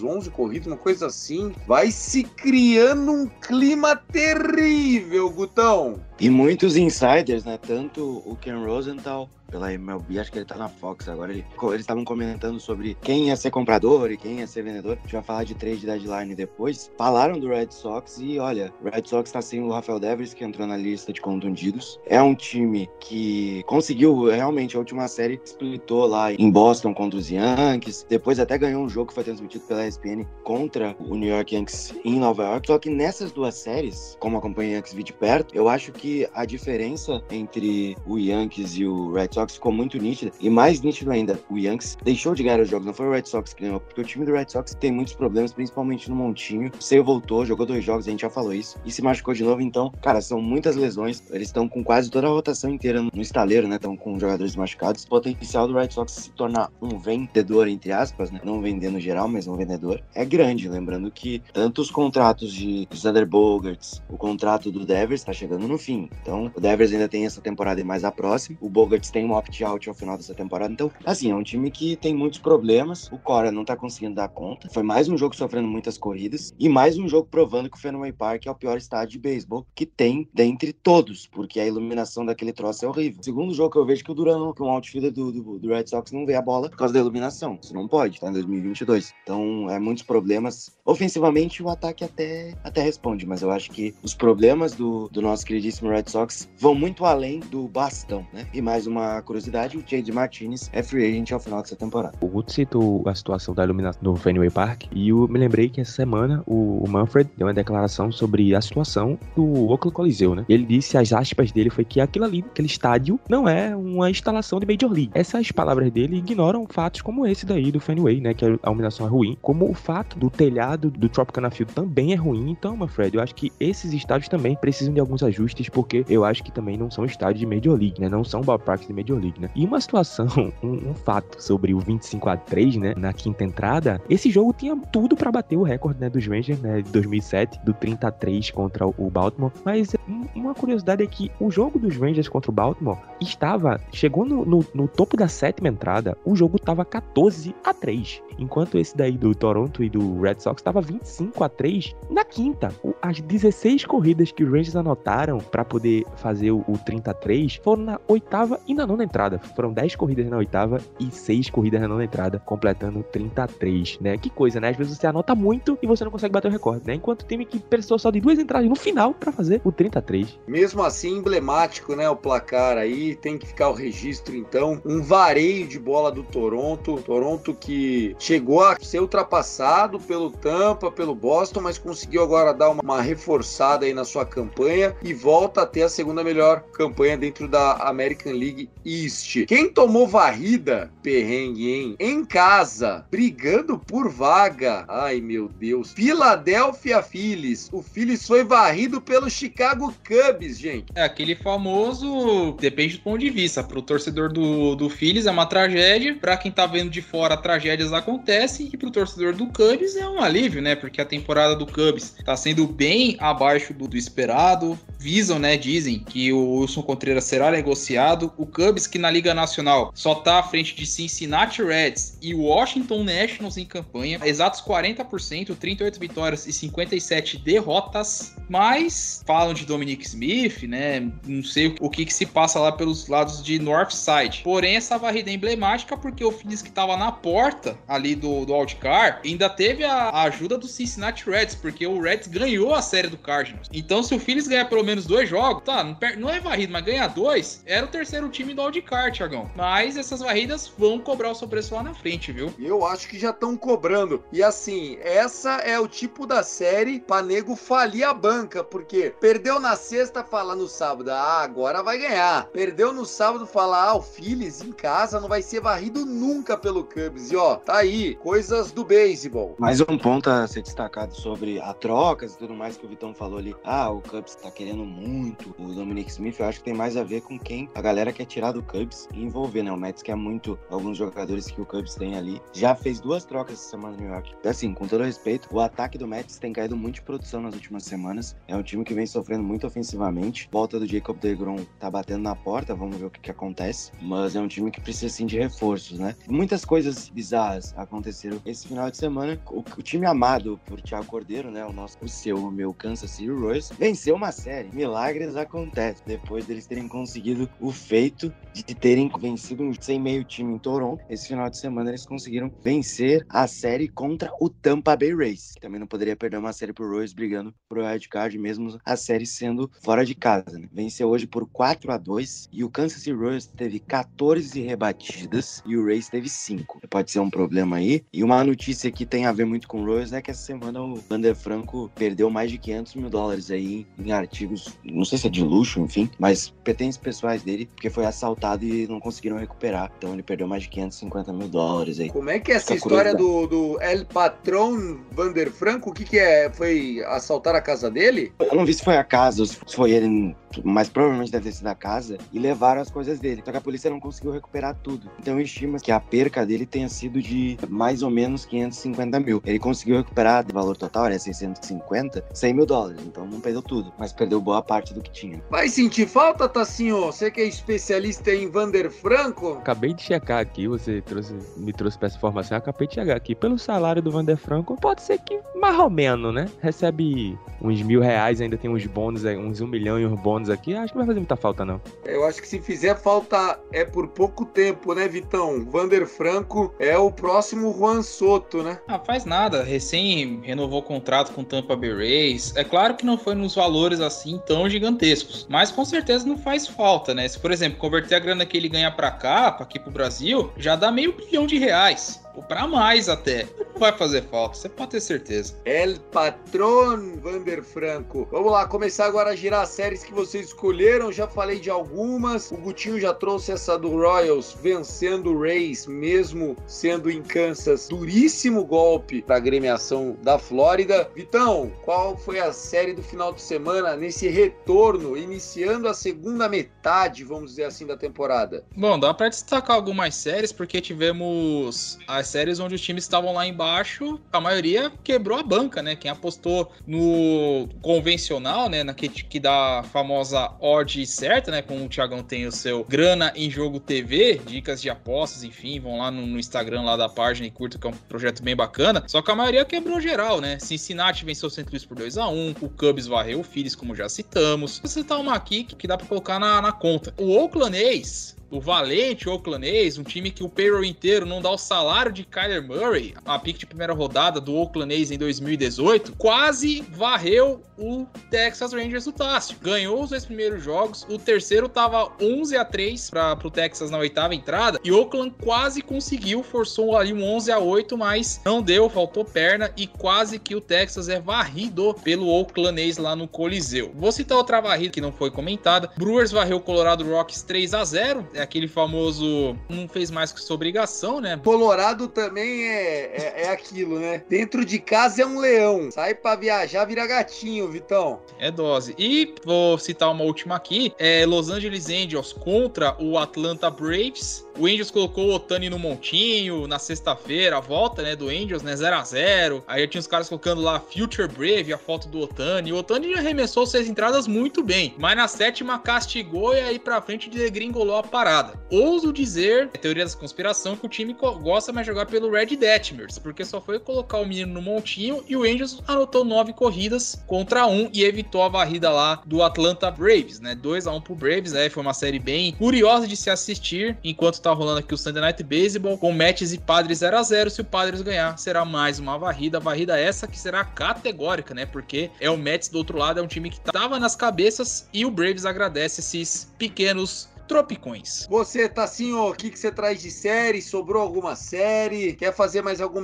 11 0.02 0.30
corridas, 0.30 0.66
uma 0.66 0.76
coisa 0.76 1.06
assim, 1.06 1.52
vai 1.66 1.90
se 1.90 2.24
criando 2.24 3.12
um 3.12 3.26
clima 3.26 3.96
terrível, 3.96 5.30
Gutão. 5.30 6.00
E 6.18 6.28
muitos 6.30 6.76
insiders, 6.76 7.44
né? 7.44 7.59
Tanto 7.59 8.22
o 8.24 8.37
Ken 8.37 8.64
Rosenthal, 8.64 9.28
pela 9.50 9.72
MLB, 9.72 10.18
acho 10.18 10.30
que 10.32 10.38
ele 10.38 10.44
tá 10.44 10.56
na 10.56 10.68
Fox 10.68 11.09
agora. 11.09 11.32
ele- 11.32 11.44
eles 11.68 11.80
estavam 11.80 12.04
comentando 12.04 12.59
sobre 12.61 12.96
quem 13.02 13.28
ia 13.28 13.37
ser 13.37 13.50
comprador 13.50 14.11
e 14.11 14.16
quem 14.16 14.38
ia 14.40 14.46
ser 14.46 14.62
vendedor. 14.62 14.96
A 14.98 15.02
gente 15.02 15.12
vai 15.12 15.22
falar 15.22 15.44
de 15.44 15.54
trade 15.54 15.85
deadline 15.87 16.35
depois. 16.35 16.90
Falaram 16.96 17.38
do 17.38 17.48
Red 17.48 17.68
Sox 17.70 18.18
e 18.20 18.38
olha, 18.38 18.72
o 18.82 18.88
Red 18.88 19.02
Sox 19.06 19.30
tá 19.30 19.42
sem 19.42 19.61
o 19.62 19.70
Rafael 19.70 19.98
Devers, 19.98 20.35
que 20.35 20.44
entrou 20.44 20.66
na 20.66 20.76
lista 20.76 21.12
de 21.12 21.20
contundidos. 21.20 21.98
É 22.06 22.20
um 22.22 22.35
time 22.35 22.88
que 23.00 23.62
conseguiu 23.66 24.24
realmente 24.26 24.76
a 24.76 24.78
última 24.78 25.09
série, 25.09 25.40
splitou 25.44 26.06
lá 26.06 26.32
em 26.32 26.50
Boston 26.50 26.94
contra 26.94 27.18
os 27.18 27.30
Yankees. 27.30 28.06
Depois 28.09 28.38
até 28.38 28.56
ganhou 28.59 28.82
um 28.85 28.88
jogo 28.88 29.09
que 29.09 29.14
foi 29.14 29.24
transmitido 29.24 29.64
pela 29.64 29.87
ESPN 29.87 30.24
contra 30.44 30.96
o 31.00 31.14
New 31.14 31.28
York 31.28 31.54
Yankees 31.54 31.94
em 32.04 32.18
Nova 32.18 32.44
York. 32.44 32.66
Só 32.66 32.78
que 32.78 32.90
nessas 32.90 33.32
duas 33.32 33.54
séries, 33.54 34.16
como 34.20 34.37
acompanho 34.38 34.70
o 34.70 34.74
Yankees 34.74 35.04
de 35.04 35.12
perto, 35.12 35.54
eu 35.54 35.68
acho 35.68 35.92
que 35.92 36.28
a 36.35 36.44
diferença 36.44 37.22
entre 37.30 37.96
o 38.06 38.18
Yankees 38.18 38.76
e 38.76 38.85
o 38.87 39.12
Red 39.12 39.28
Sox 39.37 39.55
ficou 39.55 39.70
muito 39.70 39.99
nítida. 39.99 40.33
E 40.40 40.49
mais 40.49 40.81
nítido 40.81 41.11
ainda, 41.11 41.38
o 41.51 41.59
Yankees 41.59 41.99
deixou 42.03 42.35
de 42.35 42.42
ganhar 42.42 42.59
os 42.59 42.70
jogos. 42.70 42.87
Não 42.87 42.94
foi 42.94 43.07
o 43.07 43.12
Red 43.12 43.27
Sox 43.27 43.53
que 43.53 43.64
ganhou, 43.64 43.81
porque 43.81 44.01
o 44.01 44.05
time 44.05 44.25
do 44.25 44.33
Red 44.33 44.46
Sox 44.49 44.75
tem 44.75 44.90
muitos 44.90 45.12
problemas, 45.12 45.53
principalmente 45.53 46.09
no 46.09 46.16
montinho. 46.16 46.72
O 46.79 46.83
Sale 46.83 47.03
voltou, 47.03 47.44
jogou 47.44 47.66
dois 47.66 47.85
jogos, 47.85 48.09
a 48.09 48.11
gente 48.11 48.22
já 48.22 48.31
falou 48.31 48.55
isso, 48.55 48.79
e 48.85 48.90
se 48.90 49.03
machucou 49.03 49.35
de 49.35 49.44
novo. 49.44 49.61
Então, 49.61 49.92
cara, 50.01 50.22
são 50.22 50.40
muitas 50.40 50.75
lesões. 50.75 51.22
Eles 51.31 51.49
estão 51.49 51.68
com 51.68 51.85
quase 51.85 52.11
toda 52.11 52.27
a 52.27 52.31
rotação 52.31 52.70
inteira 52.70 53.03
no 53.03 53.20
estaleiro, 53.20 53.68
né? 53.68 53.77
Estão 53.77 53.94
com 53.94 54.18
jogadores 54.18 54.57
machucados. 54.57 55.05
O 55.05 55.09
potencial 55.09 55.68
do 55.68 55.75
Red 55.75 55.90
Sox 55.90 56.12
se 56.12 56.31
tornar 56.31 56.70
um 56.81 56.99
vendedor, 56.99 57.68
entre 57.68 57.92
aspas, 57.92 58.31
né? 58.31 58.40
Não 58.42 58.62
vender 58.62 58.90
no 58.90 58.99
geral, 58.99 59.29
mas 59.29 59.46
um 59.46 59.57
vendedor, 59.57 60.03
é 60.14 60.25
grande. 60.25 60.68
Lembrando 60.68 61.11
que 61.11 61.42
tanto 61.53 61.83
os 61.83 61.90
contratos 61.90 62.55
de 62.55 62.88
Sander 62.92 63.27
Bogarts, 63.27 64.03
o 64.09 64.16
contrato 64.16 64.72
do 64.72 64.87
Devers 64.87 65.25
tá 65.25 65.33
chegando 65.33 65.68
no 65.68 65.77
fim. 65.77 66.09
Então, 66.22 66.51
o 66.55 66.61
Devers 66.61 66.92
ainda 66.92 67.09
tem 67.09 67.27
essa 67.27 67.40
temporada 67.40 67.81
e 67.81 67.85
mais 67.85 68.03
a 68.03 68.11
próxima. 68.11 68.57
O 68.61 68.70
Bogarts 68.70 69.11
tem 69.11 69.25
um 69.26 69.32
opt-out 69.32 69.88
ao 69.88 69.94
final 69.94 70.16
dessa 70.16 70.34
temporada. 70.34 70.72
Então, 70.72 70.90
assim, 71.04 71.30
é 71.30 71.34
um 71.34 71.42
time 71.42 71.70
que 71.70 71.96
tem 71.96 72.14
muitos 72.14 72.38
problemas. 72.38 73.10
O 73.12 73.18
Cora 73.18 73.50
não 73.50 73.64
tá 73.64 73.76
conseguindo 73.76 74.14
dar 74.14 74.28
conta. 74.28 74.68
Foi 74.70 74.82
mais 74.82 75.08
um 75.08 75.16
jogo 75.16 75.36
sofrendo 75.36 75.68
muitas 75.68 75.98
corridas. 75.98 76.54
E 76.58 76.68
mais 76.68 76.98
um 76.98 77.08
jogo 77.08 77.28
provando 77.30 77.70
que 77.70 77.76
o 77.76 77.80
Fenway 77.80 78.12
Park 78.12 78.46
é 78.46 78.50
o 78.50 78.54
pior 78.54 78.76
estádio 78.76 79.12
de 79.12 79.18
beisebol 79.18 79.66
que 79.74 79.86
tem 79.86 80.28
dentre 80.32 80.72
todos. 80.72 81.26
Porque 81.26 81.60
a 81.60 81.66
iluminação 81.66 82.24
daquele 82.24 82.52
troço 82.52 82.84
é 82.84 82.88
horrível. 82.88 83.22
Segundo 83.22 83.54
jogo 83.54 83.72
que 83.72 83.78
eu 83.78 83.86
vejo 83.86 84.04
que 84.04 84.10
o 84.10 84.14
Duran, 84.14 84.52
que 84.52 84.62
um 84.62 84.70
outfielder 84.70 85.12
do, 85.12 85.32
do, 85.32 85.58
do 85.58 85.68
Red 85.68 85.86
Sox, 85.86 86.12
não 86.12 86.26
vê 86.26 86.34
a 86.34 86.42
bola 86.42 86.68
por 86.68 86.76
causa 86.76 86.94
da 86.94 87.00
iluminação. 87.00 87.58
Isso 87.62 87.74
não 87.74 87.88
pode, 87.88 88.20
tá 88.20 88.28
em 88.28 88.32
2022. 88.32 89.14
Então, 89.22 89.70
é 89.70 89.78
muitos 89.78 90.02
problemas. 90.02 90.70
Ofensivamente, 90.84 91.62
o 91.62 91.68
ataque 91.68 92.04
até, 92.04 92.54
até 92.62 92.82
responde, 92.82 93.26
mas 93.26 93.42
eu 93.42 93.50
acho 93.50 93.70
que 93.70 93.94
os 94.02 94.14
problemas 94.14 94.74
do, 94.74 95.08
do 95.08 95.20
nosso 95.20 95.44
queridíssimo 95.44 95.90
Red 95.90 96.04
Sox 96.06 96.48
vão 96.58 96.74
muito 96.74 97.04
além 97.04 97.40
do 97.40 97.68
bastão, 97.68 98.26
né? 98.32 98.46
E 98.52 98.60
mais 98.60 98.86
uma 98.86 99.15
curiosidade, 99.22 99.76
o 99.76 99.83
J.D. 99.83 100.12
Martinez 100.12 100.70
é 100.72 100.83
free 100.83 101.05
agent 101.05 101.33
ao 101.33 101.40
final 101.40 101.62
dessa 101.62 101.76
temporada. 101.76 102.16
O 102.20 102.26
Guto 102.26 102.52
citou 102.52 103.02
a 103.09 103.14
situação 103.14 103.55
da 103.55 103.64
iluminação 103.64 104.00
no 104.02 104.16
Fenway 104.16 104.50
Park 104.50 104.85
e 104.92 105.09
eu 105.09 105.29
me 105.29 105.38
lembrei 105.38 105.68
que 105.68 105.81
essa 105.81 105.92
semana 105.92 106.42
o 106.46 106.85
Manfred 106.88 107.31
deu 107.37 107.46
uma 107.46 107.55
declaração 107.55 108.11
sobre 108.11 108.55
a 108.55 108.61
situação 108.61 109.18
do 109.35 109.68
Oakland 109.68 109.94
Coliseu, 109.94 110.35
né? 110.35 110.44
Ele 110.48 110.64
disse, 110.64 110.96
as 110.98 111.12
aspas 111.12 111.52
dele 111.52 111.70
foi 111.70 111.85
que 111.85 112.00
aquilo 112.00 112.24
ali, 112.24 112.44
aquele 112.46 112.66
estádio, 112.66 113.20
não 113.29 113.48
é 113.48 113.74
uma 113.76 114.11
instalação 114.11 114.59
de 114.59 114.66
Major 114.66 114.90
League. 114.90 115.11
Essas 115.14 115.52
palavras 115.52 115.90
dele 115.90 116.16
ignoram 116.16 116.66
fatos 116.68 117.02
como 117.02 117.26
esse 117.26 117.46
daí 117.46 117.70
do 117.70 117.79
Fenway, 117.79 118.20
né? 118.20 118.35
Que 118.35 118.44
a 118.44 118.48
iluminação 118.64 119.07
é 119.07 119.09
ruim. 119.09 119.37
Como 119.40 119.70
o 119.70 119.74
fato 119.74 120.18
do 120.18 120.29
telhado 120.29 120.90
do 120.90 121.09
Tropicana 121.09 121.50
Field 121.50 121.72
também 121.72 122.12
é 122.12 122.16
ruim. 122.16 122.50
Então, 122.50 122.76
Manfred, 122.76 123.16
eu 123.16 123.22
acho 123.22 123.35
que 123.35 123.52
esses 123.61 123.92
estádios 123.92 124.29
também 124.29 124.57
precisam 124.57 124.92
de 124.92 125.00
alguns 125.00 125.22
ajustes, 125.22 125.68
porque 125.68 126.05
eu 126.09 126.24
acho 126.24 126.42
que 126.42 126.50
também 126.50 126.76
não 126.76 126.90
são 126.90 127.05
estádios 127.05 127.40
de 127.40 127.46
Major 127.46 127.79
League, 127.79 128.00
né? 128.00 128.09
Não 128.09 128.24
são 128.24 128.40
ballparks 128.40 128.88
de 128.88 128.92
Major 128.92 129.06
League, 129.14 129.40
né? 129.40 129.49
E 129.55 129.64
uma 129.64 129.81
situação, 129.81 130.27
um, 130.62 130.90
um 130.90 130.95
fato 130.95 131.40
sobre 131.42 131.73
o 131.75 131.79
25 131.79 132.29
a 132.29 132.37
3, 132.37 132.77
né? 132.77 132.95
Na 132.97 133.12
quinta 133.12 133.45
entrada, 133.45 134.01
esse 134.11 134.31
jogo 134.31 134.53
tinha 134.53 134.77
tudo 134.92 135.16
pra 135.16 135.31
bater 135.31 135.57
o 135.57 135.62
recorde, 135.62 136.01
né? 136.01 136.09
Dos 136.11 136.27
Rangers, 136.27 136.61
né? 136.61 136.83
De 136.83 136.90
2007, 136.90 137.61
do 137.64 137.73
30 137.75 138.09
a 138.09 138.11
3 138.11 138.51
contra 138.51 138.87
o 138.87 139.11
Baltimore. 139.11 139.53
Mas 139.64 139.95
um- 140.09 140.27
uma 140.35 140.55
curiosidade 140.55 141.03
é 141.03 141.07
que 141.07 141.31
o 141.40 141.51
jogo 141.51 141.79
dos 141.79 141.97
Rangers 141.97 142.29
contra 142.29 142.51
o 142.51 142.55
Baltimore 142.55 142.99
estava, 143.21 143.81
chegou 143.92 144.25
no, 144.25 144.45
no, 144.45 144.64
no 144.75 144.88
topo 144.88 145.16
da 145.16 145.29
sétima 145.29 145.69
entrada, 145.69 146.16
o 146.25 146.35
jogo 146.35 146.59
tava 146.59 146.85
14 146.85 147.55
a 147.64 147.73
3. 147.73 148.23
Enquanto 148.38 148.79
esse 148.79 148.97
daí 148.97 149.12
do 149.16 149.35
Toronto 149.35 149.83
e 149.83 149.88
do 149.88 150.21
Red 150.21 150.37
Sox 150.40 150.61
tava 150.62 150.81
25 150.81 151.42
a 151.45 151.49
3 151.49 151.95
na 152.11 152.25
quinta. 152.25 152.73
O- 152.83 152.95
As 153.07 153.21
16 153.21 153.85
corridas 153.85 154.33
que 154.33 154.42
os 154.42 154.51
Rangers 154.51 154.75
anotaram 154.75 155.38
pra 155.38 155.64
poder 155.64 156.05
fazer 156.16 156.51
o, 156.51 156.64
o 156.66 156.77
30 156.77 157.12
a 157.12 157.14
3 157.14 157.61
foram 157.62 157.85
na 157.85 158.01
oitava 158.09 158.59
e 158.66 158.75
na 158.75 158.85
nona 158.85 159.05
entrada. 159.05 159.38
Foram 159.55 159.73
10 159.73 159.95
corridas 159.95 160.27
na 160.27 160.37
oitava 160.38 160.81
e 160.99 161.09
6 161.09 161.51
corridas 161.51 161.81
na 161.81 161.87
nona 161.87 162.03
entrada, 162.03 162.40
completando 162.40 163.05
30 163.05 163.45
a 163.45 163.47
3, 163.47 164.01
né? 164.01 164.19
Que 164.19 164.29
coisa, 164.29 164.59
né? 164.59 164.71
Às 164.71 164.77
vezes 164.77 164.99
você 164.99 165.07
anota 165.07 165.37
muito 165.37 165.79
e 165.81 165.87
você 165.87 166.03
não 166.03 166.11
consegue 166.11 166.33
bater 166.33 166.49
o 166.49 166.51
recorde, 166.51 166.85
né? 166.85 166.95
Enquanto 166.95 167.23
o 167.23 167.27
time 167.27 167.45
que 167.45 167.61
precisou 167.61 167.97
só 167.97 168.11
de 168.11 168.21
duas 168.21 168.40
entradas 168.40 168.69
no 168.69 168.75
final 168.75 169.14
pra 169.14 169.31
fazer 169.31 169.61
o 169.62 169.71
30 169.71 170.01
a 170.01 170.03
3. 170.03 170.40
Mesmo 170.49 170.83
assim, 170.83 171.19
emblemático, 171.19 171.95
né? 171.95 172.11
O 172.11 172.16
placar 172.16 172.77
aí, 172.77 173.14
tem 173.14 173.38
que 173.38 173.47
ficar 173.47 173.69
o 173.69 173.73
registro, 173.73 174.35
então. 174.35 174.83
Um 174.85 175.01
vareio 175.01 175.69
de 175.69 175.79
bola 175.79 176.11
do 176.11 176.25
Toronto. 176.25 177.01
Toronto 177.03 177.55
que 177.55 178.16
chegou 178.19 178.64
a 178.64 178.77
ser 178.81 179.01
ultrapassado 179.01 180.01
pelo 180.01 180.29
Tampa, 180.29 180.90
pelo 180.90 181.14
Boston, 181.14 181.61
mas 181.61 181.79
conseguiu 181.79 182.25
agora 182.25 182.53
dar 182.53 182.71
uma, 182.71 182.95
reforçada 183.00 183.87
aí 183.87 183.94
na 183.94 184.04
sua 184.04 184.24
campanha 184.24 184.94
e 185.02 185.12
volta 185.12 185.62
a 185.62 185.66
ter 185.66 185.82
a 185.82 185.88
segunda 185.88 186.22
melhor 186.22 186.62
campanha 186.72 187.16
dentro 187.16 187.48
da 187.48 187.74
American 187.74 188.32
League 188.32 188.68
East. 188.85 189.46
Quem 189.46 189.68
tomou 189.68 190.06
varrida, 190.06 190.90
perrengue, 191.02 191.70
hein? 191.70 191.96
Em 191.98 192.24
casa, 192.24 193.04
brigando 193.11 193.78
por 193.78 194.09
vaga. 194.09 194.85
Ai, 194.88 195.20
meu 195.20 195.48
Deus. 195.48 195.92
Philadelphia 195.92 197.02
Phillies. 197.02 197.68
O 197.72 197.82
Phillies 197.82 198.26
foi 198.26 198.44
varrido 198.44 199.00
pelo 199.00 199.28
Chicago 199.28 199.94
Cubs, 200.06 200.59
gente. 200.59 200.87
É 200.94 201.02
aquele 201.02 201.35
famoso, 201.35 202.52
depende 202.61 202.96
do 202.96 203.02
ponto 203.02 203.18
de 203.18 203.30
vista. 203.30 203.62
Pro 203.62 203.82
torcedor 203.82 204.32
do, 204.32 204.74
do 204.74 204.88
Phillies 204.88 205.26
é 205.26 205.30
uma 205.30 205.46
tragédia, 205.46 206.16
pra 206.20 206.37
quem 206.37 206.50
tá 206.50 206.66
vendo 206.66 206.90
de 206.90 207.02
fora, 207.02 207.37
tragédias 207.37 207.92
acontecem, 207.92 208.70
e 208.72 208.76
pro 208.76 208.90
torcedor 208.90 209.35
do 209.35 209.46
Cubs 209.46 209.96
é 209.96 210.09
um 210.09 210.20
alívio, 210.20 210.62
né? 210.62 210.74
Porque 210.74 211.00
a 211.00 211.04
temporada 211.04 211.54
do 211.56 211.66
Cubs 211.66 212.14
tá 212.24 212.37
sendo 212.37 212.66
bem 212.66 212.86
abaixo 213.18 213.72
do, 213.72 213.88
do 213.88 213.96
esperado. 213.96 214.79
Visam, 214.99 215.38
né? 215.38 215.57
Dizem 215.57 215.99
que 216.01 216.33
o 216.33 216.61
Wilson 216.61 216.83
Contreras 216.83 217.25
será 217.25 217.51
negociado. 217.51 218.33
O 218.37 218.46
Cubs, 218.46 218.87
que 218.87 218.99
na 218.99 219.11
Liga 219.11 219.35
Nacional 219.35 219.92
só 219.94 220.14
tá 220.14 220.38
à 220.38 220.42
frente 220.42 220.75
de 220.75 220.87
Cincinnati 220.87 221.62
Reds 221.62 222.18
e 222.20 222.35
Washington 222.35 223.05
Nationals 223.05 223.57
em 223.57 223.64
campanha, 223.64 224.20
exatos 224.25 224.61
40%, 224.62 225.55
38 225.57 226.01
vitórias 226.01 226.46
e 226.46 226.53
57 226.53 227.38
derrotas. 227.38 228.35
Mas 228.49 229.22
falam 229.27 229.55
de 229.55 229.64
Dominic 229.64 230.05
Smith, 230.05 230.62
né? 230.62 231.09
Não 231.25 231.42
sei 231.42 231.75
o 231.81 231.90
que, 231.90 232.05
que 232.05 232.14
se 232.14 232.27
passa 232.27 232.59
lá 232.59 232.72
pelos 232.72 233.07
lados 233.09 233.42
de 233.42 233.59
Northside. 233.59 234.42
Porém, 234.42 234.77
essa 234.77 234.99
varrida 234.99 235.31
é 235.31 235.35
emblemática 235.35 235.96
porque 235.96 236.25
o 236.25 236.33
Phillies 236.33 236.62
que 236.62 236.68
estava 236.68 236.96
na 236.96 237.12
porta 237.12 237.79
ali 237.87 238.14
do, 238.14 238.44
do 238.44 238.55
Wildcard 238.55 239.29
ainda 239.29 239.49
teve 239.49 239.85
a, 239.85 239.94
a 239.94 240.22
ajuda 240.25 240.59
do 240.59 240.66
Cincinnati 240.66 241.29
Reds, 241.29 241.55
porque 241.55 241.87
o 241.87 242.01
Reds 242.01 242.29
ganhou 242.29 242.65
a 242.74 242.83
série 242.83 243.09
do 243.09 243.18
Cardinals. 243.18 243.68
Então, 243.72 244.02
se 244.02 244.14
o 244.14 244.20
Phillies 244.20 244.48
ganhar 244.48 244.66
pelo 244.66 244.85
menos 244.85 245.07
dois 245.07 245.29
jogos, 245.29 245.62
tá, 245.64 245.83
não, 245.83 245.96
não 246.18 246.31
é 246.31 246.40
varrido, 246.40 246.72
mas 246.72 246.85
ganhar 246.85 247.09
dois, 247.09 247.62
era 247.66 247.85
o 247.85 247.88
terceiro 247.88 248.29
time 248.29 248.55
do 248.55 248.62
Wildcard, 248.62 249.16
Thiagão. 249.16 249.50
Mas 249.55 249.96
essas 249.96 250.20
varridas 250.20 250.72
vão 250.79 250.98
cobrar 250.98 251.31
o 251.31 251.35
seu 251.35 251.48
preço 251.48 251.74
lá 251.74 251.83
na 251.83 251.94
frente, 251.94 252.33
viu? 252.33 252.52
Eu 252.59 252.85
acho 252.87 253.09
que 253.09 253.18
já 253.18 253.31
estão 253.31 253.57
cobrando. 253.57 254.22
E 254.33 254.42
assim, 254.42 254.98
essa 255.02 255.55
é 255.57 255.79
o 255.79 255.88
tipo 255.88 256.26
da 256.26 256.42
série 256.42 257.00
pra 257.00 257.22
nego 257.22 257.57
falir 257.57 258.05
a 258.05 258.14
banca, 258.14 258.62
porque 258.62 259.14
perdeu 259.20 259.61
na 259.61 259.76
sexta, 259.76 260.24
fala 260.24 260.55
no 260.55 260.68
sábado, 260.68 261.11
ah, 261.11 261.42
agora 261.42 261.83
vai 261.83 261.98
ganhar. 261.98 262.46
Perdeu 262.46 262.92
no 262.92 263.05
sábado, 263.05 263.46
fala, 263.46 263.90
ah, 263.90 263.96
o 263.96 264.02
Phillies 264.02 264.61
em 264.61 264.72
casa 264.72 265.20
não 265.20 265.29
vai 265.29 265.42
ser 265.42 265.61
varrido 265.61 266.05
nunca 266.05 266.57
pelo 266.57 266.85
Cubs. 266.85 267.31
E 267.31 267.37
ó, 267.37 267.57
tá 267.57 267.79
aí, 267.79 268.14
coisas 268.16 268.72
do 268.72 268.85
beisebol. 268.85 269.55
Mais 269.59 269.81
um 269.81 269.98
ponto 269.98 270.29
a 270.31 270.46
ser 270.46 270.62
destacado 270.62 271.14
sobre 271.14 271.61
a 271.61 271.72
trocas 271.72 272.35
e 272.35 272.38
tudo 272.38 272.55
mais 272.57 272.77
que 272.77 272.87
o 272.87 272.88
Vitão 272.88 273.14
falou 273.14 273.38
ali. 273.38 273.55
Ah, 273.64 273.90
o 273.90 274.01
Cubs 274.01 274.35
tá 274.35 274.51
querendo 274.51 274.85
muito 274.85 275.55
o 275.59 275.75
Dominic 275.75 276.11
Smith. 276.11 276.40
Eu 276.40 276.47
acho 276.47 276.59
que 276.59 276.64
tem 276.64 276.75
mais 276.75 276.97
a 276.97 277.05
ver 277.05 277.21
com 277.23 277.38
quem 277.38 277.69
a 277.75 277.81
galera 277.81 278.12
quer 278.12 278.25
tirar 278.25 278.53
do 278.53 278.62
Cubs 278.62 279.09
e 279.14 279.23
envolver, 279.23 279.62
né? 279.62 279.73
O 279.73 279.77
Mets 279.77 280.03
quer 280.03 280.16
muito 280.16 280.59
alguns 280.71 280.97
jogadores 280.97 281.47
que 281.47 281.61
o 281.61 281.66
Cubs 281.66 281.95
tem 281.95 282.16
ali. 282.16 282.40
Já 282.53 282.75
fez 282.75 283.01
duas 283.01 283.25
trocas 283.25 283.55
essa 283.55 283.71
semana 283.71 283.97
no 283.97 284.03
New 284.03 284.11
York. 284.11 284.35
Assim, 284.45 284.73
com 284.73 284.87
todo 284.87 285.05
respeito, 285.05 285.49
o 285.53 285.61
ataque 285.61 285.99
do 285.99 286.07
Mets 286.07 286.38
tem 286.38 286.53
caído 286.53 286.77
muito 286.77 286.97
de 286.97 287.03
produção 287.03 287.42
nas 287.42 287.55
últimas 287.55 287.85
semanas. 287.85 288.37
É 288.49 288.57
um 288.57 288.62
time 288.62 288.85
que 288.85 288.95
vem 288.95 289.07
sofrendo 289.07 289.45
muito 289.45 289.66
ofensivamente. 289.66 290.49
Volta 290.51 290.79
do 290.79 290.87
Jacob 290.87 291.19
DeGrom 291.19 291.64
tá 291.79 291.90
batendo 291.90 292.23
na 292.23 292.35
porta, 292.35 292.75
vamos 292.75 292.97
ver 292.97 293.07
o 293.07 293.11
que, 293.11 293.21
que 293.21 293.31
acontece. 293.31 293.92
Mas 294.01 294.35
é 294.35 294.40
um 294.40 294.49
time 294.49 294.71
que 294.71 294.81
precisa 294.81 295.12
sim 295.12 295.27
de 295.27 295.38
reforços, 295.38 295.99
né? 295.99 296.16
Muitas 296.29 296.64
coisas 296.64 297.09
bizarras 297.09 297.75
aconteceram 297.77 298.40
esse 298.45 298.69
final 298.69 298.90
de 298.90 298.97
semana. 298.97 299.40
O, 299.51 299.59
o 299.59 299.83
time 299.83 300.07
amado 300.07 300.61
por 300.64 300.81
Thiago 300.81 301.07
Cordeiro, 301.07 301.51
né? 301.51 301.64
O 301.64 301.73
nosso, 301.73 301.99
o 302.01 302.09
seu, 302.09 302.45
o 302.48 302.52
meu 302.52 302.72
Kansas 302.72 303.11
City 303.11 303.30
Royals, 303.30 303.70
venceu 303.78 304.14
uma 304.14 304.32
série. 304.32 304.68
Milagres 304.72 305.37
acontecem 305.37 306.02
depois 306.06 306.46
deles 306.46 306.66
terem 306.66 306.88
conseguido 306.88 307.48
o 307.61 307.70
feito 307.70 308.32
de 308.52 308.74
terem 308.74 309.11
vencido 309.18 309.62
um 309.62 309.72
sem 309.78 310.00
meio 310.00 310.24
time 310.24 310.54
em 310.54 310.59
Toronto. 310.59 311.04
Esse 311.09 311.28
final 311.28 311.50
de 311.50 311.59
semana 311.59 311.90
eles 311.90 312.06
conseguiram 312.06 312.50
vencer 312.62 313.24
a 313.28 313.46
série 313.46 313.88
contra 313.88 314.30
o 314.40 314.48
Tampa 314.48 314.96
Bay 314.96 315.14
Rays. 315.14 315.54
Também 315.61 315.80
não 315.80 315.87
poderia 315.87 316.16
perder 316.16 316.38
uma 316.38 316.52
série 316.52 316.72
pro 316.72 316.88
Royals 316.88 317.12
brigando 317.12 317.54
pro 317.68 317.82
Red 317.82 318.00
Card, 318.11 318.38
mesmo 318.38 318.78
a 318.85 318.96
série 318.96 319.26
sendo 319.26 319.70
fora 319.82 320.04
de 320.04 320.14
casa. 320.14 320.59
Né? 320.59 320.68
Venceu 320.72 321.09
hoje 321.09 321.26
por 321.26 321.46
4 321.48 321.92
a 321.92 321.98
2 321.98 322.48
e 322.52 322.64
o 322.64 322.70
Kansas 322.70 322.98
City 322.98 323.12
Royals 323.12 323.46
teve 323.46 323.78
14 323.78 324.61
rebatidas 324.61 325.62
e 325.66 325.76
o 325.76 325.85
Rays 325.85 326.09
teve 326.09 326.28
5. 326.28 326.80
Pode 326.88 327.11
ser 327.11 327.20
um 327.20 327.30
problema 327.30 327.76
aí. 327.76 328.04
E 328.12 328.22
uma 328.22 328.42
notícia 328.44 328.90
que 328.90 329.06
tem 329.06 329.26
a 329.26 329.32
ver 329.32 329.44
muito 329.44 329.68
com 329.68 329.82
o 329.82 329.85
Royals 329.85 330.12
é 330.12 330.22
que 330.22 330.30
essa 330.30 330.42
semana 330.42 330.80
o 330.80 330.96
Vander 330.96 331.35
Franco 331.35 331.90
perdeu 331.94 332.30
mais 332.37 332.51
de 332.51 332.59
500 332.59 332.94
mil 332.96 333.09
dólares 333.09 333.51
aí 333.51 333.87
em 333.99 334.12
artigos, 334.12 334.79
não 334.85 335.07
sei 335.07 335.16
se 335.16 335.27
é 335.27 335.31
de 335.31 335.42
luxo, 335.42 335.81
enfim, 335.81 336.11
mas 336.18 336.51
pertences 336.62 336.99
pessoais 336.99 337.42
dele, 337.42 337.64
porque 337.75 337.88
foi 337.88 338.05
assaltado 338.05 338.62
e 338.62 338.87
não 338.87 339.01
conseguiram 339.01 339.38
recuperar. 339.38 339.90
Então 339.96 340.12
ele 340.12 340.22
perdeu 340.22 340.46
mais 340.46 340.64
de 340.64 340.68
550 340.68 341.33
mil 341.33 341.49
dólares 341.49 341.99
aí. 341.99 342.11
Como 342.11 342.29
é 342.29 342.38
que 342.38 342.53
é 342.53 342.57
essa 342.57 342.75
Fica 342.75 342.87
história 342.87 343.12
curioso, 343.12 343.46
do, 343.46 343.72
do 343.77 343.83
El 343.83 344.05
Patron 344.05 344.99
Vander 345.12 345.51
Franco? 345.51 345.88
O 345.88 345.92
que 345.94 346.05
que 346.05 346.18
é? 346.18 346.53
Foi 346.53 347.03
assaltar 347.07 347.55
a 347.55 347.61
casa 347.62 347.90
dele? 347.90 348.35
Eu 348.38 348.55
não 348.55 348.66
vi 348.66 348.75
se 348.75 348.85
foi 348.85 348.99
a 348.99 349.05
casa 349.05 349.40
ou 349.40 349.46
se 349.46 349.57
foi 349.75 349.92
ele, 349.92 350.37
mas 350.62 350.90
provavelmente 350.90 351.33
deve 351.33 351.44
ter 351.44 351.53
sido 351.53 351.68
a 351.68 351.75
casa, 351.75 352.18
e 352.33 352.38
levaram 352.38 352.83
as 352.83 352.90
coisas 352.90 353.18
dele. 353.18 353.42
Só 353.44 353.51
que 353.51 353.57
a 353.57 353.62
polícia 353.62 353.90
não 353.90 353.99
conseguiu 353.99 354.33
recuperar 354.33 354.77
tudo. 354.83 355.11
Então 355.18 355.40
estima 355.40 355.79
que 355.79 355.90
a 355.90 355.99
perca 355.99 356.44
dele 356.44 356.66
tenha 356.66 356.88
sido 356.90 357.22
de 357.22 357.57
mais 357.66 358.03
ou 358.03 358.11
menos 358.11 358.44
550 358.44 359.20
mil. 359.20 359.42
Ele 359.46 359.59
conseguiu 359.59 359.96
recuperar 359.96 360.44
o 360.49 360.53
valor 360.53 360.77
total, 360.77 361.07
né, 361.07 361.18
650, 361.18 362.25
100 362.32 362.54
mil 362.54 362.66
dólares. 362.66 363.00
Então 363.06 363.26
não 363.26 363.40
perdeu 363.40 363.62
tudo, 363.62 363.92
mas 363.98 364.12
perdeu 364.12 364.40
boa 364.40 364.62
parte 364.62 364.94
do 364.94 365.02
que 365.02 365.10
tinha. 365.10 365.42
Vai 365.50 365.68
sentir 365.68 366.06
falta, 366.06 366.48
Tassinho? 366.48 367.06
Você 367.06 367.30
que 367.30 367.40
é 367.40 367.44
especialista 367.44 368.32
em 368.32 368.50
Vander 368.50 368.90
Franco? 368.90 369.52
Acabei 369.52 369.94
de 369.94 370.02
checar 370.02 370.40
aqui, 370.40 370.68
você 370.68 371.00
trouxe, 371.02 371.34
me 371.56 371.72
trouxe 371.72 371.98
pra 371.98 372.06
essa 372.06 372.16
informação, 372.16 372.56
acabei 372.58 372.86
de 372.86 372.94
chegar 372.94 373.16
aqui. 373.16 373.34
Pelo 373.34 373.58
salário 373.58 374.02
do 374.02 374.10
Vander 374.10 374.36
Franco, 374.36 374.76
pode 374.80 375.02
ser 375.02 375.18
que 375.18 375.40
mais 375.54 375.78
ou 375.78 375.90
menos, 375.90 376.34
né? 376.34 376.46
Recebe 376.60 377.38
uns 377.60 377.82
mil 377.82 378.00
reais, 378.00 378.40
ainda 378.40 378.56
tem 378.56 378.70
uns 378.70 378.86
bônus, 378.86 379.24
aí, 379.24 379.36
uns 379.36 379.60
um 379.60 379.66
milhão 379.66 379.98
e 379.98 380.06
uns 380.06 380.20
bônus 380.20 380.50
aqui. 380.50 380.74
Acho 380.74 380.92
que 380.92 380.98
não 380.98 381.04
vai 381.04 381.14
fazer 381.14 381.20
muita 381.20 381.36
falta, 381.36 381.64
não. 381.64 381.80
Eu 382.04 382.24
acho 382.24 382.40
que 382.40 382.48
se 382.48 382.60
fizer 382.60 382.96
falta 382.96 383.58
é 383.72 383.84
por 383.84 384.08
pouco 384.08 384.44
tempo, 384.44 384.94
né, 384.94 385.08
Vitão? 385.08 385.64
Vander 385.64 386.06
Franco 386.06 386.74
é 386.78 386.96
o 386.96 387.10
próximo 387.10 387.74
Juan 387.76 388.02
Soto, 388.02 388.62
né? 388.62 388.78
Ah, 388.86 388.98
faz 388.98 389.24
nada. 389.24 389.62
Recém 389.62 390.40
renovou 390.42 390.80
o 390.80 390.82
contrato 390.82 391.32
com 391.32 391.40
o 391.40 391.44
Tampa 391.44 391.76
Bay 391.76 391.94
Rays. 391.94 392.15
É 392.55 392.64
claro 392.64 392.94
que 392.94 393.05
não 393.05 393.18
foi 393.18 393.35
nos 393.35 393.55
valores 393.55 394.00
assim 394.00 394.40
tão 394.46 394.68
gigantescos, 394.68 395.46
mas 395.48 395.70
com 395.70 395.85
certeza 395.85 396.26
não 396.26 396.38
faz 396.38 396.66
falta, 396.66 397.14
né? 397.14 397.26
Se, 397.29 397.38
por 397.38 397.50
exemplo, 397.50 397.79
converter 397.79 398.14
a 398.14 398.18
grana 398.18 398.46
que 398.46 398.57
ele 398.57 398.68
ganha 398.68 398.90
pra 398.90 399.11
cá, 399.11 399.52
pra 399.52 399.64
aqui 399.64 399.79
pro 399.79 399.90
Brasil, 399.90 400.52
já 400.57 400.76
dá 400.76 400.90
meio 400.90 401.12
bilhão 401.12 401.46
de 401.46 401.59
reais. 401.59 402.25
Ou 402.37 402.42
pra 402.42 402.66
mais 402.66 403.09
até. 403.09 403.49
Não 403.72 403.81
vai 403.81 403.96
fazer 403.96 404.22
falta, 404.25 404.57
você 404.57 404.68
pode 404.68 404.90
ter 404.90 405.01
certeza. 405.01 405.55
El 405.64 405.99
Patron 406.12 407.16
Vander 407.22 407.62
Franco. 407.62 408.29
Vamos 408.31 408.53
lá, 408.53 408.66
começar 408.66 409.07
agora 409.07 409.31
a 409.31 409.37
girar 409.37 409.62
as 409.62 409.70
séries 409.70 410.05
que 410.05 410.12
vocês 410.12 410.46
escolheram. 410.46 411.11
Já 411.11 411.27
falei 411.27 411.59
de 411.59 411.70
algumas. 411.70 412.51
O 412.51 412.57
Gutinho 412.57 413.01
já 413.01 413.14
trouxe 413.14 413.53
essa 413.53 413.79
do 413.79 413.90
Royals 413.90 414.57
vencendo 414.62 415.33
o 415.33 415.40
Rays, 415.40 415.87
mesmo 415.87 416.57
sendo 416.66 417.11
em 417.11 417.22
Kansas. 417.22 417.88
Duríssimo 417.88 418.64
golpe 418.64 419.22
para 419.22 419.37
a 419.37 419.40
gremiação 419.40 420.16
da 420.22 420.38
Flórida. 420.38 421.11
Vitão, 421.14 421.72
qual 421.83 422.16
foi 422.16 422.38
a 422.38 422.53
série 422.53 422.92
do 422.92 423.03
final 423.03 423.33
de 423.33 423.40
semana 423.40 423.96
nesse 423.96 424.29
retorno, 424.29 425.16
iniciando 425.16 425.88
a 425.88 425.94
segunda 425.94 426.49
metade, 426.49 427.25
vamos 427.25 427.51
dizer 427.51 427.64
assim, 427.64 427.87
da 427.87 427.96
temporada? 427.96 428.64
Bom, 428.77 428.99
dá 428.99 429.14
pra 429.14 429.29
destacar 429.29 429.77
algumas 429.77 430.14
séries, 430.14 430.53
porque 430.53 430.81
tivemos 430.81 431.99
as 432.26 432.28
séries 432.28 432.58
onde 432.58 432.74
os 432.74 432.80
times 432.80 433.04
estavam 433.04 433.32
lá 433.32 433.46
embaixo, 433.46 434.20
a 434.32 434.40
maioria 434.40 434.92
quebrou 435.04 435.38
a 435.38 435.42
banca, 435.42 435.80
né? 435.80 435.94
Quem 435.94 436.10
apostou 436.10 436.72
no 436.84 437.68
convencional, 437.80 438.68
né? 438.68 438.82
Na 438.82 438.92
que, 438.92 439.08
que 439.08 439.38
dá 439.38 439.80
a 439.80 439.82
famosa 439.84 440.52
odd 440.60 441.06
certa, 441.06 441.52
né? 441.52 441.62
Como 441.62 441.84
o 441.84 441.88
Thiagão 441.88 442.22
tem 442.22 442.46
o 442.46 442.52
seu 442.52 442.84
grana 442.84 443.32
em 443.36 443.48
jogo 443.48 443.78
TV, 443.78 444.40
dicas 444.44 444.82
de 444.82 444.90
apostas, 444.90 445.44
enfim, 445.44 445.78
vão 445.78 445.98
lá 445.98 446.10
no, 446.10 446.26
no 446.26 446.38
Instagram 446.38 446.82
lá 446.82 446.96
da 446.96 447.08
página 447.08 447.46
e 447.46 447.50
curta, 447.50 447.78
que 447.78 447.86
é 447.86 447.90
um 447.90 447.92
projeto 447.92 448.42
bem 448.42 448.56
bacana. 448.56 449.04
Só 449.06 449.22
que 449.22 449.30
a 449.30 449.34
maioria 449.34 449.64
quebrou 449.64 450.00
geral, 450.00 450.40
né? 450.40 450.58
Cincinnati 450.58 451.24
venceu 451.24 451.46
o 451.46 451.50
St. 451.50 451.64
Louis 451.70 451.84
por 451.84 451.96
2 451.96 452.18
a 452.18 452.28
1 452.28 452.56
o 452.60 452.68
Cubs 452.68 453.06
varreu 453.06 453.40
o 453.40 453.44
Phillies, 453.44 453.76
como 453.76 453.94
já 453.94 454.08
citamos. 454.08 454.80
Vou 454.80 454.90
citar 454.90 455.20
uma 455.20 455.34
aqui 455.34 455.62
que, 455.64 455.86
dá 455.86 455.96
pra 455.96 456.06
colocar 456.06 456.40
na, 456.40 456.60
na 456.60 456.72
conta. 456.72 457.14
O 457.16 457.30
Oakland 457.30 457.76
A's 457.76 458.36
o 458.50 458.61
valente 458.61 459.28
Oakland 459.28 459.66
A's, 459.66 459.98
um 459.98 460.04
time 460.04 460.30
que 460.30 460.44
o 460.44 460.48
payroll 460.48 460.85
inteiro 460.85 461.26
não 461.26 461.40
dá 461.40 461.50
o 461.50 461.59
salário 461.59 462.12
de 462.12 462.24
Kyler 462.24 462.66
Murray, 462.66 463.14
a 463.24 463.38
pick 463.38 463.59
de 463.59 463.66
primeira 463.66 463.92
rodada 463.92 464.40
do 464.40 464.54
Oakland 464.54 464.94
A's 464.94 465.11
em 465.11 465.18
2018, 465.18 466.14
quase 466.16 466.82
varreu 466.90 467.62
o 467.78 468.06
Texas 468.30 468.72
Rangers 468.72 469.04
do 469.04 469.12
Tássio. 469.12 469.59
Ganhou 469.61 470.02
os 470.02 470.11
dois 470.11 470.24
primeiros 470.24 470.62
jogos, 470.62 471.06
o 471.09 471.18
terceiro 471.18 471.68
tava 471.68 472.11
11 472.20 472.56
a 472.56 472.64
3 472.64 473.11
para 473.11 473.38
o 473.44 473.50
Texas 473.50 473.90
na 473.90 473.98
oitava 473.98 474.35
entrada 474.35 474.80
e 474.82 474.92
Oakland 474.92 475.35
quase 475.42 475.82
conseguiu, 475.82 476.42
forçou 476.42 476.96
ali 476.96 477.12
um 477.12 477.22
11 477.22 477.52
a 477.52 477.59
8, 477.59 477.98
mas 477.98 478.40
não 478.44 478.62
deu, 478.62 478.88
faltou 478.88 479.24
perna 479.24 479.72
e 479.76 479.87
quase 479.87 480.38
que 480.38 480.54
o 480.54 480.61
Texas 480.61 481.09
é 481.09 481.20
varrido 481.20 481.94
pelo 482.02 482.28
Oakland 482.28 482.80
A's 482.80 482.98
lá 482.98 483.14
no 483.14 483.28
Coliseu. 483.28 483.92
Vou 483.94 484.12
citar 484.12 484.38
outra 484.38 484.61
varrida 484.61 484.92
que 484.92 485.00
não 485.00 485.12
foi 485.12 485.30
comentada. 485.30 485.90
Brewers 485.96 486.30
varreu 486.30 486.59
o 486.59 486.61
Colorado 486.61 487.04
Rockies 487.04 487.42
3 487.42 487.74
a 487.74 487.85
0, 487.85 488.28
é 488.37 488.42
aquele 488.42 488.68
famoso 488.68 489.57
não 489.68 489.88
fez 489.88 490.11
mais 490.11 490.33
que 490.33 490.40
sua 490.40 490.55
obrigação, 490.55 491.20
né? 491.20 491.40
Colorado 491.42 492.09
também 492.09 492.64
é, 492.64 493.05
é, 493.16 493.42
é 493.44 493.49
aquilo, 493.51 493.99
né? 493.99 494.22
Dentro 494.29 494.64
de 494.64 494.79
casa 494.79 495.22
é 495.22 495.27
um 495.27 495.38
leão, 495.38 495.90
sai 495.90 496.14
para 496.14 496.37
viajar 496.38 496.85
vira 496.85 497.07
gatinho, 497.07 497.68
Vitão. 497.68 498.20
É 498.38 498.51
dose. 498.51 498.94
E 498.99 499.35
vou 499.44 499.79
citar 499.79 500.11
uma 500.11 500.25
última 500.25 500.57
aqui, 500.57 500.92
é 500.99 501.25
Los 501.27 501.49
Angeles 501.49 501.88
Angels 501.88 502.33
contra 502.33 502.96
o 503.03 503.18
Atlanta 503.18 503.70
Braves. 503.70 504.45
O 504.59 504.66
Angels 504.66 504.90
colocou 504.90 505.29
o 505.29 505.35
Otani 505.35 505.69
no 505.69 505.79
montinho 505.79 506.66
na 506.66 506.79
sexta-feira, 506.79 507.59
a 507.59 507.61
volta, 507.61 508.03
né, 508.03 508.16
do 508.16 508.29
Angels, 508.29 508.62
né, 508.62 508.75
0 508.75 508.97
a 508.97 509.05
0 509.05 509.64
Aí 509.66 509.87
tinha 509.87 510.01
os 510.01 510.07
caras 510.07 510.29
colocando 510.29 510.62
lá 510.62 510.81
Future 510.81 511.29
Brave, 511.29 511.73
a 511.73 511.79
foto 511.79 512.09
do 512.09 512.21
Otani. 512.21 512.73
O 512.73 512.77
Otani 512.77 513.12
já 513.12 513.19
arremessou 513.19 513.66
seis 513.66 513.88
entradas 513.88 514.27
muito 514.27 514.62
bem, 514.62 514.95
mas 514.99 515.16
na 515.16 515.29
sétima 515.29 515.79
castigou 515.79 516.55
e 516.55 516.61
aí 516.61 516.79
pra 516.79 517.03
frente 517.03 517.29
degringolou 517.29 517.97
a 517.97 518.03
parada. 518.03 518.59
Ouso 518.71 519.12
dizer, 519.12 519.69
é 519.75 519.79
teoria 519.79 520.05
da 520.05 520.12
conspiração, 520.12 520.77
que 520.77 520.87
o 520.87 520.88
time 520.88 521.14
gosta 521.14 521.73
mais 521.73 521.87
de 521.87 521.92
jogar 521.92 522.07
pelo 522.07 522.31
Red 522.31 522.57
Detmers, 522.57 523.19
porque 523.19 523.45
só 523.45 523.61
foi 523.61 523.79
colocar 523.79 524.19
o 524.19 524.27
menino 524.27 524.55
no 524.55 524.62
montinho 524.62 525.23
e 525.29 525.37
o 525.37 525.42
Angels 525.42 525.83
anotou 525.87 526.25
nove 526.25 526.53
corridas 526.53 527.23
contra 527.27 527.66
um 527.66 527.90
e 527.92 528.05
evitou 528.05 528.42
a 528.42 528.49
varrida 528.49 528.90
lá 528.90 529.21
do 529.27 529.42
Atlanta 529.42 529.90
Braves, 529.90 530.40
né? 530.40 530.55
2 530.55 530.87
a 530.87 530.92
1 530.92 531.01
pro 531.01 531.14
Braves, 531.14 531.53
né? 531.53 531.69
Foi 531.69 531.83
uma 531.83 531.95
série 531.95 532.19
bem 532.19 532.53
curiosa 532.53 533.07
de 533.07 533.16
se 533.16 533.29
assistir, 533.29 533.97
enquanto 534.03 534.40
tá 534.46 534.52
rolando 534.52 534.78
aqui 534.78 534.94
o 534.94 534.96
Sunday 534.96 535.20
Night 535.20 535.42
Baseball 535.42 535.98
com 535.98 536.12
Mets 536.12 536.52
e 536.52 536.59
Padres 536.59 536.98
0 536.98 537.18
a 537.18 537.22
0 537.22 537.50
Se 537.50 537.61
o 537.61 537.64
Padres 537.64 538.00
ganhar, 538.00 538.38
será 538.38 538.64
mais 538.64 539.00
uma 539.00 539.18
varrida. 539.18 539.59
Varrida 539.59 539.98
essa 539.98 540.28
que 540.28 540.38
será 540.38 540.64
categórica, 540.64 541.52
né? 541.52 541.66
Porque 541.66 542.11
é 542.20 542.30
o 542.30 542.37
Mets 542.37 542.68
do 542.68 542.78
outro 542.78 542.96
lado, 542.96 543.18
é 543.18 543.22
um 543.22 543.26
time 543.26 543.50
que 543.50 543.61
tava 543.61 543.98
nas 543.98 544.14
cabeças 544.14 544.88
e 544.92 545.04
o 545.04 545.11
Braves 545.11 545.44
agradece 545.44 546.00
esses 546.00 546.52
pequenos 546.56 547.28
Tropicões. 547.46 548.26
Você, 548.28 548.68
Tassinho, 548.68 549.28
o 549.28 549.35
que, 549.35 549.50
que 549.50 549.59
você 549.59 549.70
traz 549.70 550.00
de 550.00 550.11
série? 550.11 550.61
Sobrou 550.61 551.02
alguma 551.02 551.37
série? 551.37 552.14
Quer 552.14 552.32
fazer 552.32 552.62
mais 552.62 552.80
algum, 552.80 553.02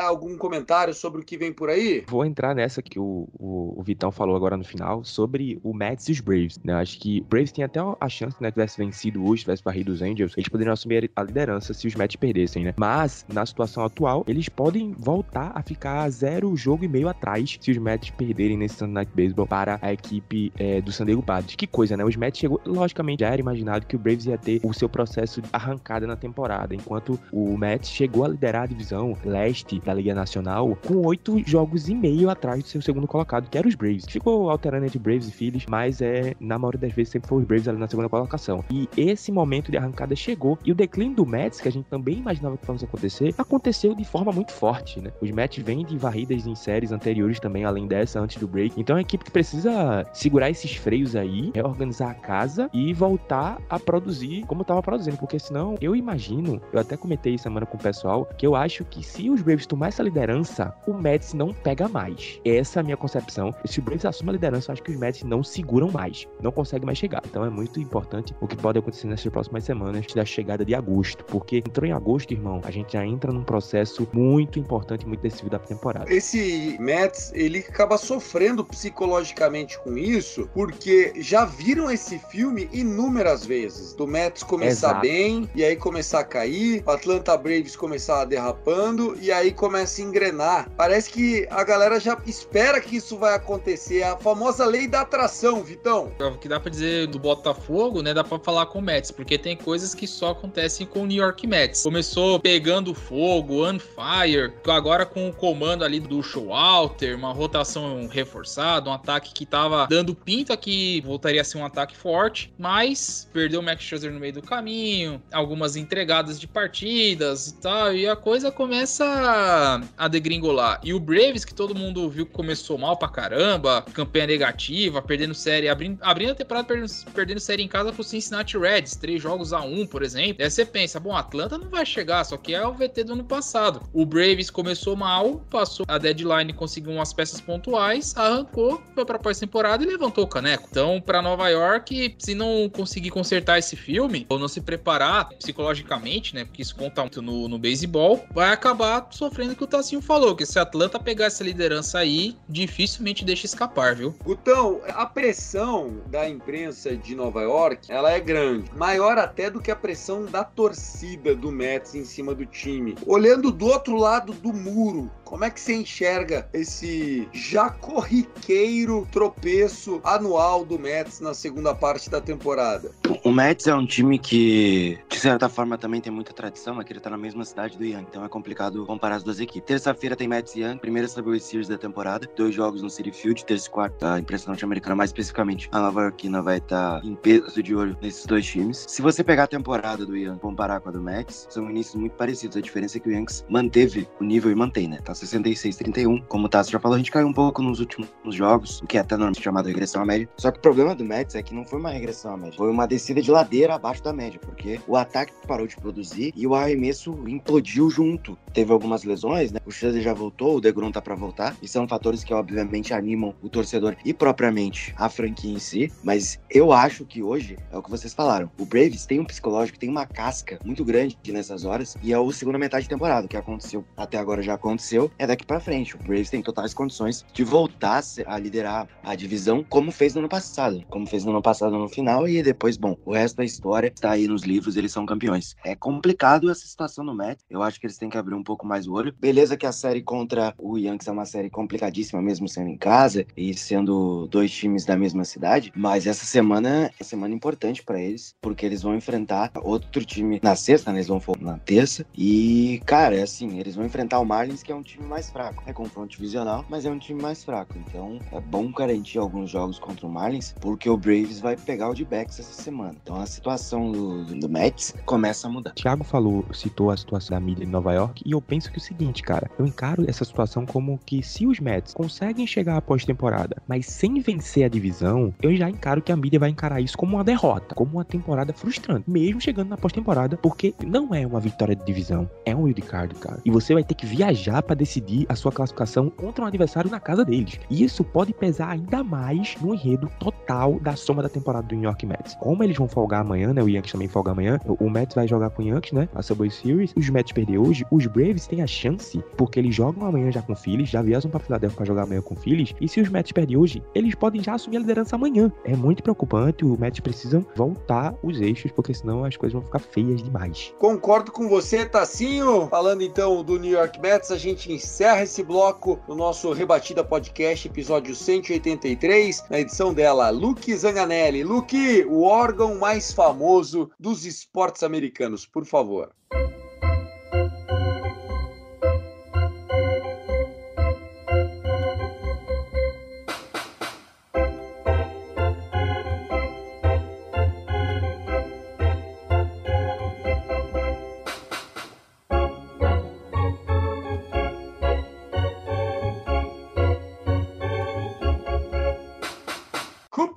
algum 0.00 0.36
comentário 0.36 0.92
sobre 0.92 1.20
o 1.20 1.24
que 1.24 1.36
vem 1.36 1.52
por 1.52 1.70
aí? 1.70 2.04
Vou 2.08 2.24
entrar 2.24 2.54
nessa 2.54 2.82
que 2.82 2.98
o, 2.98 3.28
o, 3.38 3.80
o 3.80 3.82
Vitão 3.82 4.10
falou 4.10 4.36
agora 4.36 4.56
no 4.56 4.64
final, 4.64 5.04
sobre 5.04 5.58
o 5.62 5.72
Mets 5.72 6.08
e 6.08 6.12
os 6.12 6.20
Braves. 6.20 6.58
Né? 6.64 6.74
Acho 6.74 6.98
que 6.98 7.20
o 7.20 7.24
Braves 7.24 7.52
tem 7.52 7.64
até 7.64 7.80
a 8.00 8.08
chance, 8.08 8.36
né, 8.40 8.50
tivesse 8.50 8.78
vencido 8.78 9.24
hoje, 9.24 9.42
tivesse 9.42 9.62
barrido 9.62 9.92
os 9.92 10.02
Angels, 10.02 10.32
eles 10.36 10.48
poderiam 10.48 10.72
assumir 10.72 11.10
a 11.14 11.22
liderança 11.22 11.74
se 11.74 11.86
os 11.86 11.94
Mets 11.94 12.16
perdessem, 12.16 12.64
né? 12.64 12.74
Mas, 12.76 13.24
na 13.32 13.44
situação 13.44 13.84
atual, 13.84 14.24
eles 14.26 14.48
podem 14.48 14.92
voltar 14.98 15.52
a 15.54 15.62
ficar 15.62 16.08
zero 16.10 16.56
jogo 16.56 16.84
e 16.84 16.88
meio 16.88 17.08
atrás 17.08 17.58
se 17.60 17.70
os 17.70 17.78
Mets 17.78 18.10
perderem 18.10 18.56
nesse 18.56 18.76
Sunday 18.76 18.94
Night 18.94 19.12
Baseball 19.14 19.46
para 19.46 19.78
a 19.82 19.92
equipe 19.92 20.52
é, 20.56 20.80
do 20.80 20.92
San 20.92 21.04
Diego 21.04 21.22
Padres. 21.22 21.56
Que 21.56 21.66
coisa, 21.66 21.96
né? 21.96 22.04
Os 22.04 22.16
Mets 22.16 22.38
chegou, 22.38 22.60
logicamente, 22.64 23.20
já 23.20 23.28
era 23.28 23.40
imaginado 23.40 23.83
que 23.88 23.96
o 23.96 23.98
Braves 23.98 24.26
ia 24.26 24.38
ter 24.38 24.60
o 24.62 24.72
seu 24.72 24.88
processo 24.88 25.40
arrancada 25.52 26.06
na 26.06 26.16
temporada, 26.16 26.74
enquanto 26.74 27.18
o 27.32 27.56
Mets 27.56 27.88
chegou 27.88 28.24
a 28.24 28.28
liderar 28.28 28.62
a 28.62 28.66
divisão 28.66 29.16
leste 29.24 29.80
da 29.80 29.94
Liga 29.94 30.14
Nacional 30.14 30.76
com 30.86 31.06
oito 31.06 31.38
jogos 31.46 31.88
e 31.88 31.94
meio 31.94 32.30
atrás 32.30 32.62
do 32.62 32.68
seu 32.68 32.82
segundo 32.82 33.06
colocado, 33.06 33.48
que 33.48 33.58
era 33.58 33.66
os 33.66 33.74
Braves. 33.74 34.04
Ficou 34.08 34.50
alterando 34.50 34.86
entre 34.86 34.98
Braves 34.98 35.28
e 35.28 35.32
Phillies, 35.32 35.66
mas 35.68 36.00
é 36.00 36.34
na 36.40 36.58
maioria 36.58 36.80
das 36.80 36.92
vezes 36.92 37.12
sempre 37.12 37.28
foi 37.28 37.38
os 37.38 37.44
Braves 37.44 37.68
ali 37.68 37.78
na 37.78 37.88
segunda 37.88 38.08
colocação. 38.08 38.64
E 38.70 38.88
esse 38.96 39.30
momento 39.32 39.70
de 39.70 39.76
arrancada 39.76 40.14
chegou 40.14 40.58
e 40.64 40.72
o 40.72 40.74
declínio 40.74 41.16
do 41.16 41.26
Mets, 41.26 41.60
que 41.60 41.68
a 41.68 41.72
gente 41.72 41.86
também 41.86 42.18
imaginava 42.18 42.56
que 42.56 42.66
fosse 42.66 42.84
acontecer, 42.84 43.34
aconteceu 43.38 43.94
de 43.94 44.04
forma 44.04 44.32
muito 44.32 44.52
forte, 44.52 45.00
né? 45.00 45.12
Os 45.20 45.30
Mets 45.30 45.62
vêm 45.62 45.84
de 45.84 45.96
varridas 45.96 46.46
em 46.46 46.54
séries 46.54 46.92
anteriores 46.92 47.40
também, 47.40 47.64
além 47.64 47.86
dessa, 47.86 48.20
antes 48.20 48.36
do 48.36 48.46
break. 48.46 48.80
Então 48.80 48.96
é 48.96 48.98
uma 48.98 49.02
equipe 49.02 49.24
que 49.24 49.30
precisa 49.30 50.06
segurar 50.12 50.50
esses 50.50 50.74
freios 50.76 51.16
aí, 51.16 51.50
reorganizar 51.54 52.10
a 52.10 52.14
casa 52.14 52.70
e 52.72 52.92
voltar 52.92 53.58
a 53.68 53.73
produzir 53.78 54.44
como 54.46 54.62
estava 54.62 54.82
produzindo, 54.82 55.16
porque 55.16 55.38
senão 55.38 55.76
eu 55.80 55.94
imagino, 55.94 56.60
eu 56.72 56.80
até 56.80 56.96
comentei 56.96 57.36
semana 57.38 57.66
com 57.66 57.76
o 57.76 57.80
pessoal, 57.80 58.28
que 58.36 58.46
eu 58.46 58.54
acho 58.54 58.84
que 58.84 59.02
se 59.02 59.30
os 59.30 59.42
Braves 59.42 59.66
tomar 59.66 59.88
essa 59.88 60.02
liderança, 60.02 60.74
o 60.86 60.94
Mets 60.94 61.34
não 61.34 61.52
pega 61.52 61.88
mais. 61.88 62.40
Essa 62.44 62.78
é 62.78 62.80
a 62.80 62.84
minha 62.84 62.96
concepção. 62.96 63.54
Se 63.64 63.78
o 63.78 63.82
Braves 63.82 64.04
assuma 64.04 64.32
a 64.32 64.34
liderança, 64.34 64.70
eu 64.70 64.72
acho 64.74 64.82
que 64.82 64.90
os 64.90 64.98
Mets 64.98 65.22
não 65.22 65.42
seguram 65.42 65.90
mais, 65.90 66.26
não 66.40 66.52
conseguem 66.52 66.86
mais 66.86 66.98
chegar. 66.98 67.22
Então 67.26 67.44
é 67.44 67.50
muito 67.50 67.80
importante 67.80 68.34
o 68.40 68.46
que 68.46 68.56
pode 68.56 68.78
acontecer 68.78 69.06
nessas 69.06 69.30
próximas 69.30 69.64
semanas 69.64 70.06
da 70.14 70.24
chegada 70.24 70.64
de 70.64 70.74
agosto, 70.74 71.24
porque 71.24 71.58
entrou 71.58 71.86
em 71.86 71.92
agosto, 71.92 72.32
irmão, 72.32 72.60
a 72.64 72.70
gente 72.70 72.92
já 72.92 73.04
entra 73.04 73.32
num 73.32 73.44
processo 73.44 74.08
muito 74.12 74.58
importante, 74.58 75.06
muito 75.06 75.20
decisivo 75.20 75.50
da 75.50 75.58
temporada. 75.58 76.12
Esse 76.12 76.76
Mets, 76.78 77.32
ele 77.34 77.58
acaba 77.58 77.98
sofrendo 77.98 78.64
psicologicamente 78.64 79.78
com 79.80 79.96
isso, 79.96 80.48
porque 80.52 81.12
já 81.16 81.44
viram 81.44 81.90
esse 81.90 82.18
filme 82.18 82.68
inúmeras 82.72 83.44
vezes 83.46 83.63
do 83.96 84.06
Mets 84.06 84.42
começar 84.42 84.88
Exato. 84.88 85.00
bem 85.00 85.48
e 85.54 85.64
aí 85.64 85.76
começar 85.76 86.20
a 86.20 86.24
cair, 86.24 86.82
o 86.86 86.90
Atlanta 86.90 87.36
Braves 87.36 87.76
começar 87.76 88.24
derrapando 88.24 89.16
e 89.20 89.30
aí 89.30 89.52
começa 89.52 90.00
a 90.00 90.04
engrenar. 90.04 90.70
Parece 90.76 91.10
que 91.10 91.46
a 91.50 91.62
galera 91.64 91.98
já 92.00 92.18
espera 92.26 92.80
que 92.80 92.96
isso 92.96 93.16
vai 93.16 93.34
acontecer, 93.34 94.02
a 94.02 94.16
famosa 94.16 94.64
lei 94.64 94.86
da 94.86 95.02
atração, 95.02 95.62
Vitão. 95.62 96.12
É 96.18 96.24
o 96.24 96.38
que 96.38 96.48
dá 96.48 96.58
para 96.58 96.70
dizer 96.70 97.06
do 97.06 97.18
Botafogo, 97.18 98.02
né? 98.02 98.14
Dá 98.14 98.24
para 98.24 98.38
falar 98.38 98.66
com 98.66 98.78
o 98.78 98.82
Mets, 98.82 99.10
porque 99.10 99.38
tem 99.38 99.56
coisas 99.56 99.94
que 99.94 100.06
só 100.06 100.30
acontecem 100.30 100.86
com 100.86 101.02
o 101.02 101.06
New 101.06 101.22
York 101.22 101.46
Mets. 101.46 101.82
Começou 101.82 102.40
pegando 102.40 102.94
fogo, 102.94 103.66
on 103.66 103.78
fire, 103.78 104.52
agora 104.68 105.06
com 105.06 105.28
o 105.28 105.32
comando 105.32 105.84
ali 105.84 106.00
do 106.00 106.22
Showalter, 106.22 107.16
uma 107.16 107.32
rotação 107.32 108.06
reforçada, 108.06 108.90
um 108.90 108.92
ataque 108.92 109.32
que 109.32 109.46
tava 109.46 109.86
dando 109.86 110.14
pinta 110.14 110.56
que 110.56 111.00
voltaria 111.02 111.40
a 111.40 111.44
ser 111.44 111.58
um 111.58 111.64
ataque 111.64 111.96
forte, 111.96 112.52
mas 112.58 113.28
perdeu 113.32 113.53
o 113.56 113.62
Max 113.62 113.82
Scherzer 113.82 114.12
no 114.12 114.20
meio 114.20 114.32
do 114.32 114.42
caminho, 114.42 115.22
algumas 115.32 115.76
entregadas 115.76 116.40
de 116.40 116.46
partidas 116.46 117.48
e 117.48 117.54
tal, 117.60 117.94
e 117.94 118.06
a 118.06 118.16
coisa 118.16 118.50
começa 118.50 119.80
a 119.96 120.08
degringolar. 120.08 120.80
E 120.82 120.92
o 120.92 121.00
Braves, 121.00 121.44
que 121.44 121.54
todo 121.54 121.74
mundo 121.74 122.08
viu 122.08 122.26
que 122.26 122.32
começou 122.32 122.78
mal 122.78 122.96
pra 122.96 123.08
caramba, 123.08 123.84
campanha 123.92 124.26
negativa, 124.26 125.02
perdendo 125.02 125.34
série, 125.34 125.68
abrindo, 125.68 125.98
abrindo 126.00 126.32
a 126.32 126.34
temporada, 126.34 126.66
perdendo, 126.66 126.90
perdendo 127.14 127.40
série 127.40 127.62
em 127.62 127.68
casa 127.68 127.92
pro 127.92 128.02
Cincinnati 128.02 128.56
Reds, 128.58 128.96
três 128.96 129.22
jogos 129.22 129.52
a 129.52 129.60
um, 129.60 129.86
por 129.86 130.02
exemplo. 130.02 130.42
Aí 130.42 130.50
você 130.50 130.64
pensa, 130.64 130.98
bom, 130.98 131.14
Atlanta 131.14 131.58
não 131.58 131.68
vai 131.68 131.84
chegar, 131.84 132.24
só 132.24 132.36
que 132.36 132.54
é 132.54 132.66
o 132.66 132.72
VT 132.72 133.04
do 133.04 133.12
ano 133.14 133.24
passado. 133.24 133.82
O 133.92 134.06
Braves 134.06 134.50
começou 134.50 134.96
mal, 134.96 135.44
passou 135.50 135.84
a 135.88 135.98
deadline, 135.98 136.52
conseguiu 136.52 136.92
umas 136.92 137.12
peças 137.12 137.40
pontuais, 137.40 138.16
arrancou, 138.16 138.82
foi 138.94 139.04
pra 139.04 139.18
pós-temporada 139.18 139.84
e 139.84 139.86
levantou 139.86 140.24
o 140.24 140.28
caneco. 140.28 140.68
Então, 140.70 141.00
para 141.00 141.22
Nova 141.22 141.48
York, 141.48 142.16
se 142.18 142.34
não 142.34 142.68
conseguir 142.68 143.10
consertar 143.10 143.43
esse 143.58 143.76
filme, 143.76 144.26
ou 144.28 144.38
não 144.38 144.48
se 144.48 144.60
preparar 144.60 145.28
psicologicamente, 145.28 146.34
né? 146.34 146.44
Porque 146.44 146.62
isso 146.62 146.74
conta 146.74 147.02
muito 147.02 147.22
no, 147.22 147.48
no 147.48 147.58
beisebol, 147.58 148.24
vai 148.32 148.52
acabar 148.52 149.06
sofrendo 149.10 149.52
o 149.52 149.56
que 149.56 149.64
o 149.64 149.66
Tassinho 149.66 150.00
falou, 150.00 150.34
que 150.34 150.46
se 150.46 150.58
Atlanta 150.58 150.98
pegar 150.98 151.26
essa 151.26 151.44
liderança 151.44 151.98
aí, 151.98 152.36
dificilmente 152.48 153.24
deixa 153.24 153.46
escapar, 153.46 153.94
viu? 153.94 154.14
Gutão, 154.24 154.80
a 154.88 155.06
pressão 155.06 156.00
da 156.06 156.28
imprensa 156.28 156.96
de 156.96 157.14
Nova 157.14 157.42
York, 157.42 157.90
ela 157.90 158.10
é 158.10 158.20
grande. 158.20 158.70
Maior 158.74 159.18
até 159.18 159.50
do 159.50 159.60
que 159.60 159.70
a 159.70 159.76
pressão 159.76 160.24
da 160.26 160.44
torcida 160.44 161.34
do 161.34 161.50
Mets 161.50 161.94
em 161.94 162.04
cima 162.04 162.34
do 162.34 162.46
time. 162.46 162.96
Olhando 163.06 163.50
do 163.50 163.66
outro 163.66 163.96
lado 163.96 164.32
do 164.32 164.52
muro, 164.52 165.10
como 165.34 165.44
é 165.44 165.50
que 165.50 165.60
você 165.60 165.74
enxerga 165.74 166.48
esse 166.52 167.28
já 167.32 167.68
corriqueiro 167.68 169.04
tropeço 169.10 170.00
anual 170.04 170.64
do 170.64 170.78
Mets 170.78 171.18
na 171.18 171.34
segunda 171.34 171.74
parte 171.74 172.08
da 172.08 172.20
temporada? 172.20 172.92
O 173.24 173.32
Mets 173.32 173.66
é 173.66 173.74
um 173.74 173.84
time 173.84 174.16
que, 174.16 174.96
de 175.08 175.18
certa 175.18 175.48
forma, 175.48 175.76
também 175.76 176.00
tem 176.00 176.12
muita 176.12 176.32
tradição, 176.32 176.80
é 176.80 176.84
que 176.84 176.92
ele 176.92 177.00
tá 177.00 177.10
na 177.10 177.16
mesma 177.16 177.44
cidade 177.44 177.76
do 177.76 177.84
Young, 177.84 178.06
então 178.08 178.24
é 178.24 178.28
complicado 178.28 178.86
comparar 178.86 179.16
as 179.16 179.24
duas 179.24 179.40
equipes. 179.40 179.66
Terça-feira 179.66 180.14
tem 180.14 180.28
Mets 180.28 180.54
e 180.54 180.60
Young, 180.60 180.78
primeira 180.78 181.08
Subway 181.08 181.40
Series 181.40 181.66
da 181.66 181.76
temporada, 181.76 182.30
dois 182.36 182.54
jogos 182.54 182.80
no 182.80 182.88
City 182.88 183.10
Field, 183.10 183.44
terça 183.44 183.66
e 183.66 183.70
quarta, 183.70 184.14
a 184.14 184.20
imprensa 184.20 184.46
norte-americana, 184.46 184.94
mais 184.94 185.10
especificamente 185.10 185.68
a 185.72 185.80
Nova 185.80 186.02
Yorkina 186.02 186.42
vai 186.42 186.58
estar 186.58 187.00
tá 187.00 187.04
em 187.04 187.16
peso 187.16 187.60
de 187.60 187.74
olho 187.74 187.98
nesses 188.00 188.24
dois 188.24 188.46
times. 188.46 188.84
Se 188.86 189.02
você 189.02 189.24
pegar 189.24 189.44
a 189.44 189.48
temporada 189.48 190.06
do 190.06 190.16
Young 190.16 190.36
e 190.36 190.38
comparar 190.38 190.78
com 190.78 190.90
a 190.90 190.92
do 190.92 191.02
Mets, 191.02 191.48
são 191.50 191.68
inícios 191.68 191.96
muito 191.96 192.14
parecidos, 192.14 192.56
a 192.56 192.60
diferença 192.60 192.98
é 192.98 193.00
que 193.00 193.08
o 193.08 193.12
Yankees 193.12 193.44
manteve 193.48 194.06
o 194.20 194.24
nível 194.24 194.52
e 194.52 194.54
mantém, 194.54 194.86
né? 194.86 195.00
Tá 195.04 195.12
66-31. 195.24 196.24
Como 196.26 196.46
o 196.46 196.48
Tassi 196.48 196.70
já 196.70 196.78
falou, 196.78 196.94
a 196.94 196.98
gente 196.98 197.10
caiu 197.10 197.26
um 197.26 197.32
pouco 197.32 197.62
nos 197.62 197.80
últimos 197.80 198.08
jogos, 198.30 198.80
o 198.80 198.86
que 198.86 198.98
é 198.98 199.00
até 199.00 199.14
normalmente 199.14 199.42
chamado 199.42 199.66
regressão 199.66 200.02
à 200.02 200.04
média. 200.04 200.28
Só 200.36 200.50
que 200.50 200.58
o 200.58 200.62
problema 200.62 200.94
do 200.94 201.04
Mets 201.04 201.34
é 201.34 201.42
que 201.42 201.54
não 201.54 201.64
foi 201.64 201.78
uma 201.78 201.90
regressão 201.90 202.34
à 202.34 202.36
média, 202.36 202.56
foi 202.56 202.70
uma 202.70 202.86
descida 202.86 203.20
de 203.20 203.30
ladeira 203.30 203.74
abaixo 203.74 204.02
da 204.02 204.12
média, 204.12 204.40
porque 204.40 204.80
o 204.86 204.96
ataque 204.96 205.32
parou 205.46 205.66
de 205.66 205.76
produzir 205.76 206.32
e 206.36 206.46
o 206.46 206.54
arremesso 206.54 207.12
implodiu 207.26 207.90
junto. 207.90 208.36
Teve 208.52 208.72
algumas 208.72 209.04
lesões, 209.04 209.52
né? 209.52 209.60
O 209.66 209.70
Scherzer 209.70 210.02
já 210.02 210.14
voltou, 210.14 210.56
o 210.56 210.60
DeGrom 210.60 210.90
tá 210.90 211.02
para 211.02 211.14
voltar, 211.14 211.56
e 211.62 211.68
são 211.68 211.88
fatores 211.88 212.22
que 212.22 212.32
obviamente 212.32 212.94
animam 212.94 213.34
o 213.42 213.48
torcedor 213.48 213.96
e 214.04 214.12
propriamente 214.12 214.94
a 214.96 215.08
franquia 215.08 215.52
em 215.52 215.58
si, 215.58 215.92
mas 216.02 216.38
eu 216.50 216.72
acho 216.72 217.04
que 217.04 217.22
hoje 217.22 217.56
é 217.70 217.76
o 217.76 217.82
que 217.82 217.90
vocês 217.90 218.14
falaram. 218.14 218.50
O 218.58 218.64
Braves 218.64 219.06
tem 219.06 219.20
um 219.20 219.24
psicológico, 219.24 219.78
tem 219.78 219.88
uma 219.88 220.06
casca 220.06 220.58
muito 220.64 220.84
grande 220.84 221.18
nessas 221.28 221.64
horas 221.64 221.96
e 222.02 222.12
é 222.12 222.16
a 222.16 222.32
segunda 222.32 222.58
metade 222.58 222.84
de 222.84 222.88
temporada. 222.88 223.26
O 223.26 223.28
que 223.28 223.36
aconteceu 223.36 223.84
até 223.96 224.18
agora 224.18 224.42
já 224.42 224.54
aconteceu, 224.54 225.03
é 225.18 225.26
daqui 225.26 225.44
para 225.44 225.60
frente. 225.60 225.96
O 225.96 225.98
Braves 225.98 226.30
tem 226.30 226.42
totais 226.42 226.74
condições 226.74 227.24
de 227.32 227.44
voltar 227.44 228.02
a 228.26 228.38
liderar 228.38 228.88
a 229.02 229.14
divisão 229.14 229.64
como 229.68 229.92
fez 229.92 230.14
no 230.14 230.20
ano 230.20 230.28
passado, 230.28 230.84
como 230.88 231.06
fez 231.06 231.24
no 231.24 231.30
ano 231.30 231.42
passado 231.42 231.78
no 231.78 231.88
final 231.88 232.26
e 232.26 232.42
depois, 232.42 232.76
bom, 232.76 232.96
o 233.04 233.12
resto 233.12 233.36
da 233.36 233.44
história 233.44 233.88
está 233.88 234.10
aí 234.10 234.26
nos 234.26 234.42
livros, 234.42 234.76
eles 234.76 234.92
são 234.92 235.06
campeões. 235.06 235.54
É 235.64 235.74
complicado 235.74 236.50
essa 236.50 236.66
situação 236.66 237.04
no 237.04 237.14
Mets. 237.14 237.44
Eu 237.48 237.62
acho 237.62 237.78
que 237.78 237.86
eles 237.86 237.98
têm 237.98 238.08
que 238.08 238.18
abrir 238.18 238.34
um 238.34 238.42
pouco 238.42 238.66
mais 238.66 238.86
o 238.86 238.92
olho. 238.92 239.14
Beleza 239.18 239.56
que 239.56 239.66
a 239.66 239.72
série 239.72 240.02
contra 240.02 240.54
o 240.58 240.76
Yankees 240.78 241.08
é 241.08 241.12
uma 241.12 241.26
série 241.26 241.50
complicadíssima 241.50 242.20
mesmo 242.20 242.48
sendo 242.48 242.68
em 242.68 242.76
casa 242.76 243.26
e 243.36 243.54
sendo 243.54 244.26
dois 244.28 244.50
times 244.50 244.84
da 244.84 244.96
mesma 244.96 245.24
cidade, 245.24 245.72
mas 245.76 246.06
essa 246.06 246.24
semana 246.24 246.90
é 246.98 247.04
semana 247.04 247.34
importante 247.34 247.82
para 247.82 248.00
eles, 248.00 248.34
porque 248.40 248.64
eles 248.64 248.82
vão 248.82 248.94
enfrentar 248.94 249.50
outro 249.62 250.04
time 250.04 250.40
na 250.42 250.56
sexta, 250.56 250.92
né? 250.92 250.98
Eles 250.98 251.08
vão 251.08 251.20
na 251.40 251.58
terça 251.58 252.06
e, 252.16 252.80
cara, 252.86 253.16
é 253.16 253.22
assim, 253.22 253.58
eles 253.58 253.74
vão 253.74 253.84
enfrentar 253.84 254.20
o 254.20 254.24
Marlins, 254.24 254.62
que 254.62 254.70
é 254.70 254.74
um 254.74 254.82
time 254.82 254.93
mais 255.02 255.30
fraco. 255.30 255.62
É 255.66 255.72
confronto 255.72 256.12
divisional, 256.12 256.64
mas 256.68 256.84
é 256.84 256.90
um 256.90 256.98
time 256.98 257.20
mais 257.20 257.44
fraco. 257.44 257.74
Então, 257.78 258.18
é 258.32 258.40
bom 258.40 258.70
garantir 258.70 259.18
alguns 259.18 259.50
jogos 259.50 259.78
contra 259.78 260.06
o 260.06 260.10
Marlins, 260.10 260.54
porque 260.60 260.88
o 260.88 260.96
Braves 260.96 261.40
vai 261.40 261.56
pegar 261.56 261.88
o 261.88 261.94
de 261.94 262.04
backs 262.04 262.38
essa 262.38 262.62
semana. 262.62 262.94
Então, 263.02 263.16
a 263.16 263.26
situação 263.26 263.90
do, 263.90 264.24
do 264.24 264.48
Mets 264.48 264.94
começa 265.04 265.46
a 265.46 265.50
mudar. 265.50 265.72
Thiago 265.72 266.04
falou, 266.04 266.44
citou 266.52 266.90
a 266.90 266.96
situação 266.96 267.34
da 267.34 267.40
mídia 267.40 267.64
em 267.64 267.68
Nova 267.68 267.92
York, 267.92 268.22
e 268.24 268.32
eu 268.32 268.40
penso 268.40 268.70
que 268.70 268.76
é 268.76 268.80
o 268.80 268.82
seguinte, 268.82 269.22
cara, 269.22 269.50
eu 269.58 269.66
encaro 269.66 270.08
essa 270.08 270.24
situação 270.24 270.66
como 270.66 270.98
que 271.04 271.22
se 271.22 271.46
os 271.46 271.60
Mets 271.60 271.94
conseguem 271.94 272.46
chegar 272.46 272.76
à 272.76 272.82
pós-temporada, 272.82 273.56
mas 273.66 273.86
sem 273.86 274.20
vencer 274.20 274.64
a 274.64 274.68
divisão, 274.68 275.34
eu 275.42 275.54
já 275.56 275.68
encaro 275.68 276.02
que 276.02 276.12
a 276.12 276.16
mídia 276.16 276.38
vai 276.38 276.50
encarar 276.50 276.80
isso 276.80 276.96
como 276.96 277.16
uma 277.16 277.24
derrota, 277.24 277.74
como 277.74 277.92
uma 277.92 278.04
temporada 278.04 278.52
frustrante, 278.52 279.08
mesmo 279.08 279.40
chegando 279.40 279.68
na 279.68 279.76
pós-temporada, 279.76 280.36
porque 280.36 280.74
não 280.84 281.14
é 281.14 281.26
uma 281.26 281.40
vitória 281.40 281.74
de 281.74 281.84
divisão, 281.84 282.28
é 282.44 282.54
um 282.54 282.62
wildcard, 282.62 283.14
cara. 283.16 283.40
E 283.44 283.50
você 283.50 283.74
vai 283.74 283.84
ter 283.84 283.94
que 283.94 284.06
viajar 284.06 284.62
para 284.62 284.76
decidir 284.84 285.24
a 285.28 285.34
sua 285.34 285.50
classificação 285.50 286.10
contra 286.10 286.44
um 286.44 286.46
adversário 286.46 286.90
na 286.90 287.00
casa 287.00 287.24
deles. 287.24 287.58
E 287.70 287.82
isso 287.82 288.04
pode 288.04 288.32
pesar 288.34 288.70
ainda 288.70 289.02
mais 289.02 289.56
no 289.60 289.74
enredo 289.74 290.10
total 290.20 290.78
da 290.78 290.94
soma 290.94 291.22
da 291.22 291.28
temporada 291.28 291.66
do 291.66 291.74
New 291.74 291.84
York 291.84 292.04
Mets. 292.04 292.36
Como 292.38 292.62
eles 292.62 292.76
vão 292.76 292.86
folgar 292.86 293.22
amanhã, 293.22 293.52
né? 293.52 293.62
O 293.62 293.68
Yankees 293.68 293.92
também 293.92 294.08
folga 294.08 294.32
amanhã. 294.32 294.60
O 294.66 294.90
Mets 294.90 295.14
vai 295.14 295.26
jogar 295.26 295.50
com 295.50 295.62
o 295.62 295.66
Yankees, 295.66 295.92
né? 295.92 296.08
A 296.14 296.22
Subway 296.22 296.50
Series. 296.50 296.92
Os 296.96 297.08
Mets 297.08 297.32
perder 297.32 297.58
hoje, 297.58 297.84
os 297.90 298.06
Braves 298.06 298.46
têm 298.46 298.62
a 298.62 298.66
chance, 298.66 299.22
porque 299.36 299.58
eles 299.58 299.74
jogam 299.74 300.06
amanhã 300.06 300.30
já 300.30 300.42
com 300.42 300.52
o 300.52 300.56
Phillies, 300.56 300.90
já 300.90 301.00
viajam 301.00 301.30
para 301.30 301.40
Filadélfia 301.40 301.76
para 301.76 301.86
jogar 301.86 302.02
amanhã 302.02 302.20
com 302.20 302.34
o 302.34 302.36
Phillies. 302.36 302.74
E 302.80 302.86
se 302.86 303.00
os 303.00 303.08
Mets 303.08 303.32
perderem 303.32 303.60
hoje, 303.60 303.82
eles 303.94 304.14
podem 304.14 304.42
já 304.42 304.54
assumir 304.54 304.76
a 304.76 304.80
liderança 304.80 305.16
amanhã. 305.16 305.50
É 305.64 305.74
muito 305.74 306.02
preocupante. 306.02 306.64
O 306.64 306.78
Mets 306.78 307.00
precisam 307.00 307.44
voltar 307.56 308.14
os 308.22 308.40
eixos, 308.40 308.70
porque 308.72 308.92
senão 308.92 309.24
as 309.24 309.36
coisas 309.36 309.54
vão 309.54 309.62
ficar 309.62 309.78
feias 309.78 310.22
demais. 310.22 310.74
Concordo 310.78 311.32
com 311.32 311.48
você, 311.48 311.86
Tassinho. 311.86 312.68
Falando 312.68 313.02
então 313.02 313.42
do 313.42 313.58
New 313.58 313.72
York 313.72 314.00
Mets, 314.00 314.30
a 314.30 314.36
gente 314.36 314.73
encerra 314.74 315.22
esse 315.22 315.42
bloco 315.42 316.00
no 316.08 316.14
nosso 316.14 316.52
Rebatida 316.52 317.04
Podcast, 317.04 317.68
episódio 317.68 318.14
183, 318.14 319.44
na 319.48 319.60
edição 319.60 319.94
dela, 319.94 320.30
Luke 320.30 320.74
Zanganelli. 320.76 321.44
Luke, 321.44 322.04
o 322.08 322.22
órgão 322.24 322.74
mais 322.76 323.12
famoso 323.12 323.90
dos 323.98 324.26
esportes 324.26 324.82
americanos, 324.82 325.46
por 325.46 325.64
favor. 325.64 326.10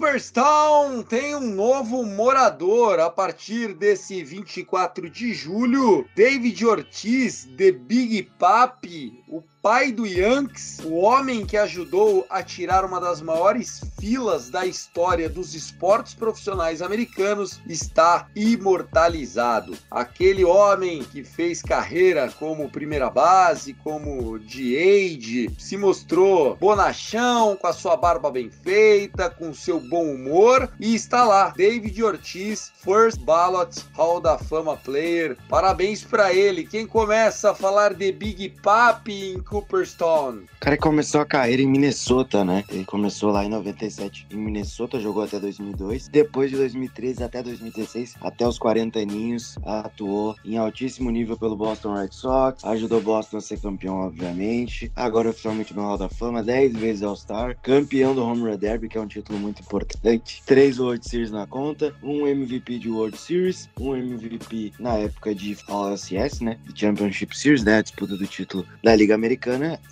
Cooperstown 0.08 1.03
tem 1.03 1.36
um 1.36 1.53
novo 1.53 2.05
morador 2.05 2.97
a 2.97 3.10
partir 3.10 3.74
desse 3.74 4.24
24 4.24 5.10
de 5.10 5.34
julho. 5.34 6.08
David 6.16 6.66
Ortiz, 6.66 7.43
The 7.58 7.74
Big 7.74 8.24
Papi, 8.39 9.22
o 9.28 9.43
pai 9.62 9.91
do 9.91 10.05
Yankees, 10.05 10.80
o 10.84 10.93
homem 10.95 11.45
que 11.45 11.58
ajudou 11.58 12.26
a 12.30 12.43
tirar 12.43 12.86
uma 12.86 12.99
das 12.99 13.22
maiores 13.22 13.82
filas 13.99 14.49
da 14.49 14.66
história 14.66 15.28
dos 15.28 15.55
esportes 15.55 16.14
profissionais 16.14 16.82
americanos, 16.82 17.60
está 17.68 18.28
imortalizado. 18.36 19.78
Aquele 19.89 20.45
homem 20.45 21.03
que 21.03 21.24
fez 21.24 21.62
carreira 21.62 22.32
como 22.39 22.70
primeira 22.70 23.10
base, 23.10 23.74
como 23.74 24.38
DH, 24.39 25.53
se 25.58 25.78
mostrou 25.78 26.55
bonachão, 26.55 27.55
com 27.55 27.68
a 27.68 27.74
sua 27.74 27.97
barba 27.97 28.30
bem 28.30 28.49
feita, 28.49 29.30
com 29.30 29.53
seu 29.53 29.80
bom 29.80 30.05
humor 30.05 30.70
e 30.80 30.95
está 30.95 31.26
lá, 31.26 31.53
David 31.55 32.03
Ortiz, 32.03 32.72
First 32.84 33.20
Ballot 33.22 33.84
Hall 33.93 34.22
da 34.22 34.38
Fama 34.38 34.78
Player. 34.78 35.38
Parabéns 35.49 36.03
para 36.03 36.34
ele. 36.34 36.66
Quem 36.66 36.86
começa 36.86 37.51
a 37.51 37.55
falar 37.55 37.93
de 37.93 38.12
Big 38.12 38.49
Papi 38.62 39.41
Cooperstown? 39.47 40.39
O 40.57 40.59
cara 40.59 40.77
começou 40.77 41.21
a 41.21 41.25
carreira 41.25 41.61
em 41.61 41.67
Minnesota, 41.67 42.43
né? 42.43 42.65
Ele 42.69 42.83
começou 42.83 43.31
lá 43.31 43.45
em 43.45 43.49
97 43.49 44.27
em 44.29 44.35
Minnesota, 44.35 44.99
jogou 44.99 45.23
até 45.23 45.39
2002. 45.39 46.09
Depois 46.09 46.51
de 46.51 46.57
2013 46.57 47.23
até 47.23 47.41
2016, 47.41 48.15
até 48.19 48.45
os 48.45 48.59
40 48.59 48.99
aninhos, 48.99 49.57
atuou 49.63 50.35
em 50.43 50.57
altíssimo 50.57 51.09
nível 51.09 51.37
pelo 51.37 51.55
Boston 51.55 51.93
Red 51.93 52.09
Sox, 52.11 52.63
ajudou 52.65 53.01
Boston 53.01 53.37
a 53.37 53.41
ser 53.41 53.61
campeão, 53.61 53.95
obviamente. 53.95 54.91
Agora 54.95 55.29
oficialmente 55.29 55.73
no 55.73 55.81
Hall 55.81 55.97
da 55.97 56.09
Fama, 56.09 56.43
10 56.43 56.73
vezes 56.73 57.03
All-Star, 57.03 57.57
campeão 57.61 58.13
do 58.13 58.23
Home 58.23 58.41
Run 58.41 58.57
Derby, 58.57 58.89
que 58.89 58.97
é 58.97 59.01
um 59.01 59.07
título 59.07 59.39
muito 59.39 59.61
importante. 59.61 60.43
Três 60.45 60.77
World 60.77 61.07
Series 61.07 61.31
na 61.31 61.47
conta, 61.47 61.95
um 62.03 62.27
MVP 62.27 62.79
de 62.79 62.89
World 62.89 63.17
Series, 63.17 63.69
um 63.79 63.95
MVP 63.95 64.73
na 64.77 64.95
época 64.95 65.33
de 65.33 65.55
All-LCS, 65.69 66.41
né? 66.41 66.57
Championship 66.75 67.37
Series, 67.37 67.63
né? 67.63 67.77
A 67.77 67.81
disputa 67.81 68.17
do 68.17 68.27
título 68.27 68.65
da 68.83 68.93
Liga 68.93 69.15
Americana. 69.15 69.36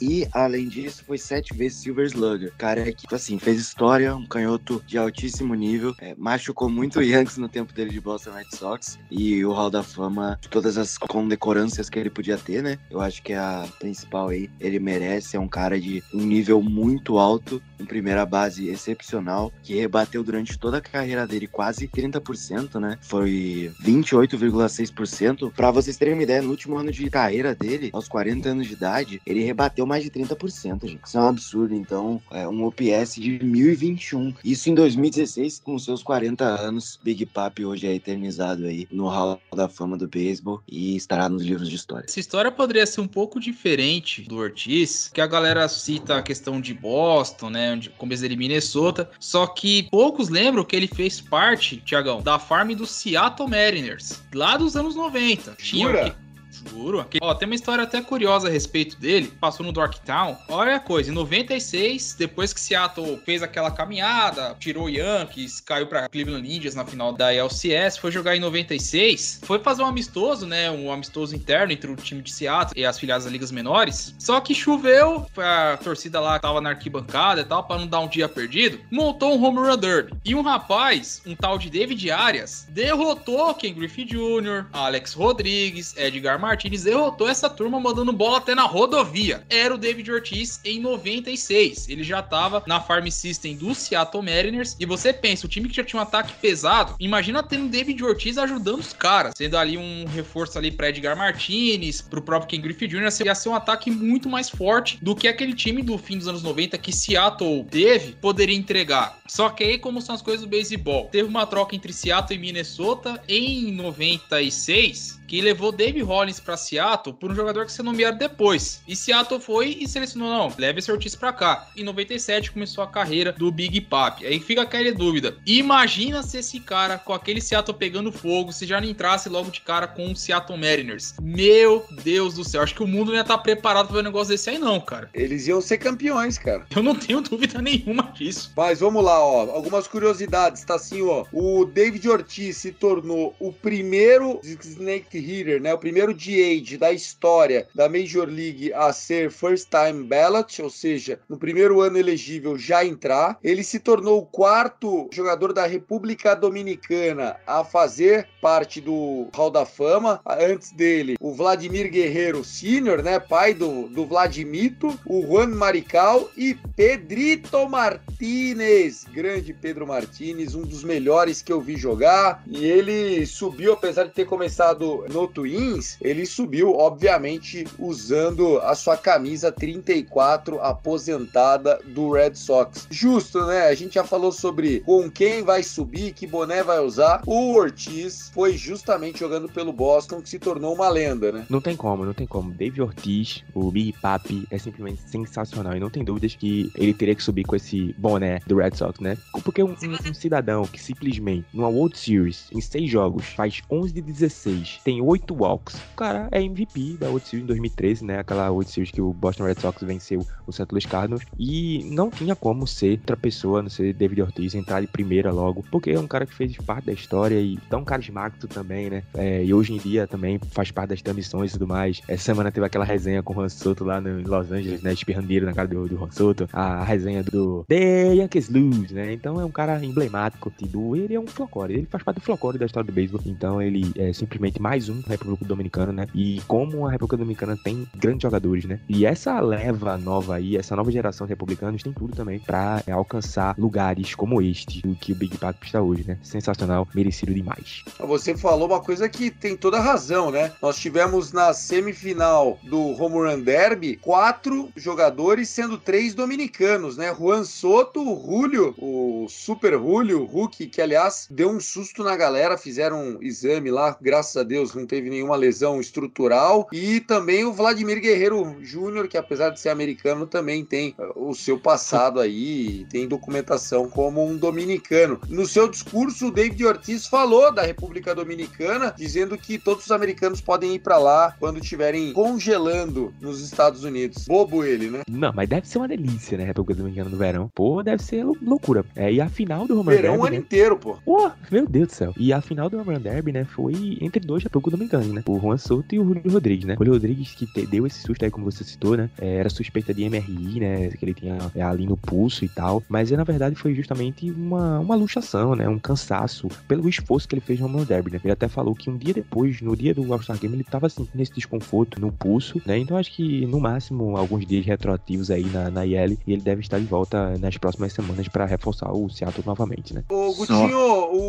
E, 0.02 0.28
além 0.32 0.68
disso, 0.68 1.04
foi 1.06 1.18
sete 1.18 1.54
vezes 1.54 1.80
Silver 1.80 2.06
Slugger. 2.06 2.54
Cara 2.58 2.92
que, 2.92 3.14
assim, 3.14 3.40
fez 3.40 3.60
história, 3.60 4.16
um 4.16 4.26
canhoto 4.26 4.84
de 4.86 4.98
altíssimo 4.98 5.54
nível. 5.54 5.94
É, 6.00 6.14
machucou 6.18 6.70
muito 6.70 7.00
o 7.00 7.04
Yankees 7.04 7.38
no 7.38 7.50
tempo 7.50 7.74
dele 7.74 7.92
de 7.92 8.02
Boston 8.02 8.32
Red 8.32 8.56
Sox. 8.56 9.00
E 9.10 9.44
o 9.46 9.52
Hall 9.52 9.70
da 9.70 9.84
Fama, 9.84 10.38
de 10.42 10.50
todas 10.50 10.78
as 10.78 10.98
condecorâncias 10.98 11.90
que 11.90 12.00
ele 12.00 12.10
podia 12.10 12.38
ter, 12.38 12.62
né? 12.62 12.78
Eu 12.90 13.02
acho 13.02 13.22
que 13.22 13.34
é 13.34 13.38
a 13.38 13.68
principal 13.80 14.30
aí, 14.30 14.50
ele 14.60 14.80
merece. 14.80 15.38
É 15.38 15.40
um 15.40 15.48
cara 15.48 15.80
de 15.80 16.04
um 16.14 16.22
nível 16.22 16.62
muito 16.62 17.18
alto, 17.18 17.62
em 17.80 17.86
primeira 17.86 18.26
base 18.26 18.70
excepcional, 18.70 19.52
que 19.62 19.76
rebateu 19.76 20.24
durante 20.24 20.58
toda 20.58 20.78
a 20.78 20.82
carreira 20.82 21.28
dele 21.28 21.48
quase 21.48 21.88
30%, 21.88 22.80
né? 22.80 22.98
Foi 23.02 23.72
28,6%. 23.84 25.52
Para 25.52 25.72
vocês 25.72 25.98
terem 25.98 26.14
uma 26.14 26.24
ideia, 26.24 26.42
no 26.42 26.50
último 26.50 26.78
ano 26.78 26.92
de 26.92 27.10
carreira 27.10 27.54
dele, 27.54 27.90
aos 27.94 28.08
40 28.08 28.50
anos 28.50 28.68
de 28.68 28.74
idade, 28.74 29.22
ele 29.36 29.44
rebateu 29.44 29.86
mais 29.86 30.04
de 30.04 30.10
30%, 30.10 30.88
gente. 30.88 31.06
Isso 31.06 31.18
é 31.18 31.22
um 31.22 31.28
absurdo. 31.28 31.76
Então, 31.76 32.22
é 32.32 32.48
um 32.48 32.64
OPS 32.66 33.16
de 33.16 33.44
1021. 33.44 34.34
Isso 34.44 34.70
em 34.70 34.76
2016, 34.76 35.60
com 35.60 35.78
seus 35.78 36.02
40 36.02 36.44
anos. 36.46 37.00
Big 37.04 37.26
Papi 37.26 37.66
hoje 37.66 37.88
é 37.88 37.94
eternizado 37.94 38.66
aí 38.66 38.88
no 38.92 39.08
Hall 39.08 39.40
da 39.54 39.68
Fama 39.68 39.98
do 39.98 40.08
beisebol 40.08 40.62
e 40.68 40.96
estará 40.96 41.28
nos 41.28 41.44
livros 41.44 41.70
de 41.70 41.76
história. 41.76 42.06
Essa 42.08 42.20
história 42.20 42.52
poderia 42.52 42.86
ser 42.86 43.02
um 43.02 43.08
pouco 43.08 43.40
diferente 43.40 44.24
do 44.24 44.38
Ortiz, 44.38 45.10
que 45.14 45.22
a 45.22 45.28
galera 45.28 45.68
cita 45.68 46.18
a 46.18 46.22
questão 46.22 46.62
de 46.62 46.74
Boston, 46.74 47.50
né? 47.50 47.74
Onde 47.74 47.90
começo 47.90 48.22
dele 48.22 48.36
Minnesota. 48.36 49.10
Só 49.20 49.46
que 49.48 49.84
poucos 49.90 50.30
lembram 50.30 50.64
que 50.64 50.76
ele 50.76 50.88
fez 50.88 51.20
parte, 51.20 51.78
Tiagão, 51.78 52.22
da 52.22 52.40
farm 52.40 52.72
do 52.74 52.86
Seattle 52.86 53.50
Mariners, 53.50 54.22
lá 54.34 54.56
dos 54.58 54.76
anos 54.76 54.96
90. 54.96 55.56
Tinha 55.60 55.88
Jura? 55.88 56.25
Juro. 56.70 57.00
Aquele- 57.00 57.24
Ó, 57.24 57.34
tem 57.34 57.48
uma 57.48 57.56
história 57.56 57.84
até 57.84 58.02
curiosa 58.02 58.48
a 58.48 58.52
respeito 58.52 58.98
dele. 58.98 59.32
Passou 59.40 59.66
no 59.66 59.72
Dorktown. 59.72 60.38
Olha 60.50 60.76
a 60.76 60.80
coisa, 60.80 61.12
em 61.12 61.14
96, 61.14 62.16
depois 62.18 62.54
que 62.54 62.60
Seattle 62.60 63.20
fez 63.26 63.42
aquela 63.44 63.72
caminhada, 63.72 64.56
tirou 64.60 64.90
Yankees, 64.90 65.60
caiu 65.62 65.88
pra 65.88 66.08
Cleveland 66.10 66.48
Indians 66.52 66.76
na 66.76 66.86
final 66.86 67.12
da 67.14 67.34
LCS, 67.34 67.98
foi 67.98 68.12
jogar 68.12 68.36
em 68.36 68.40
96, 68.40 69.40
foi 69.44 69.60
fazer 69.60 69.82
um 69.84 69.86
amistoso, 69.86 70.46
né? 70.46 70.70
Um 70.72 70.92
amistoso 70.92 71.36
interno 71.36 71.72
entre 71.74 71.92
o 71.92 71.96
time 71.96 72.22
de 72.22 72.32
Seattle 72.32 72.80
e 72.80 72.86
as 72.86 73.00
filiadas 73.00 73.24
das 73.26 73.34
ligas 73.34 73.52
menores. 73.52 74.14
Só 74.20 74.40
que 74.40 74.54
choveu, 74.54 75.26
a 75.38 75.78
torcida 75.78 76.20
lá 76.20 76.38
tava 76.40 76.62
na 76.62 76.70
arquibancada 76.72 77.42
e 77.42 77.46
tal, 77.46 77.64
pra 77.64 77.78
não 77.78 77.88
dar 77.88 78.00
um 78.02 78.08
dia 78.08 78.28
perdido, 78.30 78.80
montou 78.92 79.36
um 79.38 79.44
home 79.44 79.60
run 79.60 79.78
derby. 79.78 80.14
E 80.24 80.36
um 80.36 80.42
rapaz, 80.42 81.22
um 81.26 81.36
tal 81.36 81.58
de 81.58 81.70
David 81.70 82.10
Arias, 82.12 82.68
derrotou 82.70 83.54
Ken 83.56 83.74
Griffey 83.74 84.06
Jr., 84.06 84.66
Alex 84.74 85.14
Rodrigues, 85.14 85.96
Edgar 85.98 86.40
Martinez, 86.46 86.84
derrotou 86.84 87.28
essa 87.28 87.50
turma 87.50 87.80
mandando 87.80 88.14
bola 88.14 88.38
até 88.38 88.54
na 88.54 88.64
rodovia. 88.64 89.44
Era 89.50 89.74
o 89.74 89.78
David 89.78 90.12
Ortiz 90.12 90.60
em 90.64 90.80
96. 90.80 91.90
Ele 91.90 92.04
já 92.04 92.22
tava 92.22 92.64
na 92.68 92.80
farm 92.80 93.08
system 93.08 93.58
do 93.58 93.74
Seattle 93.74 94.24
Mariners. 94.24 94.76
E 94.80 94.86
você 94.86 95.12
pensa, 95.12 95.46
o 95.46 95.50
time 95.50 95.68
que 95.68 95.76
já 95.76 95.84
tinha 95.84 96.00
um 96.00 96.04
ataque 96.04 96.34
pesado, 96.40 96.96
imagina 97.00 97.42
tendo 97.42 97.66
o 97.66 97.70
David 97.70 98.04
Ortiz 98.04 98.38
ajudando 98.38 98.80
os 98.80 98.94
caras, 98.94 99.34
sendo 99.36 99.58
ali 99.58 99.78
um 99.78 100.06
reforço 100.06 100.58
ali 100.58 100.72
para 100.72 100.90
Edgar 100.90 101.18
Martinez, 101.18 102.02
pro 102.02 102.22
próprio 102.22 102.50
Ken 102.50 102.62
Griffey 102.62 102.88
Jr. 102.88 103.10
ia 103.26 103.36
ser 103.36 103.50
um 103.50 103.56
ataque 103.56 103.90
muito 103.90 104.30
mais 104.30 104.50
forte 104.50 104.98
do 105.02 105.16
que 105.16 105.28
aquele 105.28 105.54
time 105.54 105.82
do 105.82 105.98
fim 105.98 106.18
dos 106.18 106.28
anos 106.28 106.44
90 106.44 106.78
que 106.78 106.92
Seattle 106.92 107.66
teve, 107.70 108.14
poderia 108.14 108.56
entregar. 108.56 109.18
Só 109.28 109.50
que 109.50 109.64
aí, 109.64 109.78
como 109.78 110.02
são 110.02 110.14
as 110.14 110.22
coisas 110.22 110.42
do 110.42 110.50
beisebol, 110.50 111.10
teve 111.12 111.28
uma 111.28 111.46
troca 111.46 111.76
entre 111.76 111.92
Seattle 111.92 112.38
e 112.38 112.42
Minnesota 112.42 113.22
em 113.28 113.72
96 113.72 115.20
que 115.28 115.42
levou 115.42 115.72
Dave 115.72 116.02
Hollins 116.02 116.40
para 116.40 116.58
Seattle 116.58 117.16
por 117.16 117.32
um 117.32 117.36
jogador 117.36 117.66
que 117.66 117.72
ser 117.72 117.84
nomeado 117.84 118.18
depois. 118.18 118.82
E 118.88 118.96
Seattle 118.96 119.40
foi 119.40 119.78
e 119.80 119.88
selecionou, 119.88 120.30
não, 120.30 120.54
leve 120.58 120.80
esse 120.80 120.92
Ortiz 120.92 121.16
para 121.16 121.34
cá. 121.34 121.68
Em 121.76 121.84
97 121.84 122.52
começou 122.52 122.84
a 122.84 122.88
carreira 122.88 123.32
do 123.32 123.52
Big 123.52 123.82
Papi. 123.82 124.26
Aí 124.26 124.40
fica 124.40 124.62
aquela 124.62 124.92
dúvida. 124.92 125.38
Imagina 125.46 126.22
se 126.24 126.38
esse 126.38 126.60
cara, 126.60 126.98
com 126.98 127.14
aquele 127.14 127.42
Seattle 127.42 127.78
pegando 127.78 128.12
fogo, 128.12 128.52
se 128.52 128.66
já 128.66 128.80
não 128.80 128.88
entrasse 128.88 129.30
logo 129.30 129.50
de 129.50 129.62
cara 129.62 129.88
com 129.88 130.12
o 130.12 130.16
Seattle 130.16 130.58
Mariners. 130.58 131.16
Meu 131.22 131.86
Deus 132.04 132.36
do 132.36 132.44
céu, 132.44 132.62
acho 132.62 132.76
que 132.76 132.84
o 132.84 132.88
mundo 132.88 133.08
não 133.08 133.16
ia 133.16 133.22
estar 133.22 133.38
preparado 133.38 133.88
para 133.88 134.00
um 134.00 134.04
negócio 134.04 134.30
desse 134.30 134.50
aí 134.50 134.58
não, 134.58 134.80
cara. 134.80 135.10
Eles 135.14 135.48
iam 135.48 135.62
ser 135.62 135.78
campeões, 135.78 136.38
cara. 136.38 136.66
Eu 136.76 136.84
não 136.84 136.96
tenho 136.96 137.22
dúvida 137.26 137.62
nenhuma 137.62 138.04
disso. 138.14 138.52
Mas 138.56 138.80
vamos 138.80 139.04
lá, 139.04 139.20
ó. 139.20 139.50
Algumas 139.52 139.88
curiosidades. 139.88 140.64
Tá 140.64 140.76
assim, 140.76 141.02
ó. 141.02 141.26
O 141.32 141.66
David 141.66 142.08
Ortiz 142.10 142.58
se 142.58 142.72
tornou 142.72 143.36
o 143.40 143.52
primeiro 143.52 144.40
Snake 144.44 145.15
Hitter, 145.18 145.62
né? 145.62 145.74
O 145.74 145.78
primeiro 145.78 146.14
DH 146.14 146.78
da 146.80 146.92
história 146.92 147.68
da 147.74 147.90
Major 147.90 148.28
League 148.28 148.74
a 148.74 148.92
ser 148.94 149.32
first 149.32 149.70
time 149.70 150.04
ballot, 150.04 150.62
ou 150.62 150.70
seja, 150.70 151.20
no 151.30 151.38
primeiro 151.38 151.82
ano 151.82 151.98
elegível 151.98 152.58
já 152.58 152.86
entrar. 152.86 153.38
Ele 153.44 153.64
se 153.64 153.80
tornou 153.80 154.20
o 154.20 154.26
quarto 154.26 155.10
jogador 155.12 155.54
da 155.54 155.66
República 155.66 156.36
Dominicana 156.36 157.38
a 157.46 157.64
fazer 157.64 158.28
parte 158.42 158.80
do 158.80 159.28
Hall 159.34 159.50
da 159.50 159.66
Fama. 159.66 160.22
Antes 160.26 160.72
dele, 160.72 161.16
o 161.20 161.34
Vladimir 161.34 161.90
Guerreiro 161.90 162.44
Sr., 162.44 163.02
né? 163.04 163.20
Pai 163.20 163.54
do, 163.54 163.88
do 163.88 164.06
Vladimito, 164.06 164.98
o 165.06 165.22
Juan 165.22 165.48
Marical 165.48 166.30
e 166.38 166.56
Pedrito 166.76 167.68
Martinez. 167.68 169.06
Grande 169.12 169.54
Pedro 169.54 169.88
Martinez, 169.88 170.56
um 170.56 170.62
dos 170.62 170.84
melhores 170.84 171.42
que 171.42 171.52
eu 171.52 171.62
vi 171.62 171.76
jogar. 171.76 172.44
E 172.48 172.66
ele 172.66 173.26
subiu, 173.26 173.74
apesar 173.74 174.04
de 174.04 174.12
ter 174.12 174.26
começado 174.26 175.05
no 175.10 175.28
Twins, 175.28 175.98
ele 176.02 176.26
subiu, 176.26 176.74
obviamente, 176.74 177.66
usando 177.80 178.60
a 178.60 178.76
sua 178.76 178.98
camisa 178.98 179.52
34 179.52 180.60
aposentada 180.62 181.80
do 181.86 182.12
Red 182.12 182.36
Sox. 182.36 182.88
Justo, 182.90 183.46
né? 183.46 183.64
A 183.68 183.76
gente 183.76 183.96
já 183.96 184.04
falou 184.04 184.32
sobre 184.32 184.80
com 184.82 185.10
quem 185.10 185.44
vai 185.44 185.62
subir, 185.64 186.14
que 186.14 186.26
boné 186.26 186.64
vai 186.64 186.80
usar. 186.80 187.22
O 187.26 187.54
Ortiz 187.54 188.30
foi 188.34 188.58
justamente 188.58 189.20
jogando 189.20 189.50
pelo 189.50 189.72
Boston 189.74 190.22
que 190.22 190.30
se 190.30 190.40
tornou 190.40 190.74
uma 190.74 190.90
lenda, 190.90 191.32
né? 191.32 191.46
Não 191.50 191.62
tem 191.62 191.76
como, 191.76 192.06
não 192.06 192.14
tem 192.14 192.28
como. 192.28 192.52
David 192.52 192.82
Ortiz, 192.82 193.44
o 193.54 193.70
Big 193.72 193.94
Papi, 194.02 194.48
é 194.50 194.58
simplesmente 194.58 195.02
sensacional. 195.10 195.76
E 195.76 195.80
não 195.80 195.90
tem 195.90 196.04
dúvidas 196.04 196.36
que 196.36 196.72
ele 196.76 196.94
teria 196.94 197.16
que 197.16 197.24
subir 197.24 197.44
com 197.44 197.56
esse 197.56 197.94
boné 197.98 198.40
do 198.48 198.58
Red 198.58 198.76
Sox, 198.76 199.00
né? 199.00 199.18
Porque 199.44 199.62
um, 199.64 199.70
um- 199.72 200.10
um 200.10 200.14
cidadão 200.14 200.64
que 200.66 200.82
simplesmente, 200.82 201.46
numa 201.54 201.68
World 201.68 201.98
Series, 201.98 202.46
em 202.52 202.62
seis 202.62 202.90
jogos, 202.90 203.26
faz 203.28 203.62
11 203.70 203.94
de 203.94 204.02
16, 204.02 204.80
tem 204.84 204.95
oito 205.02 205.34
walks, 205.34 205.76
o 205.76 205.96
cara 205.96 206.28
é 206.32 206.42
MVP 206.42 206.98
da 207.00 207.08
World 207.08 207.28
Series 207.28 207.44
em 207.44 207.48
2013, 207.48 208.06
né? 208.06 208.20
Aquela 208.20 208.50
World 208.50 208.70
Series 208.70 208.92
que 208.92 209.02
o 209.02 209.14
Boston 209.14 209.46
Red 209.46 209.56
Sox 209.56 209.82
venceu 209.84 210.26
o 210.46 210.52
St. 210.52 210.66
Louis 210.72 210.86
Cardinals. 210.86 211.24
E 211.38 211.88
não 211.92 212.10
tinha 212.10 212.36
como 212.36 212.68
ser 212.68 213.00
outra 213.00 213.18
pessoa, 213.18 213.62
não 213.62 213.70
ser 213.70 213.94
David 213.94 214.22
Ortiz, 214.22 214.56
entrar 214.56 214.82
de 214.82 214.88
primeira 214.88 215.32
logo, 215.32 215.64
porque 215.72 215.92
é 215.92 216.00
um 216.00 216.08
cara 216.08 216.26
que 216.26 216.34
fez 216.34 216.56
parte 216.58 216.86
da 216.86 216.94
história 216.94 217.40
e 217.40 217.58
tão 217.70 217.84
carismático 217.84 218.48
também, 218.48 218.90
né? 218.90 219.04
É, 219.14 219.44
e 219.44 219.54
hoje 219.54 219.74
em 219.74 219.78
dia 219.78 220.08
também 220.08 220.40
faz 220.52 220.72
parte 220.72 220.90
das 220.90 221.02
transmissões 221.02 221.52
e 221.52 221.54
tudo 221.54 221.68
mais. 221.68 222.02
Essa 222.08 222.24
semana 222.24 222.52
teve 222.52 222.66
aquela 222.66 222.86
resenha 222.86 223.22
com 223.22 223.34
o 223.34 223.42
Han 223.42 223.50
Soto 223.50 223.84
lá 223.84 224.00
em 224.00 224.24
Los 224.24 224.52
Angeles, 224.52 224.82
né? 224.82 224.94
Espirrando 224.94 225.28
dinheiro 225.28 225.46
na 225.46 225.54
cara 225.54 225.68
do, 225.68 225.88
do 225.88 226.04
Han 226.04 226.12
Soto. 226.12 226.48
A, 226.52 226.84
resenha 226.84 227.24
do 227.24 227.66
The 227.68 228.16
Yankees 228.16 228.50
Lose, 228.50 228.94
né? 228.94 229.14
Então 229.14 229.40
é 229.40 229.46
um 229.46 229.52
cara 229.52 229.84
emblemático. 229.84 230.52
Tipo, 230.52 230.96
ele 230.96 231.14
é 231.14 231.20
um 231.20 231.28
flocório. 231.28 231.76
Ele 231.76 231.88
faz 231.90 232.04
parte 232.04 232.18
do 232.18 232.22
flocório 232.22 232.60
da 232.60 232.66
história 232.66 232.88
do 232.88 232.94
beisebol. 232.94 233.22
Então 233.26 233.62
ele 233.62 233.92
é 233.96 234.14
simplesmente 234.14 234.62
mais 234.62 234.85
um 234.90 235.02
da 235.02 235.10
República 235.10 235.46
Dominicana, 235.46 235.92
né? 235.92 236.08
E 236.14 236.42
como 236.48 236.88
a 236.88 236.92
República 236.92 237.18
Dominicana 237.18 237.58
tem 237.58 237.88
grandes 237.96 238.24
jogadores, 238.24 238.66
né? 238.66 238.80
E 238.88 239.06
essa 239.06 239.40
leva 239.40 239.98
nova 239.98 240.36
aí, 240.36 240.58
essa 240.58 240.76
nova 240.76 240.92
geração 240.92 241.28
de 241.28 241.32
republicanos 241.32 241.84
tem 241.84 241.94
tudo 241.94 242.16
também 242.16 242.40
pra 242.40 242.82
é, 242.86 242.92
alcançar 242.92 243.56
lugares 243.58 244.16
como 244.16 244.42
este, 244.42 244.82
que 245.00 245.12
o 245.12 245.16
Big 245.16 245.38
Papi 245.38 245.66
está 245.66 245.82
hoje, 245.82 246.06
né? 246.08 246.18
Sensacional, 246.24 246.88
merecido 246.94 247.34
demais. 247.34 247.84
Você 248.00 248.36
falou 248.36 248.68
uma 248.68 248.82
coisa 248.82 249.08
que 249.10 249.30
tem 249.30 249.56
toda 249.56 249.80
razão, 249.80 250.32
né? 250.32 250.52
Nós 250.62 250.78
tivemos 250.78 251.32
na 251.32 251.54
semifinal 251.54 252.58
do 252.64 252.80
Home 253.02 253.16
Run 253.16 253.42
Derby 253.42 253.98
quatro 253.98 254.70
jogadores, 254.76 255.50
sendo 255.50 255.78
três 255.78 256.14
dominicanos, 256.14 256.98
né? 256.98 257.14
Juan 257.14 257.44
Soto, 257.44 258.04
Julio, 258.26 258.74
o 258.78 259.28
Super 259.30 259.74
Julio, 259.74 260.26
Hulk, 260.26 260.68
que 260.68 260.82
aliás 260.82 261.28
deu 261.30 261.50
um 261.50 261.60
susto 261.60 262.04
na 262.04 262.16
galera, 262.16 262.58
fizeram 262.58 263.02
um 263.02 263.24
exame 263.24 263.72
lá, 263.72 263.98
graças 264.02 264.36
a 264.38 264.44
Deus 264.44 264.72
não 264.76 264.86
teve 264.86 265.10
nenhuma 265.10 265.36
lesão 265.36 265.80
estrutural, 265.80 266.68
e 266.72 267.00
também 267.00 267.44
o 267.46 267.54
Vladimir 267.54 268.00
Guerreiro 268.02 268.58
Júnior, 268.62 269.08
que 269.08 269.18
apesar 269.18 269.50
de 269.50 269.60
ser 269.60 269.70
americano, 269.70 270.26
também 270.28 270.64
tem 270.64 270.94
eh, 270.98 271.10
o 271.16 271.34
seu 271.34 271.60
passado 271.60 272.20
aí, 272.20 272.86
tem 272.90 273.08
documentação 273.08 273.90
como 273.90 274.26
um 274.26 274.38
dominicano. 274.38 275.20
No 275.30 275.46
seu 275.46 275.68
discurso, 275.68 276.28
o 276.28 276.32
David 276.32 276.66
Ortiz 276.66 277.08
falou 277.08 277.54
da 277.54 277.62
República 277.64 278.14
Dominicana, 278.16 278.94
dizendo 278.98 279.38
que 279.38 279.58
todos 279.58 279.86
os 279.86 279.92
americanos 279.92 280.42
podem 280.42 280.76
ir 280.76 280.80
pra 280.80 280.98
lá 280.98 281.36
quando 281.40 281.60
estiverem 281.60 282.14
congelando 282.14 283.14
nos 283.22 283.42
Estados 283.42 283.84
Unidos. 283.84 284.26
Bobo 284.28 284.64
ele, 284.64 284.90
né? 284.90 285.02
Não, 285.10 285.32
mas 285.34 285.48
deve 285.50 285.68
ser 285.68 285.78
uma 285.78 285.88
delícia, 285.88 286.38
né? 286.38 286.44
República 286.44 286.78
Dominicana 286.78 287.10
no 287.10 287.18
verão. 287.18 287.50
Pô, 287.54 287.82
deve 287.82 288.04
ser 288.04 288.24
lou- 288.24 288.38
loucura. 288.42 288.86
É, 288.96 289.12
e 289.12 289.20
a 289.22 289.30
final 289.30 289.66
do 289.68 289.80
Home 289.80 289.90
Run 289.90 289.96
Verão 289.96 290.18
o 290.20 290.24
ano 290.24 290.32
né? 290.32 290.38
inteiro, 290.38 290.78
pô. 290.78 290.98
Pô, 291.06 291.32
meu 291.52 291.66
Deus 291.68 291.88
do 291.88 291.94
céu. 291.94 292.14
E 292.18 292.32
a 292.34 292.42
final 292.42 292.70
do 292.70 292.82
Run 292.82 293.00
Derby, 293.00 293.32
né, 293.32 293.46
foi 293.46 293.98
entre 294.02 294.20
dois 294.20 294.44
República 294.70 294.98
Dominicanos, 294.98 295.08
né? 295.08 295.24
O 295.28 295.40
Juan 295.40 295.58
Soto 295.58 295.94
e 295.94 296.00
o 296.00 296.06
Julio 296.06 296.32
Rodrigues, 296.32 296.66
né? 296.66 296.74
O 296.76 296.78
Julio 296.78 296.94
Rodrigues 296.94 297.34
que 297.36 297.46
te- 297.46 297.66
deu 297.66 297.86
esse 297.86 298.00
susto 298.02 298.24
aí, 298.24 298.32
como 298.32 298.46
você 298.50 298.64
citou, 298.64 298.98
né? 298.98 299.10
É, 299.20 299.36
era 299.36 299.50
suspeita 299.50 299.94
de 299.94 300.04
MRI, 300.10 300.60
né? 300.60 300.90
Que 300.90 301.06
ele 301.06 301.14
tinha 301.14 301.38
é, 301.56 301.62
ali 301.62 301.86
no 301.86 301.96
pulso 301.98 302.44
e 302.46 302.50
tal. 302.50 302.82
Mas 302.90 303.12
na 303.12 303.24
verdade 303.24 303.56
foi 303.56 303.74
justamente 303.76 304.30
uma, 304.32 304.80
uma 304.80 304.96
luxação, 304.96 305.56
né? 305.56 305.68
Um 305.70 305.80
cansaço 305.80 306.48
pelo 306.68 306.88
esforço 306.90 307.28
que 307.28 307.36
ele 307.36 307.42
fez 307.42 307.60
no 307.60 307.68
Home 307.68 307.86
Derby, 307.86 308.12
né? 308.12 308.20
Ele 308.24 308.34
até 308.34 308.48
falou 308.48 308.74
que 308.76 308.90
um 308.90 308.98
dia 308.98 309.14
depois, 309.14 309.62
no 309.62 309.76
dia 309.76 309.94
do 309.94 310.12
All-Star 310.12 310.38
Game, 310.40 310.56
ele 310.56 310.64
tava 310.64 310.88
assim, 310.88 311.08
nesse 311.14 311.34
desconforto 311.34 312.00
no 312.00 312.12
pulso, 312.12 312.62
né? 312.66 312.78
Então 312.78 312.98
acho 312.98 313.12
que 313.14 313.46
no 313.46 313.60
máximo 313.60 314.18
alguns 314.18 314.46
dias 314.46 314.66
retroativos 314.66 315.30
aí 315.32 315.46
na, 315.46 315.70
na 315.70 315.86
IL 315.86 316.18
e 316.26 316.34
ele 316.34 316.42
deve 316.42 316.62
estar 316.62 316.80
de 316.80 316.86
volta 316.86 317.38
nas 317.38 317.58
próximas 317.58 317.94
semanas 317.94 318.28
pra 318.28 318.46
reforçar 318.46 318.92
o 318.92 319.10
Seattle 319.10 319.44
novamente, 319.46 319.94
né? 319.94 320.04
Ô, 320.10 320.34
Gutinho, 320.34 320.78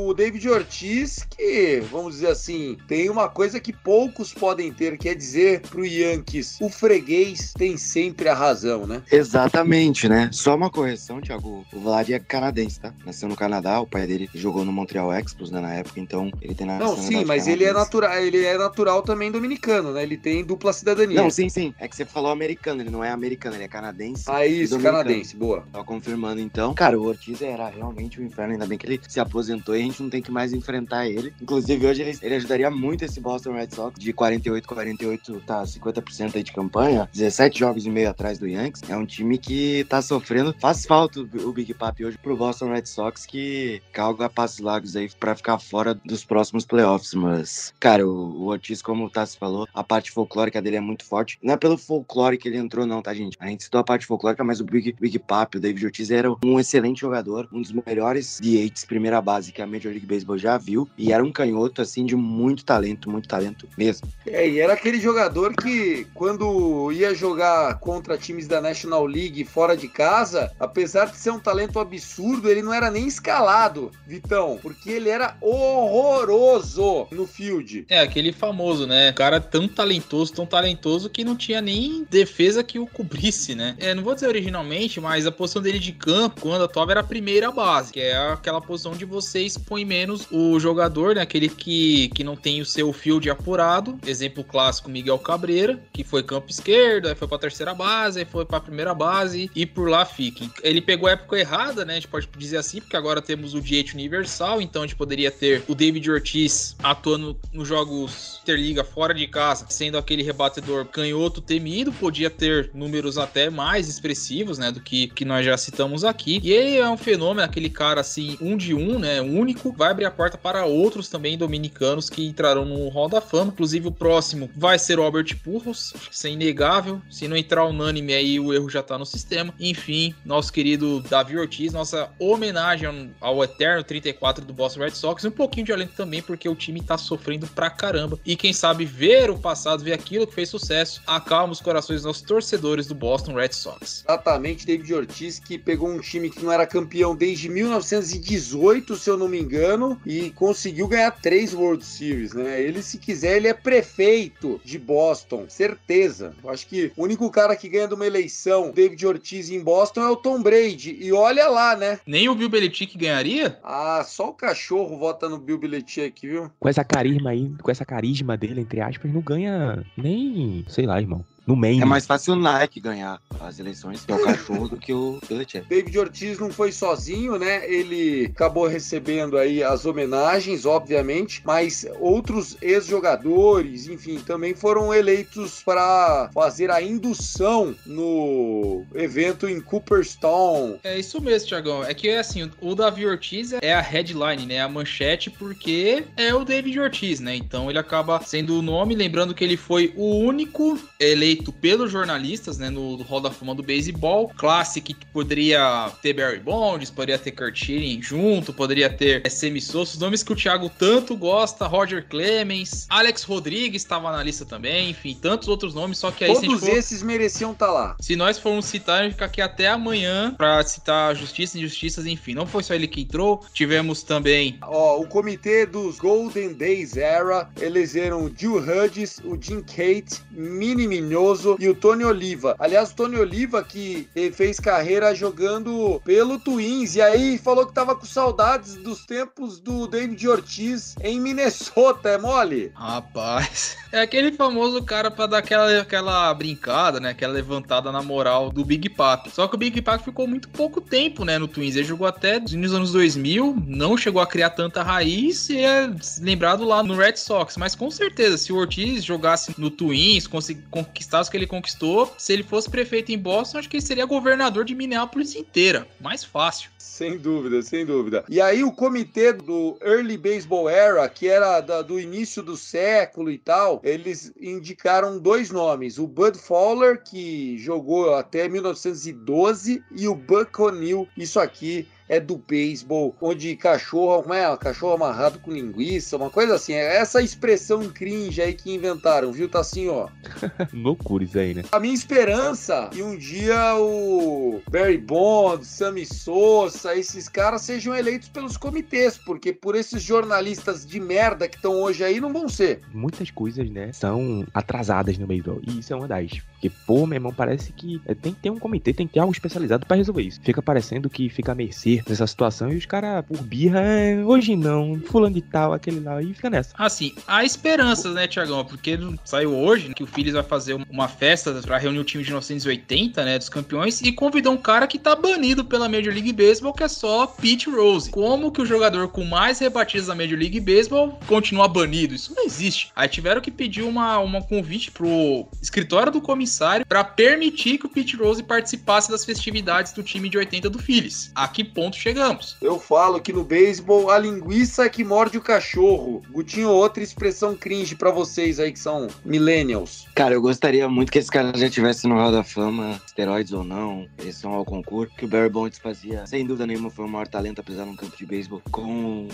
o 0.08 0.14
David 0.14 0.48
Ortiz, 0.48 1.24
que, 1.36 1.82
vamos 1.90 2.14
dizer 2.14 2.28
assim, 2.28 2.76
tem 2.88 3.10
uma 3.10 3.25
coisa 3.28 3.60
que 3.60 3.72
poucos 3.72 4.32
podem 4.32 4.72
ter, 4.72 4.96
quer 4.98 5.14
dizer 5.14 5.60
pro 5.62 5.84
Yankees, 5.84 6.58
o 6.60 6.68
freguês 6.68 7.52
tem 7.56 7.76
sempre 7.76 8.28
a 8.28 8.34
razão, 8.34 8.86
né? 8.86 9.02
Exatamente, 9.10 10.08
né? 10.08 10.30
Só 10.32 10.54
uma 10.54 10.70
correção, 10.70 11.20
Thiago. 11.20 11.64
O 11.72 11.80
Vlad 11.80 12.10
é 12.10 12.18
canadense, 12.18 12.80
tá? 12.80 12.92
Nasceu 13.04 13.28
no 13.28 13.36
Canadá, 13.36 13.80
o 13.80 13.86
pai 13.86 14.06
dele 14.06 14.28
jogou 14.34 14.64
no 14.64 14.72
Montreal 14.72 15.12
Expos, 15.12 15.50
né, 15.50 15.60
na 15.60 15.74
época, 15.74 16.00
então 16.00 16.30
ele 16.40 16.54
tem 16.54 16.66
Não, 16.66 16.74
nacionalidade 16.74 17.06
sim, 17.06 17.24
mas 17.24 17.46
ele 17.46 17.64
é 17.64 17.72
natural, 17.72 18.18
ele 18.18 18.44
é 18.44 18.58
natural 18.58 19.02
também 19.02 19.30
dominicano, 19.30 19.92
né? 19.92 20.02
Ele 20.02 20.16
tem 20.16 20.44
dupla 20.44 20.72
cidadania. 20.72 21.20
Não, 21.20 21.30
sim, 21.30 21.48
sim. 21.48 21.74
É 21.78 21.88
que 21.88 21.96
você 21.96 22.04
falou 22.04 22.30
americano, 22.30 22.82
ele 22.82 22.90
não 22.90 23.02
é 23.02 23.10
americano, 23.10 23.56
ele 23.56 23.64
é 23.64 23.68
canadense. 23.68 24.24
Ah, 24.28 24.46
isso, 24.46 24.78
canadense, 24.78 25.36
boa. 25.36 25.64
Só 25.72 25.84
confirmando 25.84 26.40
então. 26.40 26.74
Cara, 26.74 26.98
o 26.98 27.04
Ortiz 27.04 27.40
era 27.42 27.68
realmente 27.68 28.20
um 28.20 28.24
inferno, 28.24 28.52
ainda 28.52 28.66
bem 28.66 28.78
que 28.78 28.86
ele 28.86 29.00
se 29.08 29.20
aposentou 29.20 29.76
e 29.76 29.80
a 29.80 29.82
gente 29.82 30.02
não 30.02 30.10
tem 30.10 30.22
que 30.22 30.30
mais 30.30 30.52
enfrentar 30.52 31.06
ele. 31.06 31.32
Inclusive, 31.40 31.86
hoje 31.86 32.02
ele, 32.02 32.18
ele 32.22 32.34
ajudaria 32.34 32.70
muito 32.70 33.04
esse 33.06 33.20
Boston 33.20 33.52
Red 33.52 33.68
Sox 33.70 33.98
de 33.98 34.12
48 34.12 34.66
48 34.66 35.42
tá 35.46 35.62
50% 35.62 36.36
aí 36.36 36.42
de 36.42 36.52
campanha, 36.52 37.08
17 37.12 37.58
jogos 37.58 37.86
e 37.86 37.90
meio 37.90 38.10
atrás 38.10 38.38
do 38.38 38.46
Yankees. 38.46 38.82
É 38.88 38.96
um 38.96 39.06
time 39.06 39.38
que 39.38 39.84
tá 39.88 40.02
sofrendo. 40.02 40.54
Faz 40.60 40.84
falta 40.84 41.20
o 41.20 41.52
Big 41.52 41.72
Papi 41.74 42.04
hoje 42.04 42.18
pro 42.18 42.36
Boston 42.36 42.72
Red 42.72 42.86
Sox 42.86 43.26
que 43.26 43.80
calga 43.92 44.28
passos 44.28 44.60
largos 44.60 44.96
aí 44.96 45.08
para 45.18 45.34
ficar 45.34 45.58
fora 45.58 45.94
dos 45.94 46.24
próximos 46.24 46.64
playoffs, 46.64 47.14
mas 47.14 47.72
cara, 47.78 48.06
o, 48.06 48.42
o 48.42 48.46
Ortiz 48.46 48.82
como 48.82 49.06
o 49.06 49.10
Tassi 49.10 49.38
falou, 49.38 49.66
a 49.72 49.84
parte 49.84 50.10
folclórica 50.10 50.60
dele 50.60 50.76
é 50.76 50.80
muito 50.80 51.04
forte. 51.04 51.38
Não 51.42 51.54
é 51.54 51.56
pelo 51.56 51.78
folclore 51.78 52.38
que 52.38 52.48
ele 52.48 52.58
entrou 52.58 52.86
não, 52.86 53.02
tá 53.02 53.14
gente? 53.14 53.36
A 53.40 53.46
gente 53.46 53.64
citou 53.64 53.80
a 53.80 53.84
parte 53.84 54.06
folclórica, 54.06 54.42
mas 54.44 54.60
o 54.60 54.64
Big 54.64 54.94
Big 55.00 55.18
Papi, 55.18 55.58
o 55.58 55.60
David 55.60 55.84
Ortiz 55.84 56.10
era 56.10 56.30
um 56.44 56.58
excelente 56.58 57.00
jogador, 57.00 57.48
um 57.52 57.60
dos 57.60 57.72
melhores 57.72 58.40
DHs 58.40 58.84
primeira 58.84 59.20
base 59.20 59.52
que 59.52 59.60
a 59.60 59.66
Major 59.66 59.90
League 59.90 60.06
Baseball 60.06 60.38
já 60.38 60.56
viu 60.56 60.88
e 60.96 61.12
era 61.12 61.22
um 61.22 61.32
canhoto 61.32 61.82
assim 61.82 62.04
de 62.04 62.16
muito 62.16 62.64
talento, 62.64 62.95
muito 63.04 63.28
talento 63.28 63.68
mesmo. 63.76 64.08
É, 64.26 64.48
e 64.48 64.58
era 64.58 64.72
aquele 64.72 65.00
jogador 65.00 65.54
que 65.54 66.06
quando 66.14 66.90
ia 66.92 67.14
jogar 67.14 67.78
contra 67.78 68.18
times 68.18 68.46
da 68.46 68.60
National 68.60 69.06
League 69.06 69.44
fora 69.44 69.76
de 69.76 69.88
casa, 69.88 70.52
apesar 70.58 71.06
de 71.06 71.16
ser 71.16 71.30
um 71.30 71.38
talento 71.38 71.78
absurdo, 71.78 72.50
ele 72.50 72.62
não 72.62 72.72
era 72.72 72.90
nem 72.90 73.06
escalado, 73.06 73.90
Vitão, 74.06 74.58
porque 74.62 74.90
ele 74.90 75.08
era 75.08 75.36
horroroso 75.40 77.06
no 77.10 77.26
field. 77.26 77.86
É, 77.88 78.00
aquele 78.00 78.32
famoso, 78.32 78.86
né? 78.86 79.10
O 79.10 79.14
cara 79.14 79.40
tão 79.40 79.68
talentoso, 79.68 80.32
tão 80.32 80.46
talentoso 80.46 81.10
que 81.10 81.24
não 81.24 81.36
tinha 81.36 81.60
nem 81.60 82.06
defesa 82.10 82.62
que 82.62 82.78
o 82.78 82.86
cobrisse, 82.86 83.54
né? 83.54 83.76
É, 83.78 83.94
não 83.94 84.02
vou 84.02 84.14
dizer 84.14 84.28
originalmente, 84.28 85.00
mas 85.00 85.26
a 85.26 85.32
posição 85.32 85.62
dele 85.62 85.78
de 85.78 85.92
campo, 85.92 86.40
quando 86.42 86.64
atuava, 86.64 86.92
era 86.92 87.00
a 87.00 87.04
primeira 87.04 87.50
base, 87.50 87.92
que 87.92 88.00
é 88.00 88.16
aquela 88.16 88.60
posição 88.60 88.92
onde 88.92 89.04
você 89.04 89.40
expõe 89.40 89.84
menos 89.84 90.26
o 90.30 90.58
jogador, 90.58 91.14
né? 91.14 91.22
Aquele 91.22 91.48
que, 91.48 92.08
que 92.10 92.24
não 92.24 92.36
tem 92.36 92.60
o 92.60 92.66
seu 92.66 92.85
field 92.92 93.28
apurado. 93.30 93.98
Exemplo 94.06 94.44
clássico, 94.44 94.90
Miguel 94.90 95.18
Cabreira, 95.18 95.80
que 95.92 96.04
foi 96.04 96.22
campo 96.22 96.50
esquerdo, 96.50 97.08
aí 97.08 97.14
foi 97.14 97.28
pra 97.28 97.38
terceira 97.38 97.74
base, 97.74 98.20
aí 98.20 98.24
foi 98.24 98.44
pra 98.44 98.60
primeira 98.60 98.94
base 98.94 99.50
e 99.54 99.66
por 99.66 99.88
lá 99.88 100.04
fica. 100.04 100.46
Ele 100.62 100.80
pegou 100.80 101.08
a 101.08 101.12
época 101.12 101.38
errada, 101.38 101.84
né? 101.84 101.92
A 101.92 101.96
gente 101.96 102.08
pode 102.08 102.28
dizer 102.36 102.58
assim, 102.58 102.80
porque 102.80 102.96
agora 102.96 103.22
temos 103.22 103.54
o 103.54 103.60
DH 103.60 103.94
universal, 103.94 104.60
então 104.60 104.82
a 104.82 104.86
gente 104.86 104.96
poderia 104.96 105.30
ter 105.30 105.64
o 105.68 105.74
David 105.74 106.10
Ortiz 106.10 106.76
atuando 106.82 107.38
nos 107.52 107.66
jogos 107.66 108.40
Interliga 108.42 108.84
fora 108.84 109.12
de 109.12 109.26
casa, 109.26 109.66
sendo 109.68 109.98
aquele 109.98 110.22
rebatedor 110.22 110.86
canhoto 110.86 111.40
temido, 111.40 111.92
podia 111.92 112.30
ter 112.30 112.70
números 112.72 113.18
até 113.18 113.50
mais 113.50 113.88
expressivos, 113.88 114.56
né, 114.56 114.70
do 114.70 114.80
que, 114.80 115.08
que 115.08 115.24
nós 115.24 115.44
já 115.44 115.56
citamos 115.56 116.04
aqui. 116.04 116.40
E 116.42 116.52
ele 116.52 116.76
é 116.76 116.88
um 116.88 116.96
fenômeno, 116.96 117.44
aquele 117.44 117.68
cara 117.68 118.00
assim, 118.00 118.38
um 118.40 118.56
de 118.56 118.72
um, 118.72 118.98
né, 118.98 119.20
único, 119.20 119.72
vai 119.72 119.90
abrir 119.90 120.04
a 120.04 120.10
porta 120.10 120.38
para 120.38 120.64
outros 120.64 121.08
também 121.08 121.36
dominicanos 121.36 122.08
que 122.08 122.24
entrarão 122.24 122.64
no 122.64 122.75
Hall 122.88 123.08
da 123.08 123.20
Fama. 123.20 123.52
Inclusive 123.52 123.88
o 123.88 123.92
próximo 123.92 124.50
vai 124.56 124.78
ser 124.78 124.98
o 124.98 125.02
Albert 125.02 125.26
que 125.26 126.14
isso 126.14 126.26
é 126.26 126.30
inegável. 126.30 127.00
Se 127.10 127.28
não 127.28 127.36
entrar 127.36 127.64
unânime 127.64 128.14
aí, 128.14 128.38
o 128.38 128.52
erro 128.52 128.68
já 128.68 128.82
tá 128.82 128.98
no 128.98 129.06
sistema. 129.06 129.54
Enfim, 129.58 130.14
nosso 130.24 130.52
querido 130.52 131.00
Davi 131.00 131.38
Ortiz, 131.38 131.72
nossa 131.72 132.10
homenagem 132.18 133.10
ao 133.20 133.42
eterno 133.42 133.82
34 133.82 134.44
do 134.44 134.52
Boston 134.52 134.80
Red 134.80 134.90
Sox, 134.90 135.24
um 135.24 135.30
pouquinho 135.30 135.66
de 135.66 135.72
alento 135.72 135.94
também, 135.96 136.22
porque 136.22 136.48
o 136.48 136.54
time 136.54 136.82
tá 136.82 136.98
sofrendo 136.98 137.46
pra 137.48 137.70
caramba. 137.70 138.18
E 138.24 138.36
quem 138.36 138.52
sabe 138.52 138.84
ver 138.84 139.30
o 139.30 139.38
passado, 139.38 139.84
ver 139.84 139.92
aquilo 139.92 140.26
que 140.26 140.34
fez 140.34 140.48
sucesso, 140.48 141.02
acalma 141.06 141.52
os 141.52 141.60
corações 141.60 142.02
dos 142.02 142.20
torcedores 142.20 142.86
do 142.86 142.94
Boston 142.94 143.34
Red 143.34 143.52
Sox. 143.52 144.04
Exatamente, 144.06 144.66
David 144.66 144.94
Ortiz, 144.94 145.38
que 145.38 145.58
pegou 145.58 145.88
um 145.88 146.00
time 146.00 146.30
que 146.30 146.44
não 146.44 146.52
era 146.52 146.66
campeão 146.66 147.14
desde 147.14 147.48
1918, 147.48 148.96
se 148.96 149.10
eu 149.10 149.16
não 149.16 149.28
me 149.28 149.40
engano, 149.40 150.00
e 150.04 150.30
conseguiu 150.30 150.88
ganhar 150.88 151.10
três 151.10 151.54
World 151.54 151.84
Series, 151.84 152.32
né? 152.32 152.60
Ele, 152.66 152.82
se 152.82 152.98
quiser, 152.98 153.36
ele 153.36 153.48
é 153.48 153.54
prefeito 153.54 154.60
de 154.64 154.78
Boston, 154.78 155.46
certeza. 155.48 156.34
Eu 156.42 156.50
acho 156.50 156.66
que 156.66 156.92
o 156.96 157.04
único 157.04 157.30
cara 157.30 157.54
que 157.54 157.68
ganha 157.68 157.86
de 157.86 157.94
uma 157.94 158.06
eleição, 158.06 158.72
David 158.72 159.06
Ortiz 159.06 159.50
em 159.50 159.62
Boston, 159.62 160.00
é 160.02 160.10
o 160.10 160.16
Tom 160.16 160.42
Brady. 160.42 160.96
E 161.00 161.12
olha 161.12 161.48
lá, 161.48 161.76
né? 161.76 162.00
Nem 162.04 162.28
o 162.28 162.34
Bill 162.34 162.48
Belichick 162.48 162.98
ganharia? 162.98 163.58
Ah, 163.62 164.04
só 164.04 164.30
o 164.30 164.34
cachorro 164.34 164.98
vota 164.98 165.28
no 165.28 165.38
Bill 165.38 165.58
Belichick, 165.58 166.26
viu? 166.26 166.50
Com 166.58 166.68
essa 166.68 166.84
carisma 166.84 167.30
aí, 167.30 167.52
com 167.62 167.70
essa 167.70 167.84
carisma 167.84 168.36
dele, 168.36 168.60
entre 168.60 168.80
aspas, 168.80 169.12
não 169.12 169.20
ganha 169.20 169.84
nem, 169.96 170.64
sei 170.68 170.86
lá, 170.86 171.00
irmão. 171.00 171.24
No. 171.46 171.56
É 171.64 171.84
mais 171.84 172.06
fácil 172.06 172.34
o 172.34 172.36
Nike 172.36 172.80
ganhar 172.80 173.20
as 173.40 173.58
eleições, 173.58 174.04
que 174.04 174.12
é 174.12 174.16
o 174.16 174.22
cachorro, 174.22 174.68
do 174.68 174.76
que 174.76 174.92
o 174.92 175.20
Belichick. 175.28 175.66
David 175.68 175.98
Ortiz 175.98 176.38
não 176.38 176.50
foi 176.50 176.72
sozinho, 176.72 177.38
né? 177.38 177.68
Ele 177.70 178.26
acabou 178.26 178.66
recebendo 178.66 179.38
aí 179.38 179.62
as 179.62 179.86
homenagens, 179.86 180.66
obviamente, 180.66 181.42
mas 181.44 181.86
outros 182.00 182.56
ex-jogadores, 182.60 183.88
enfim, 183.88 184.18
também 184.18 184.54
foram 184.54 184.92
eleitos 184.92 185.62
para 185.64 186.30
fazer 186.34 186.70
a 186.70 186.82
indução 186.82 187.74
no 187.86 188.84
evento 188.94 189.48
em 189.48 189.60
Cooperstown. 189.60 190.78
É 190.82 190.98
isso 190.98 191.20
mesmo, 191.20 191.48
Thiagão. 191.48 191.84
É 191.84 191.94
que 191.94 192.10
assim, 192.10 192.50
o 192.60 192.74
Davi 192.74 193.06
Ortiz 193.06 193.52
é 193.62 193.72
a 193.72 193.80
headline, 193.80 194.46
né? 194.46 194.60
A 194.60 194.68
manchete, 194.68 195.30
porque 195.30 196.04
é 196.16 196.34
o 196.34 196.44
David 196.44 196.78
Ortiz, 196.80 197.20
né? 197.20 197.36
Então 197.36 197.70
ele 197.70 197.78
acaba 197.78 198.20
sendo 198.20 198.58
o 198.58 198.62
nome, 198.62 198.94
lembrando 198.94 199.34
que 199.34 199.44
ele 199.44 199.56
foi 199.56 199.92
o 199.96 200.18
único 200.18 200.78
eleito 200.98 201.35
pelos 201.44 201.90
jornalistas, 201.90 202.58
né, 202.58 202.70
no, 202.70 202.96
Hall 203.02 203.20
da 203.20 203.30
Fama 203.30 203.54
do 203.54 203.62
Beisebol. 203.62 204.30
Classic 204.36 204.94
que 204.94 205.06
poderia 205.06 205.90
ter 206.02 206.12
Barry 206.12 206.38
Bonds, 206.38 206.90
poderia 206.90 207.18
ter 207.18 207.32
Kurt 207.32 207.56
Schilling 207.56 208.02
junto, 208.02 208.52
poderia 208.52 208.90
ter 208.90 209.22
é, 209.24 209.30
Semi 209.30 209.60
Sosa, 209.60 209.92
os 209.92 209.98
nomes 209.98 210.22
que 210.22 210.32
o 210.32 210.36
Thiago 210.36 210.70
tanto 210.70 211.16
gosta, 211.16 211.66
Roger 211.66 212.06
Clemens, 212.08 212.86
Alex 212.88 213.22
Rodrigues 213.22 213.82
estava 213.82 214.12
na 214.12 214.22
lista 214.22 214.44
também, 214.44 214.90
enfim, 214.90 215.16
tantos 215.20 215.48
outros 215.48 215.74
nomes, 215.74 215.98
só 215.98 216.10
que 216.10 216.24
aí 216.24 216.32
Todos 216.32 216.60
for... 216.60 216.68
esses 216.68 217.02
mereciam 217.02 217.52
estar 217.52 217.66
tá 217.66 217.72
lá. 217.72 217.96
Se 218.00 218.16
nós 218.16 218.38
formos 218.38 218.66
citar, 218.66 219.00
a 219.00 219.04
gente 219.04 219.12
fica 219.12 219.24
aqui 219.24 219.40
até 219.40 219.68
amanhã 219.68 220.34
para 220.36 220.62
citar 220.64 221.14
justiça 221.14 221.56
e 221.56 221.60
injustiças, 221.60 222.06
enfim, 222.06 222.34
não 222.34 222.46
foi 222.46 222.62
só 222.62 222.74
ele 222.74 222.88
que 222.88 223.02
entrou, 223.02 223.44
tivemos 223.52 224.02
também... 224.02 224.58
Ó, 224.62 225.00
o 225.00 225.06
comitê 225.06 225.66
dos 225.66 225.98
Golden 225.98 226.52
Days 226.52 226.96
Era 226.96 227.48
elegeram 227.60 228.24
o 228.24 228.32
Jill 228.34 228.56
Hudges, 228.56 229.20
o 229.24 229.36
Jim 229.40 229.62
Kate, 229.62 230.22
Mini 230.30 230.86
Minho 231.26 231.56
e 231.58 231.68
o 231.68 231.74
Tony 231.74 232.04
Oliva. 232.04 232.54
Aliás, 232.58 232.90
o 232.90 232.94
Tony 232.94 233.16
Oliva 233.16 233.62
que 233.62 234.08
fez 234.32 234.60
carreira 234.60 235.14
jogando 235.14 236.00
pelo 236.04 236.38
Twins 236.38 236.94
e 236.94 237.00
aí 237.00 237.38
falou 237.38 237.66
que 237.66 237.72
tava 237.72 237.94
com 237.94 238.06
saudades 238.06 238.76
dos 238.76 239.04
tempos 239.04 239.58
do 239.58 239.86
David 239.86 240.28
Ortiz 240.28 240.94
em 241.02 241.20
Minnesota, 241.20 242.10
é 242.10 242.18
mole? 242.18 242.72
Rapaz, 242.74 243.76
é 243.92 244.00
aquele 244.00 244.32
famoso 244.32 244.82
cara 244.82 245.10
para 245.10 245.26
dar 245.26 245.38
aquela, 245.38 245.80
aquela 245.80 246.32
brincada, 246.34 247.00
né? 247.00 247.10
Aquela 247.10 247.32
levantada 247.32 247.90
na 247.90 248.02
moral 248.02 248.50
do 248.50 248.64
Big 248.64 248.88
Papi. 248.90 249.30
Só 249.30 249.48
que 249.48 249.54
o 249.54 249.58
Big 249.58 249.80
Papi 249.82 250.04
ficou 250.04 250.26
muito 250.26 250.48
pouco 250.48 250.80
tempo, 250.80 251.24
né, 251.24 251.38
no 251.38 251.48
Twins. 251.48 251.76
Ele 251.76 251.84
jogou 251.84 252.06
até 252.06 252.38
nos 252.38 252.72
anos 252.72 252.92
2000, 252.92 253.56
não 253.66 253.96
chegou 253.96 254.20
a 254.20 254.26
criar 254.26 254.50
tanta 254.50 254.82
raiz 254.82 255.48
e 255.48 255.58
é 255.58 255.90
lembrado 256.20 256.64
lá 256.64 256.82
no 256.82 256.94
Red 256.94 257.16
Sox. 257.16 257.56
Mas 257.56 257.74
com 257.74 257.90
certeza, 257.90 258.36
se 258.36 258.52
o 258.52 258.56
Ortiz 258.56 259.04
jogasse 259.04 259.54
no 259.58 259.70
Twins, 259.70 260.26
conquistar 260.70 261.15
que 261.30 261.36
ele 261.36 261.46
conquistou. 261.46 262.12
Se 262.18 262.32
ele 262.32 262.42
fosse 262.42 262.70
prefeito 262.70 263.12
em 263.12 263.18
Boston, 263.18 263.58
acho 263.58 263.68
que 263.68 263.76
ele 263.76 263.84
seria 263.84 264.04
governador 264.04 264.64
de 264.64 264.74
Minneapolis 264.74 265.34
inteira. 265.34 265.86
Mais 266.00 266.22
fácil. 266.22 266.70
Sem 266.78 267.18
dúvida, 267.18 267.60
sem 267.60 267.84
dúvida. 267.84 268.24
E 268.28 268.40
aí 268.40 268.64
o 268.64 268.72
comitê 268.72 269.32
do 269.32 269.76
Early 269.82 270.16
Baseball 270.16 270.68
Era, 270.68 271.06
que 271.08 271.28
era 271.28 271.60
da, 271.60 271.82
do 271.82 272.00
início 272.00 272.42
do 272.42 272.56
século 272.56 273.30
e 273.30 273.36
tal, 273.36 273.80
eles 273.84 274.32
indicaram 274.40 275.18
dois 275.18 275.50
nomes. 275.50 275.98
O 275.98 276.06
Bud 276.06 276.38
Fowler, 276.38 277.02
que 277.02 277.58
jogou 277.58 278.14
até 278.14 278.48
1912, 278.48 279.82
e 279.94 280.08
o 280.08 280.14
Buck 280.14 280.58
O'Neill. 280.58 281.06
Isso 281.16 281.38
aqui 281.38 281.86
é 282.08 282.20
do 282.20 282.36
beisebol, 282.36 283.14
onde 283.20 283.56
cachorro, 283.56 284.22
como 284.22 284.34
é? 284.34 284.56
Cachorro 284.56 284.94
amarrado 284.94 285.38
com 285.38 285.50
linguiça, 285.50 286.16
uma 286.16 286.30
coisa 286.30 286.54
assim. 286.54 286.72
É 286.72 286.96
essa 286.96 287.20
expressão 287.20 287.88
cringe 287.88 288.40
aí 288.40 288.54
que 288.54 288.72
inventaram, 288.72 289.32
viu? 289.32 289.48
Tá 289.48 289.60
assim, 289.60 289.88
ó. 289.88 290.08
Loucura 290.72 291.24
isso 291.24 291.38
aí, 291.38 291.54
né? 291.54 291.62
A 291.72 291.80
minha 291.80 291.94
esperança 291.94 292.88
que 292.92 293.02
um 293.02 293.16
dia 293.16 293.76
o 293.76 294.60
Barry 294.70 294.98
Bond, 294.98 295.64
Sammy 295.64 296.06
Sosa, 296.06 296.96
esses 296.96 297.28
caras 297.28 297.62
sejam 297.62 297.94
eleitos 297.94 298.28
pelos 298.28 298.56
comitês, 298.56 299.18
porque 299.18 299.52
por 299.52 299.74
esses 299.74 300.02
jornalistas 300.02 300.86
de 300.86 301.00
merda 301.00 301.48
que 301.48 301.56
estão 301.56 301.72
hoje 301.82 302.04
aí 302.04 302.20
não 302.20 302.32
vão 302.32 302.48
ser. 302.48 302.80
Muitas 302.92 303.30
coisas, 303.30 303.68
né, 303.70 303.92
são 303.92 304.46
atrasadas 304.54 305.18
no 305.18 305.26
beisebol. 305.26 305.60
E 305.66 305.80
isso 305.80 305.92
é 305.92 305.96
uma 305.96 306.08
das. 306.08 306.30
Porque, 306.52 306.70
pô, 306.86 307.06
meu 307.06 307.16
irmão, 307.16 307.32
parece 307.32 307.72
que 307.72 308.00
é, 308.06 308.14
tem 308.14 308.32
que 308.32 308.40
ter 308.40 308.50
um 308.50 308.58
comitê, 308.58 308.92
tem 308.92 309.06
que 309.06 309.14
ter 309.14 309.20
algo 309.20 309.32
especializado 309.32 309.86
para 309.86 309.96
resolver 309.96 310.22
isso. 310.22 310.40
Fica 310.42 310.62
parecendo 310.62 311.10
que 311.10 311.28
fica 311.28 311.52
a 311.52 311.54
mercê 311.54 311.95
nessa 312.08 312.26
situação 312.26 312.72
e 312.72 312.76
os 312.76 312.86
caras, 312.86 313.24
por 313.24 313.42
birra, 313.42 313.80
é, 313.80 314.24
hoje 314.24 314.56
não, 314.56 315.00
fulano 315.06 315.34
de 315.34 315.42
tal, 315.42 315.72
aquele 315.72 316.00
lá, 316.00 316.22
e 316.22 316.34
fica 316.34 316.50
nessa. 316.50 316.74
Assim, 316.78 317.14
há 317.26 317.44
esperanças, 317.44 318.14
né, 318.14 318.26
Tiagão? 318.26 318.64
Porque 318.64 318.98
saiu 319.24 319.54
hoje 319.54 319.88
né, 319.88 319.94
que 319.94 320.02
o 320.02 320.06
Phillies 320.06 320.34
vai 320.34 320.42
fazer 320.42 320.74
uma 320.90 321.08
festa 321.08 321.52
para 321.62 321.78
reunir 321.78 321.98
o 321.98 322.04
time 322.04 322.22
de 322.22 322.30
1980, 322.30 323.24
né, 323.24 323.38
dos 323.38 323.48
campeões, 323.48 324.00
e 324.02 324.12
convidou 324.12 324.52
um 324.52 324.58
cara 324.58 324.86
que 324.86 324.98
tá 324.98 325.14
banido 325.14 325.64
pela 325.64 325.88
Major 325.88 326.12
League 326.12 326.32
Baseball, 326.32 326.72
que 326.72 326.82
é 326.82 326.88
só 326.88 327.26
Pete 327.26 327.70
Rose. 327.70 328.10
Como 328.10 328.50
que 328.50 328.60
o 328.60 328.66
jogador 328.66 329.08
com 329.08 329.24
mais 329.24 329.58
rebatidas 329.58 330.06
da 330.06 330.14
Major 330.14 330.38
League 330.38 330.60
Baseball 330.60 331.18
continua 331.26 331.68
banido? 331.68 332.14
Isso 332.14 332.34
não 332.34 332.44
existe. 332.44 332.90
Aí 332.96 333.08
tiveram 333.08 333.40
que 333.40 333.50
pedir 333.50 333.82
uma, 333.82 334.18
uma 334.18 334.42
convite 334.42 334.90
pro 334.90 335.46
escritório 335.60 336.12
do 336.12 336.20
comissário 336.20 336.84
para 336.86 337.04
permitir 337.04 337.78
que 337.78 337.86
o 337.86 337.88
Pete 337.88 338.16
Rose 338.16 338.42
participasse 338.42 339.10
das 339.10 339.24
festividades 339.24 339.92
do 339.92 340.02
time 340.02 340.28
de 340.28 340.38
80 340.38 340.70
do 340.70 340.78
Phillies. 340.78 341.30
A 341.34 341.46
que 341.46 341.62
ponto 341.62 341.85
chegamos? 341.94 342.56
Eu 342.60 342.78
falo 342.78 343.20
que 343.20 343.32
no 343.32 343.44
beisebol 343.44 344.10
a 344.10 344.18
linguiça 344.18 344.84
é 344.84 344.88
que 344.88 345.04
morde 345.04 345.38
o 345.38 345.42
cachorro. 345.42 346.22
Gutinho, 346.30 346.70
outra 346.70 347.02
expressão 347.02 347.54
cringe 347.54 347.94
pra 347.94 348.10
vocês 348.10 348.58
aí 348.58 348.72
que 348.72 348.78
são 348.78 349.08
millennials. 349.24 350.06
Cara, 350.14 350.34
eu 350.34 350.40
gostaria 350.40 350.88
muito 350.88 351.12
que 351.12 351.18
esse 351.18 351.30
cara 351.30 351.56
já 351.56 351.68
tivesse 351.68 352.08
no 352.08 352.16
Hall 352.16 352.32
da 352.32 352.42
Fama, 352.42 353.00
esteroides 353.06 353.52
ou 353.52 353.62
não, 353.62 354.08
eles 354.18 354.36
são 354.36 354.52
ao 354.52 354.64
concurso, 354.64 355.14
que 355.16 355.24
o 355.24 355.28
Barry 355.28 355.50
Bonds 355.50 355.78
fazia, 355.78 356.26
sem 356.26 356.46
dúvida 356.46 356.66
nenhuma, 356.66 356.90
foi 356.90 357.04
o 357.04 357.08
maior 357.08 357.26
talento, 357.28 357.60
apesar 357.60 357.84
de 357.84 357.90
um 357.90 357.96
campo 357.96 358.16
de 358.16 358.26
beisebol, 358.26 358.62
com 358.70 359.28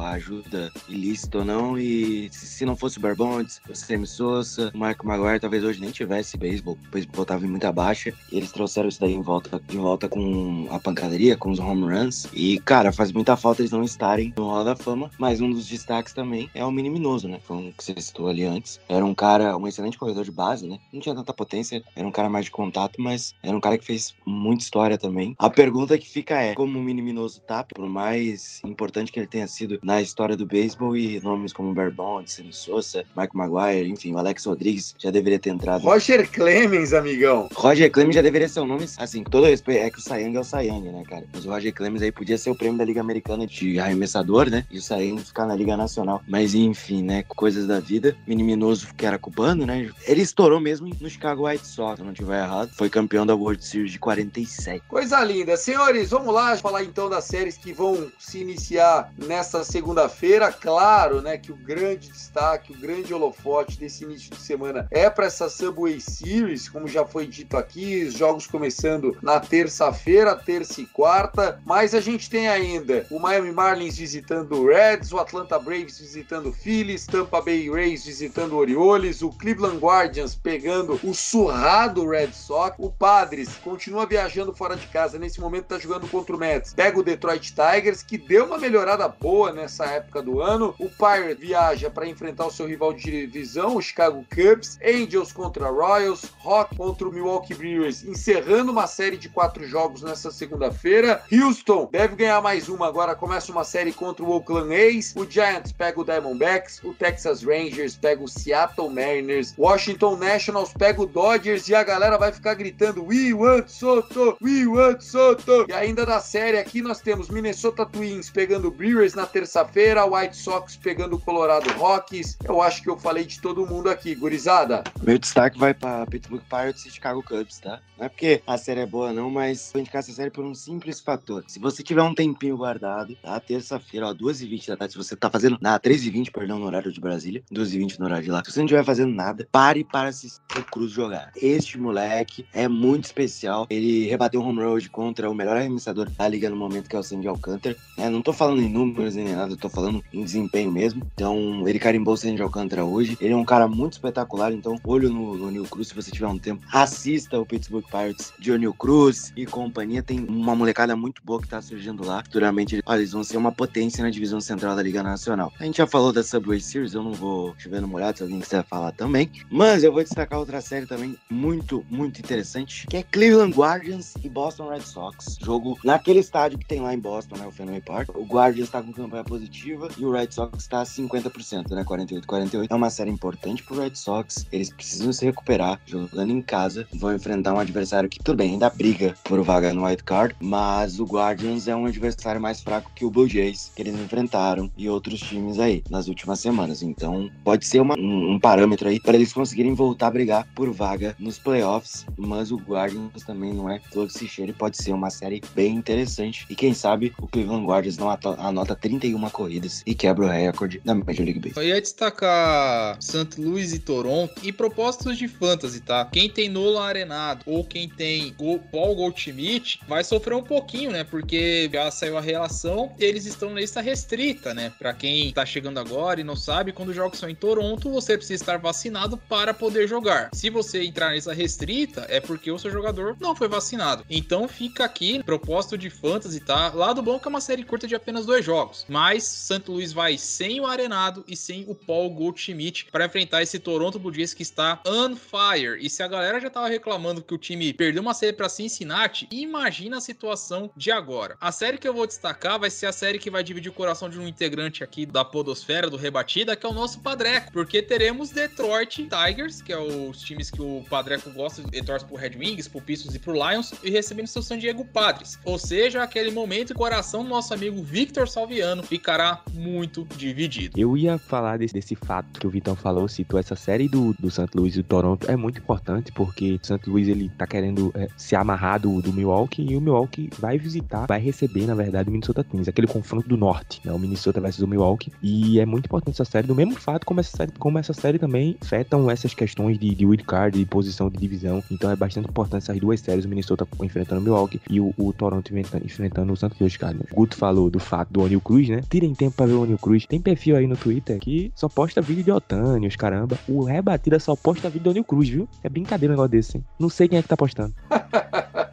a 0.00 0.10
ajuda 0.10 0.70
ilícita 0.88 1.38
ou 1.38 1.44
não, 1.44 1.78
e 1.78 2.28
se, 2.32 2.46
se 2.46 2.64
não 2.64 2.76
fosse 2.76 2.98
o 2.98 3.00
Barry 3.00 3.16
Bonds, 3.16 3.60
o 3.68 3.74
Sammy 3.74 4.06
Sosa, 4.06 4.70
o 4.74 4.78
Marco 4.78 5.06
Maguire, 5.06 5.40
talvez 5.40 5.64
hoje 5.64 5.80
nem 5.80 5.90
tivesse 5.90 6.36
beisebol, 6.36 6.78
o 6.86 6.90
beisebol 6.90 7.24
tava 7.24 7.44
em 7.44 7.48
muita 7.48 7.70
baixa, 7.72 8.12
e 8.30 8.36
eles 8.36 8.52
trouxeram 8.52 8.88
isso 8.88 9.00
daí 9.00 9.14
em 9.14 9.22
volta, 9.22 9.60
de 9.68 9.76
volta 9.76 10.08
com 10.08 10.66
a 10.70 10.78
pancadaria, 10.78 11.36
com 11.36 11.50
os 11.50 11.58
home 11.58 11.82
runs, 11.82 11.93
e 12.32 12.58
cara, 12.60 12.92
faz 12.92 13.12
muita 13.12 13.36
falta 13.36 13.62
eles 13.62 13.72
não 13.72 13.82
estarem 13.82 14.32
no 14.36 14.48
Hall 14.48 14.64
da 14.64 14.76
Fama, 14.76 15.10
mas 15.18 15.40
um 15.40 15.50
dos 15.50 15.66
destaques 15.66 16.12
também 16.12 16.50
é 16.54 16.64
o 16.64 16.70
Mini 16.70 16.90
Minoso, 16.90 17.28
né, 17.28 17.38
foi 17.42 17.56
um 17.56 17.72
que 17.72 17.84
você 17.84 17.94
citou 18.00 18.28
ali 18.28 18.44
antes, 18.44 18.80
era 18.88 19.04
um 19.04 19.14
cara, 19.14 19.56
um 19.56 19.66
excelente 19.66 19.98
corredor 19.98 20.24
de 20.24 20.32
base, 20.32 20.66
né, 20.66 20.78
não 20.92 21.00
tinha 21.00 21.14
tanta 21.14 21.32
potência, 21.32 21.82
era 21.94 22.06
um 22.06 22.12
cara 22.12 22.28
mais 22.28 22.46
de 22.46 22.50
contato, 22.50 23.00
mas 23.00 23.34
era 23.42 23.56
um 23.56 23.60
cara 23.60 23.78
que 23.78 23.84
fez 23.84 24.14
muita 24.24 24.62
história 24.62 24.98
também. 24.98 25.34
A 25.38 25.50
pergunta 25.50 25.98
que 25.98 26.08
fica 26.08 26.40
é, 26.40 26.54
como 26.54 26.78
o 26.78 26.82
Mini 26.82 27.02
Minoso 27.02 27.40
tá, 27.40 27.64
por 27.64 27.86
mais 27.88 28.60
importante 28.64 29.12
que 29.12 29.18
ele 29.18 29.26
tenha 29.26 29.46
sido 29.46 29.78
na 29.82 30.00
história 30.00 30.36
do 30.36 30.46
beisebol 30.46 30.96
e 30.96 31.20
nomes 31.20 31.52
como 31.52 31.74
Barry 31.74 31.92
Bonds, 31.92 32.32
Sammy 32.32 32.52
Sosa, 32.52 33.04
Mike 33.16 33.36
Maguire, 33.36 33.88
enfim, 33.88 34.12
o 34.12 34.18
Alex 34.18 34.44
Rodrigues 34.44 34.94
já 34.98 35.10
deveria 35.10 35.38
ter 35.38 35.50
entrado. 35.50 35.82
Roger 35.82 36.30
Clemens, 36.30 36.92
amigão. 36.92 37.48
Roger 37.54 37.90
Clemens 37.90 38.14
já 38.14 38.22
deveria 38.22 38.48
ser 38.48 38.60
um 38.60 38.66
nome, 38.66 38.86
assim, 38.98 39.22
todo 39.24 39.46
respeito, 39.46 39.84
é 39.84 39.90
que 39.90 39.98
o 39.98 40.02
Sayang 40.02 40.36
é 40.36 40.40
o 40.40 40.44
Sayang, 40.44 40.88
né, 40.88 41.02
cara? 41.08 41.26
Mas 41.32 41.44
o 41.44 41.50
Roger 41.50 41.72
Clemens 41.72 41.83
aí 42.02 42.12
podia 42.12 42.38
ser 42.38 42.50
o 42.50 42.54
prêmio 42.54 42.78
da 42.78 42.84
Liga 42.84 43.00
Americana 43.00 43.46
de 43.46 43.78
arremessador, 43.78 44.50
né? 44.50 44.64
E 44.70 44.78
o 44.78 44.82
Sayang 44.82 45.22
ficar 45.22 45.46
na 45.46 45.54
Liga 45.54 45.76
Nacional. 45.76 46.22
Mas 46.28 46.54
enfim, 46.54 47.02
né, 47.02 47.22
coisas 47.22 47.66
da 47.66 47.80
vida. 47.80 48.16
Miniminoso 48.26 48.88
que 48.94 49.06
era 49.06 49.18
cubano, 49.18 49.66
né? 49.66 49.90
Ele 50.06 50.22
estourou 50.22 50.60
mesmo 50.60 50.90
no 51.00 51.10
Chicago 51.10 51.46
White 51.46 51.66
Sox, 51.66 51.98
se 51.98 52.04
não 52.04 52.12
tiver 52.12 52.42
errado. 52.42 52.70
Foi 52.76 52.88
campeão 52.88 53.26
da 53.26 53.34
World 53.34 53.64
Series 53.64 53.92
de 53.92 53.98
47. 53.98 54.82
Coisa 54.88 55.22
linda. 55.24 55.56
Senhores, 55.56 56.10
vamos 56.10 56.34
lá 56.34 56.56
falar 56.56 56.84
então 56.84 57.08
das 57.08 57.24
séries 57.24 57.56
que 57.56 57.72
vão 57.72 58.10
se 58.18 58.38
iniciar 58.38 59.12
nesta 59.16 59.64
segunda-feira. 59.64 60.52
Claro, 60.52 61.20
né, 61.20 61.36
que 61.38 61.52
o 61.52 61.56
grande 61.56 62.10
destaque, 62.10 62.72
o 62.72 62.78
grande 62.78 63.12
holofote 63.12 63.78
desse 63.78 64.04
início 64.04 64.30
de 64.30 64.40
semana 64.40 64.86
é 64.90 65.08
para 65.10 65.26
essa 65.26 65.48
Subway 65.48 66.00
Series, 66.00 66.68
como 66.68 66.86
já 66.86 67.04
foi 67.04 67.26
dito 67.26 67.56
aqui, 67.56 68.04
os 68.04 68.14
jogos 68.14 68.46
começando 68.46 69.16
na 69.22 69.40
terça-feira, 69.40 70.34
terça 70.34 70.80
e 70.80 70.86
quarta, 70.86 71.60
mas 71.64 71.73
a 71.74 72.00
gente 72.00 72.30
tem 72.30 72.48
ainda 72.48 73.04
o 73.10 73.18
Miami 73.18 73.50
Marlins 73.50 73.96
visitando 73.98 74.54
o 74.54 74.68
Reds, 74.68 75.10
o 75.10 75.18
Atlanta 75.18 75.58
Braves 75.58 75.98
visitando 75.98 76.50
o 76.50 76.52
Phillies, 76.52 77.04
Tampa 77.04 77.40
Bay 77.40 77.68
Rays 77.68 78.06
visitando 78.06 78.52
o 78.52 78.58
Orioles, 78.58 79.22
o 79.22 79.30
Cleveland 79.30 79.78
Guardians 79.78 80.36
pegando 80.36 81.00
o 81.02 81.12
surrado 81.12 82.08
Red 82.08 82.32
Sox, 82.32 82.76
o 82.78 82.90
Padres 82.90 83.48
continua 83.64 84.06
viajando 84.06 84.54
fora 84.54 84.76
de 84.76 84.86
casa, 84.86 85.18
nesse 85.18 85.40
momento 85.40 85.64
tá 85.64 85.76
jogando 85.76 86.08
contra 86.08 86.36
o 86.36 86.38
Mets, 86.38 86.72
pega 86.72 86.96
o 86.96 87.02
Detroit 87.02 87.52
Tigers, 87.52 88.04
que 88.04 88.16
deu 88.16 88.46
uma 88.46 88.56
melhorada 88.56 89.08
boa 89.08 89.52
nessa 89.52 89.84
época 89.84 90.22
do 90.22 90.40
ano, 90.40 90.76
o 90.78 90.88
Pirate 90.88 91.40
viaja 91.40 91.90
para 91.90 92.06
enfrentar 92.06 92.46
o 92.46 92.52
seu 92.52 92.68
rival 92.68 92.92
de 92.92 93.26
divisão, 93.26 93.74
o 93.74 93.82
Chicago 93.82 94.24
Cubs, 94.32 94.78
Angels 94.80 95.32
contra 95.32 95.68
Royals, 95.68 96.26
Rock 96.38 96.76
contra 96.76 97.08
o 97.08 97.12
Milwaukee 97.12 97.54
Brewers, 97.54 98.04
encerrando 98.04 98.70
uma 98.70 98.86
série 98.86 99.16
de 99.16 99.28
quatro 99.28 99.66
jogos 99.66 100.02
nessa 100.02 100.30
segunda-feira, 100.30 101.20
Houston 101.32 101.63
deve 101.90 102.14
ganhar 102.16 102.42
mais 102.42 102.68
uma, 102.68 102.86
agora 102.86 103.14
começa 103.14 103.50
uma 103.50 103.64
série 103.64 103.92
contra 103.92 104.22
o 104.22 104.30
Oakland 104.30 104.74
A's, 104.74 105.14
o 105.16 105.28
Giants 105.28 105.72
pega 105.72 105.98
o 105.98 106.04
Diamondbacks, 106.04 106.80
o 106.84 106.92
Texas 106.92 107.42
Rangers 107.42 107.96
pega 107.96 108.22
o 108.22 108.28
Seattle 108.28 108.90
Mariners, 108.90 109.54
Washington 109.56 110.16
Nationals 110.16 110.74
pega 110.74 111.00
o 111.00 111.06
Dodgers 111.06 111.66
e 111.68 111.74
a 111.74 111.82
galera 111.82 112.18
vai 112.18 112.32
ficar 112.32 112.54
gritando 112.54 113.04
We 113.04 113.32
want 113.32 113.68
Soto, 113.68 114.36
we 114.42 114.66
want 114.66 115.00
Soto. 115.00 115.64
E 115.68 115.72
ainda 115.72 116.04
na 116.04 116.20
série 116.20 116.58
aqui 116.58 116.82
nós 116.82 117.00
temos 117.00 117.30
Minnesota 117.30 117.86
Twins 117.86 118.28
pegando 118.28 118.68
o 118.68 118.70
Brewers 118.70 119.14
na 119.14 119.24
terça-feira, 119.24 120.04
White 120.04 120.36
Sox 120.36 120.76
pegando 120.76 121.16
o 121.16 121.20
Colorado 121.20 121.70
Rockies. 121.72 122.36
Eu 122.44 122.60
acho 122.60 122.82
que 122.82 122.90
eu 122.90 122.98
falei 122.98 123.24
de 123.24 123.40
todo 123.40 123.66
mundo 123.66 123.88
aqui, 123.88 124.14
gurizada. 124.14 124.84
Meu 125.02 125.18
destaque 125.18 125.58
vai 125.58 125.72
para 125.72 126.04
Pittsburgh 126.06 126.42
Pirates 126.42 126.84
e 126.84 126.90
Chicago 126.90 127.22
Cubs, 127.22 127.58
tá? 127.58 127.80
Não 127.96 128.06
é 128.06 128.08
porque 128.08 128.42
a 128.46 128.58
série 128.58 128.80
é 128.80 128.86
boa, 128.86 129.12
não, 129.12 129.30
mas 129.30 129.70
vou 129.72 129.80
indicar 129.80 130.00
essa 130.00 130.12
série 130.12 130.30
por 130.30 130.44
um 130.44 130.54
simples 130.54 131.00
fator. 131.00 131.44
Se 131.54 131.60
você 131.60 131.84
tiver 131.84 132.02
um 132.02 132.12
tempinho 132.12 132.56
guardado, 132.56 133.14
tá? 133.22 133.38
Terça-feira, 133.38 134.08
ó, 134.08 134.12
2h20 134.12 134.66
da 134.66 134.76
tarde, 134.76 134.92
se 134.92 134.98
você 134.98 135.14
tá 135.14 135.30
fazendo. 135.30 135.56
Na 135.60 135.78
3h20, 135.78 136.32
perdão, 136.32 136.58
no 136.58 136.66
horário 136.66 136.90
de 136.90 137.00
Brasília, 137.00 137.44
2h20 137.52 137.96
no 138.00 138.06
horário 138.06 138.24
de 138.24 138.30
lá. 138.32 138.42
Se 138.44 138.50
você 138.50 138.58
não 138.58 138.66
estiver 138.66 138.84
fazendo 138.84 139.14
nada, 139.14 139.46
pare 139.52 139.84
para 139.84 140.08
assistir 140.08 140.40
o 140.58 140.64
Cruz 140.64 140.90
jogar. 140.90 141.30
Este 141.36 141.78
moleque 141.78 142.44
é 142.52 142.66
muito 142.66 143.04
especial. 143.04 143.68
Ele 143.70 144.04
rebateu 144.08 144.40
um 144.40 144.48
home 144.48 144.64
run 144.64 144.70
hoje 144.70 144.90
contra 144.90 145.30
o 145.30 145.34
melhor 145.34 145.56
arremessador 145.56 146.10
da 146.10 146.26
liga 146.26 146.50
no 146.50 146.56
momento, 146.56 146.90
que 146.90 146.96
é 146.96 146.98
o 146.98 147.04
Sandy 147.04 147.28
Alcântara. 147.28 147.76
É, 147.96 148.10
não 148.10 148.20
tô 148.20 148.32
falando 148.32 148.60
em 148.60 148.68
números 148.68 149.14
nem 149.14 149.28
nada, 149.28 149.52
eu 149.52 149.56
tô 149.56 149.68
falando 149.68 150.02
em 150.12 150.24
desempenho 150.24 150.72
mesmo. 150.72 151.08
Então, 151.14 151.68
ele 151.68 151.78
carimbou 151.78 152.14
o 152.14 152.16
Sandy 152.16 152.42
Alcântara 152.42 152.84
hoje. 152.84 153.16
Ele 153.20 153.32
é 153.32 153.36
um 153.36 153.44
cara 153.44 153.68
muito 153.68 153.92
espetacular, 153.92 154.52
então 154.52 154.76
olho 154.82 155.08
no, 155.08 155.36
no 155.36 155.52
Neil 155.52 155.66
Cruz 155.66 155.86
se 155.86 155.94
você 155.94 156.10
tiver 156.10 156.26
um 156.26 156.36
tempo. 156.36 156.66
Assista 156.72 157.38
o 157.38 157.46
Pittsburgh 157.46 157.86
Pirates 157.86 158.32
de 158.40 158.50
O'Neal 158.50 158.74
Cruz 158.74 159.32
e 159.36 159.46
companhia. 159.46 160.02
Tem 160.02 160.18
uma 160.18 160.56
molecada 160.56 160.96
muito 160.96 161.22
boa 161.22 161.33
que 161.40 161.48
tá 161.48 161.60
surgindo 161.60 162.04
lá. 162.04 162.22
Futuramente, 162.22 162.82
olha, 162.84 162.98
eles 162.98 163.12
vão 163.12 163.24
ser 163.24 163.36
uma 163.36 163.52
potência 163.52 164.02
na 164.02 164.10
divisão 164.10 164.40
central 164.40 164.76
da 164.76 164.82
Liga 164.82 165.02
Nacional. 165.02 165.52
A 165.58 165.64
gente 165.64 165.78
já 165.78 165.86
falou 165.86 166.12
da 166.12 166.22
Subway 166.22 166.60
Series, 166.60 166.94
eu 166.94 167.02
não 167.02 167.12
vou 167.12 167.54
chover 167.58 167.80
no 167.80 167.88
molhado 167.88 168.18
se 168.18 168.22
alguém 168.22 168.40
quiser 168.40 168.64
falar 168.64 168.92
também. 168.92 169.30
Mas 169.50 169.84
eu 169.84 169.92
vou 169.92 170.02
destacar 170.02 170.38
outra 170.38 170.60
série 170.60 170.86
também 170.86 171.16
muito, 171.30 171.84
muito 171.90 172.18
interessante, 172.20 172.86
que 172.86 172.96
é 172.96 173.02
Cleveland 173.02 173.54
Guardians 173.54 174.14
e 174.22 174.28
Boston 174.28 174.68
Red 174.68 174.80
Sox. 174.80 175.38
Jogo 175.40 175.78
naquele 175.84 176.20
estádio 176.20 176.58
que 176.58 176.66
tem 176.66 176.80
lá 176.80 176.94
em 176.94 176.98
Boston, 176.98 177.36
né, 177.36 177.46
o 177.46 177.50
Fenway 177.50 177.80
Park. 177.80 178.10
O 178.14 178.24
Guardians 178.24 178.70
tá 178.70 178.82
com 178.82 178.92
campanha 178.92 179.24
positiva 179.24 179.88
e 179.98 180.04
o 180.04 180.12
Red 180.12 180.28
Sox 180.30 180.66
tá 180.66 180.82
50%, 180.82 181.70
né, 181.70 181.84
48-48. 181.84 182.66
É 182.70 182.74
uma 182.74 182.90
série 182.90 183.10
importante 183.10 183.62
pro 183.62 183.80
Red 183.80 183.94
Sox. 183.94 184.46
Eles 184.52 184.70
precisam 184.70 185.12
se 185.12 185.24
recuperar 185.24 185.80
jogando 185.86 186.30
em 186.30 186.42
casa. 186.42 186.86
Vão 186.94 187.14
enfrentar 187.14 187.54
um 187.54 187.58
adversário 187.58 188.08
que, 188.08 188.18
tudo 188.18 188.36
bem, 188.36 188.52
ainda 188.52 188.70
briga 188.70 189.14
por 189.24 189.42
vaga 189.42 189.72
no 189.72 189.86
White 189.86 190.04
Card, 190.04 190.34
mas 190.40 190.98
o 191.00 191.04
Guardians 191.04 191.23
é 191.68 191.76
um 191.76 191.86
adversário 191.86 192.40
mais 192.40 192.60
fraco 192.60 192.90
que 192.94 193.04
o 193.04 193.10
Blue 193.10 193.28
Jays, 193.28 193.72
que 193.74 193.82
eles 193.82 193.94
enfrentaram, 193.94 194.70
e 194.76 194.88
outros 194.88 195.20
times 195.20 195.58
aí 195.58 195.82
nas 195.90 196.08
últimas 196.08 196.40
semanas. 196.40 196.82
Então, 196.82 197.30
pode 197.42 197.66
ser 197.66 197.80
uma- 197.80 197.98
um, 197.98 198.32
um 198.34 198.38
parâmetro 198.38 198.88
aí 198.88 199.00
para 199.00 199.14
eles 199.14 199.32
conseguirem 199.32 199.74
voltar 199.74 200.08
a 200.08 200.10
brigar 200.10 200.46
por 200.54 200.70
vaga 200.70 201.14
nos 201.18 201.38
playoffs, 201.38 202.04
mas 202.16 202.50
o 202.50 202.56
Guardians 202.56 203.22
também 203.26 203.52
não 203.52 203.70
é 203.70 203.80
todo 203.92 204.08
que 204.08 204.18
se 204.18 204.28
e 204.48 204.52
pode 204.52 204.76
ser 204.76 204.92
uma 204.92 205.10
série 205.10 205.40
bem 205.54 205.74
interessante. 205.74 206.46
E 206.50 206.54
quem 206.54 206.74
sabe 206.74 207.12
o 207.20 207.26
Cleveland 207.26 207.66
Guardians 207.66 207.96
não 207.96 208.10
anota 208.38 208.74
31 208.74 209.30
corridas 209.30 209.82
e 209.86 209.94
quebra 209.94 210.26
o 210.26 210.28
recorde 210.28 210.80
da 210.84 210.94
Major 210.94 211.24
League 211.24 211.40
Baseball. 211.40 211.62
Eu 211.62 211.68
ia 211.70 211.80
destacar 211.80 212.96
St. 213.00 213.40
Louis 213.40 213.72
e 213.72 213.78
Toronto 213.78 214.34
e 214.42 214.52
propósitos 214.52 215.16
de 215.16 215.28
fantasy, 215.28 215.80
tá? 215.80 216.04
Quem 216.06 216.28
tem 216.28 216.48
Nolan 216.48 216.82
Arenado 216.82 217.42
ou 217.46 217.64
quem 217.64 217.88
tem 217.88 218.34
Paul 218.58 218.94
Goldschmidt 218.94 219.80
vai 219.88 220.02
sofrer 220.04 220.34
um 220.34 220.42
pouquinho, 220.42 220.90
né? 220.90 221.04
Porque 221.14 221.70
já 221.72 221.92
saiu 221.92 222.18
a 222.18 222.20
relação, 222.20 222.92
eles 222.98 223.24
estão 223.24 223.50
na 223.50 223.60
lista 223.60 223.80
restrita, 223.80 224.52
né? 224.52 224.72
Pra 224.80 224.92
quem 224.92 225.32
tá 225.32 225.46
chegando 225.46 225.78
agora 225.78 226.20
e 226.20 226.24
não 226.24 226.34
sabe, 226.34 226.72
quando 226.72 226.88
os 226.88 226.96
jogos 226.96 227.20
são 227.20 227.28
em 227.28 227.36
Toronto, 227.36 227.88
você 227.88 228.16
precisa 228.16 228.42
estar 228.42 228.56
vacinado 228.58 229.16
para 229.16 229.54
poder 229.54 229.86
jogar. 229.86 230.28
Se 230.32 230.50
você 230.50 230.82
entrar 230.82 231.14
lista 231.14 231.32
restrita, 231.32 232.04
é 232.08 232.18
porque 232.18 232.50
o 232.50 232.58
seu 232.58 232.68
jogador 232.68 233.16
não 233.20 233.36
foi 233.36 233.46
vacinado. 233.46 234.04
Então 234.10 234.48
fica 234.48 234.84
aqui, 234.84 235.22
propósito 235.22 235.78
de 235.78 235.88
fantasy, 235.88 236.40
tá? 236.40 236.72
Lado 236.74 237.00
bom 237.00 237.20
que 237.20 237.28
é 237.28 237.30
uma 237.30 237.40
série 237.40 237.62
curta 237.62 237.86
de 237.86 237.94
apenas 237.94 238.26
dois 238.26 238.44
jogos. 238.44 238.84
Mas 238.88 239.22
Santo 239.22 239.70
Luiz 239.70 239.92
vai 239.92 240.18
sem 240.18 240.60
o 240.60 240.66
Arenado 240.66 241.24
e 241.28 241.36
sem 241.36 241.64
o 241.68 241.76
Paul 241.76 242.10
Goldschmidt 242.10 242.86
para 242.90 243.06
enfrentar 243.06 243.40
esse 243.40 243.60
Toronto 243.60 244.00
Blue 244.00 244.12
Jays 244.12 244.34
que 244.34 244.42
está 244.42 244.82
on 244.84 245.14
fire. 245.14 245.78
E 245.80 245.88
se 245.88 246.02
a 246.02 246.08
galera 246.08 246.40
já 246.40 246.50
tava 246.50 246.66
reclamando 246.66 247.22
que 247.22 247.34
o 247.34 247.38
time 247.38 247.72
perdeu 247.72 248.02
uma 248.02 248.14
série 248.14 248.32
para 248.32 248.48
Cincinnati, 248.48 249.28
imagina 249.30 249.98
a 249.98 250.00
situação 250.00 250.68
de 250.76 250.90
agora. 250.90 251.03
A 251.40 251.52
série 251.52 251.78
que 251.78 251.86
eu 251.86 251.94
vou 251.94 252.06
destacar 252.06 252.58
vai 252.58 252.70
ser 252.70 252.86
a 252.86 252.92
série 252.92 253.18
que 253.18 253.30
vai 253.30 253.42
dividir 253.42 253.70
o 253.70 253.74
coração 253.74 254.08
de 254.08 254.18
um 254.18 254.26
integrante 254.26 254.82
aqui 254.82 255.04
da 255.04 255.24
podosfera 255.24 255.90
do 255.90 255.96
Rebatida, 255.96 256.56
que 256.56 256.64
é 256.64 256.68
o 256.68 256.72
nosso 256.72 257.00
Padreco, 257.00 257.52
porque 257.52 257.82
teremos 257.82 258.30
Detroit 258.30 259.08
Tigers, 259.08 259.60
que 259.60 259.72
é 259.72 259.78
os 259.78 260.20
times 260.20 260.50
que 260.50 260.62
o 260.62 260.84
Padreco 260.88 261.30
gosta, 261.30 261.62
ele 261.72 261.84
torce 261.84 262.04
pro 262.04 262.16
Red 262.16 262.36
Wings, 262.38 262.68
pro 262.68 262.80
Pistons 262.80 263.14
e 263.14 263.18
pro 263.18 263.32
Lions, 263.32 263.72
e 263.82 263.90
recebendo 263.90 264.26
seu 264.26 264.42
San 264.42 264.58
Diego 264.58 264.84
Padres. 264.84 265.38
Ou 265.44 265.58
seja, 265.58 266.02
aquele 266.02 266.30
momento 266.30 266.72
e 266.72 266.74
coração 266.74 267.22
do 267.22 267.28
nosso 267.28 267.52
amigo 267.52 267.82
Victor 267.82 268.28
Salviano 268.28 268.82
ficará 268.82 269.42
muito 269.52 270.06
dividido. 270.16 270.78
Eu 270.78 270.96
ia 270.96 271.18
falar 271.18 271.58
desse, 271.58 271.74
desse 271.74 271.94
fato 271.94 272.38
que 272.38 272.46
o 272.46 272.50
Vitão 272.50 272.74
falou, 272.74 273.08
citou 273.08 273.38
essa 273.38 273.56
série 273.56 273.88
do, 273.88 274.14
do 274.14 274.30
St. 274.30 274.48
Louis 274.54 274.74
e 274.74 274.82
do 274.82 274.84
Toronto 274.84 275.30
é 275.30 275.36
muito 275.36 275.58
importante 275.58 276.12
porque 276.12 276.54
o 276.62 276.64
St. 276.64 276.80
Ele 276.86 277.30
tá 277.36 277.46
querendo 277.46 277.92
é, 277.94 278.08
se 278.16 278.36
amarrar 278.36 278.80
do, 278.80 279.02
do 279.02 279.12
Milwaukee 279.12 279.66
e 279.68 279.76
o 279.76 279.80
Milwaukee 279.80 280.30
vai 280.38 280.58
visitar, 280.58 280.93
vai 281.08 281.20
receber 281.20 281.66
na 281.66 281.74
verdade 281.74 282.08
o 282.08 282.12
Minnesota 282.12 282.44
Twins, 282.44 282.68
aquele 282.68 282.86
confronto 282.86 283.28
do 283.28 283.36
norte, 283.36 283.80
né? 283.84 283.92
O 283.92 283.98
Minnesota 283.98 284.40
versus 284.40 284.62
o 284.62 284.68
Milwaukee 284.68 285.12
e 285.22 285.60
é 285.60 285.66
muito 285.66 285.86
importante 285.86 286.20
essa 286.20 286.30
série 286.30 286.46
do 286.46 286.54
mesmo 286.54 286.74
fato 286.74 287.04
como 287.04 287.20
essa 287.20 287.36
série, 287.36 287.52
como 287.58 287.78
essa 287.78 287.92
série 287.92 288.18
também 288.18 288.56
afetam 288.60 289.10
essas 289.10 289.34
questões 289.34 289.78
de, 289.78 289.94
de 289.94 290.06
wild 290.06 290.24
card, 290.24 290.58
de 290.58 290.64
posição 290.66 291.10
de 291.10 291.18
divisão. 291.18 291.62
Então 291.70 291.90
é 291.90 291.96
bastante 291.96 292.28
importante 292.28 292.62
essas 292.62 292.78
duas 292.78 293.00
séries, 293.00 293.24
o 293.24 293.28
Minnesota 293.28 293.66
enfrentando 293.82 294.20
o 294.20 294.24
Milwaukee 294.24 294.60
e 294.68 294.80
o, 294.80 294.94
o 294.96 295.12
Toronto 295.12 295.52
enfrentando, 295.84 296.32
o 296.32 296.36
St. 296.36 296.50
Louis 296.58 296.76
Cardinals. 296.76 297.10
Guto 297.12 297.36
falou 297.36 297.70
do 297.70 297.80
fato 297.80 298.12
do 298.12 298.22
O'Neal 298.22 298.40
Cruz, 298.40 298.68
né? 298.68 298.80
Tirem 298.88 299.14
tempo 299.14 299.36
pra 299.36 299.46
ver 299.46 299.54
o 299.54 299.62
O'Neal 299.62 299.78
Cruz. 299.78 300.06
Tem 300.06 300.20
perfil 300.20 300.56
aí 300.56 300.66
no 300.66 300.76
Twitter 300.76 301.18
que 301.18 301.52
só 301.54 301.68
posta 301.68 302.00
vídeo 302.00 302.24
de 302.24 302.30
Otani, 302.30 302.86
os 302.86 302.96
caramba. 302.96 303.38
O 303.48 303.64
Rebatida 303.64 304.18
só 304.18 304.36
posta 304.36 304.68
vídeo 304.68 304.84
do 304.84 304.90
O'Neal 304.90 305.04
Cruz, 305.04 305.28
viu? 305.28 305.48
É 305.62 305.68
brincadeira 305.68 306.12
um 306.12 306.16
negócio 306.16 306.30
desse, 306.30 306.56
hein? 306.58 306.64
Não 306.78 306.88
sei 306.88 307.08
quem 307.08 307.18
é 307.18 307.22
que 307.22 307.28
tá 307.28 307.36
postando. 307.36 307.74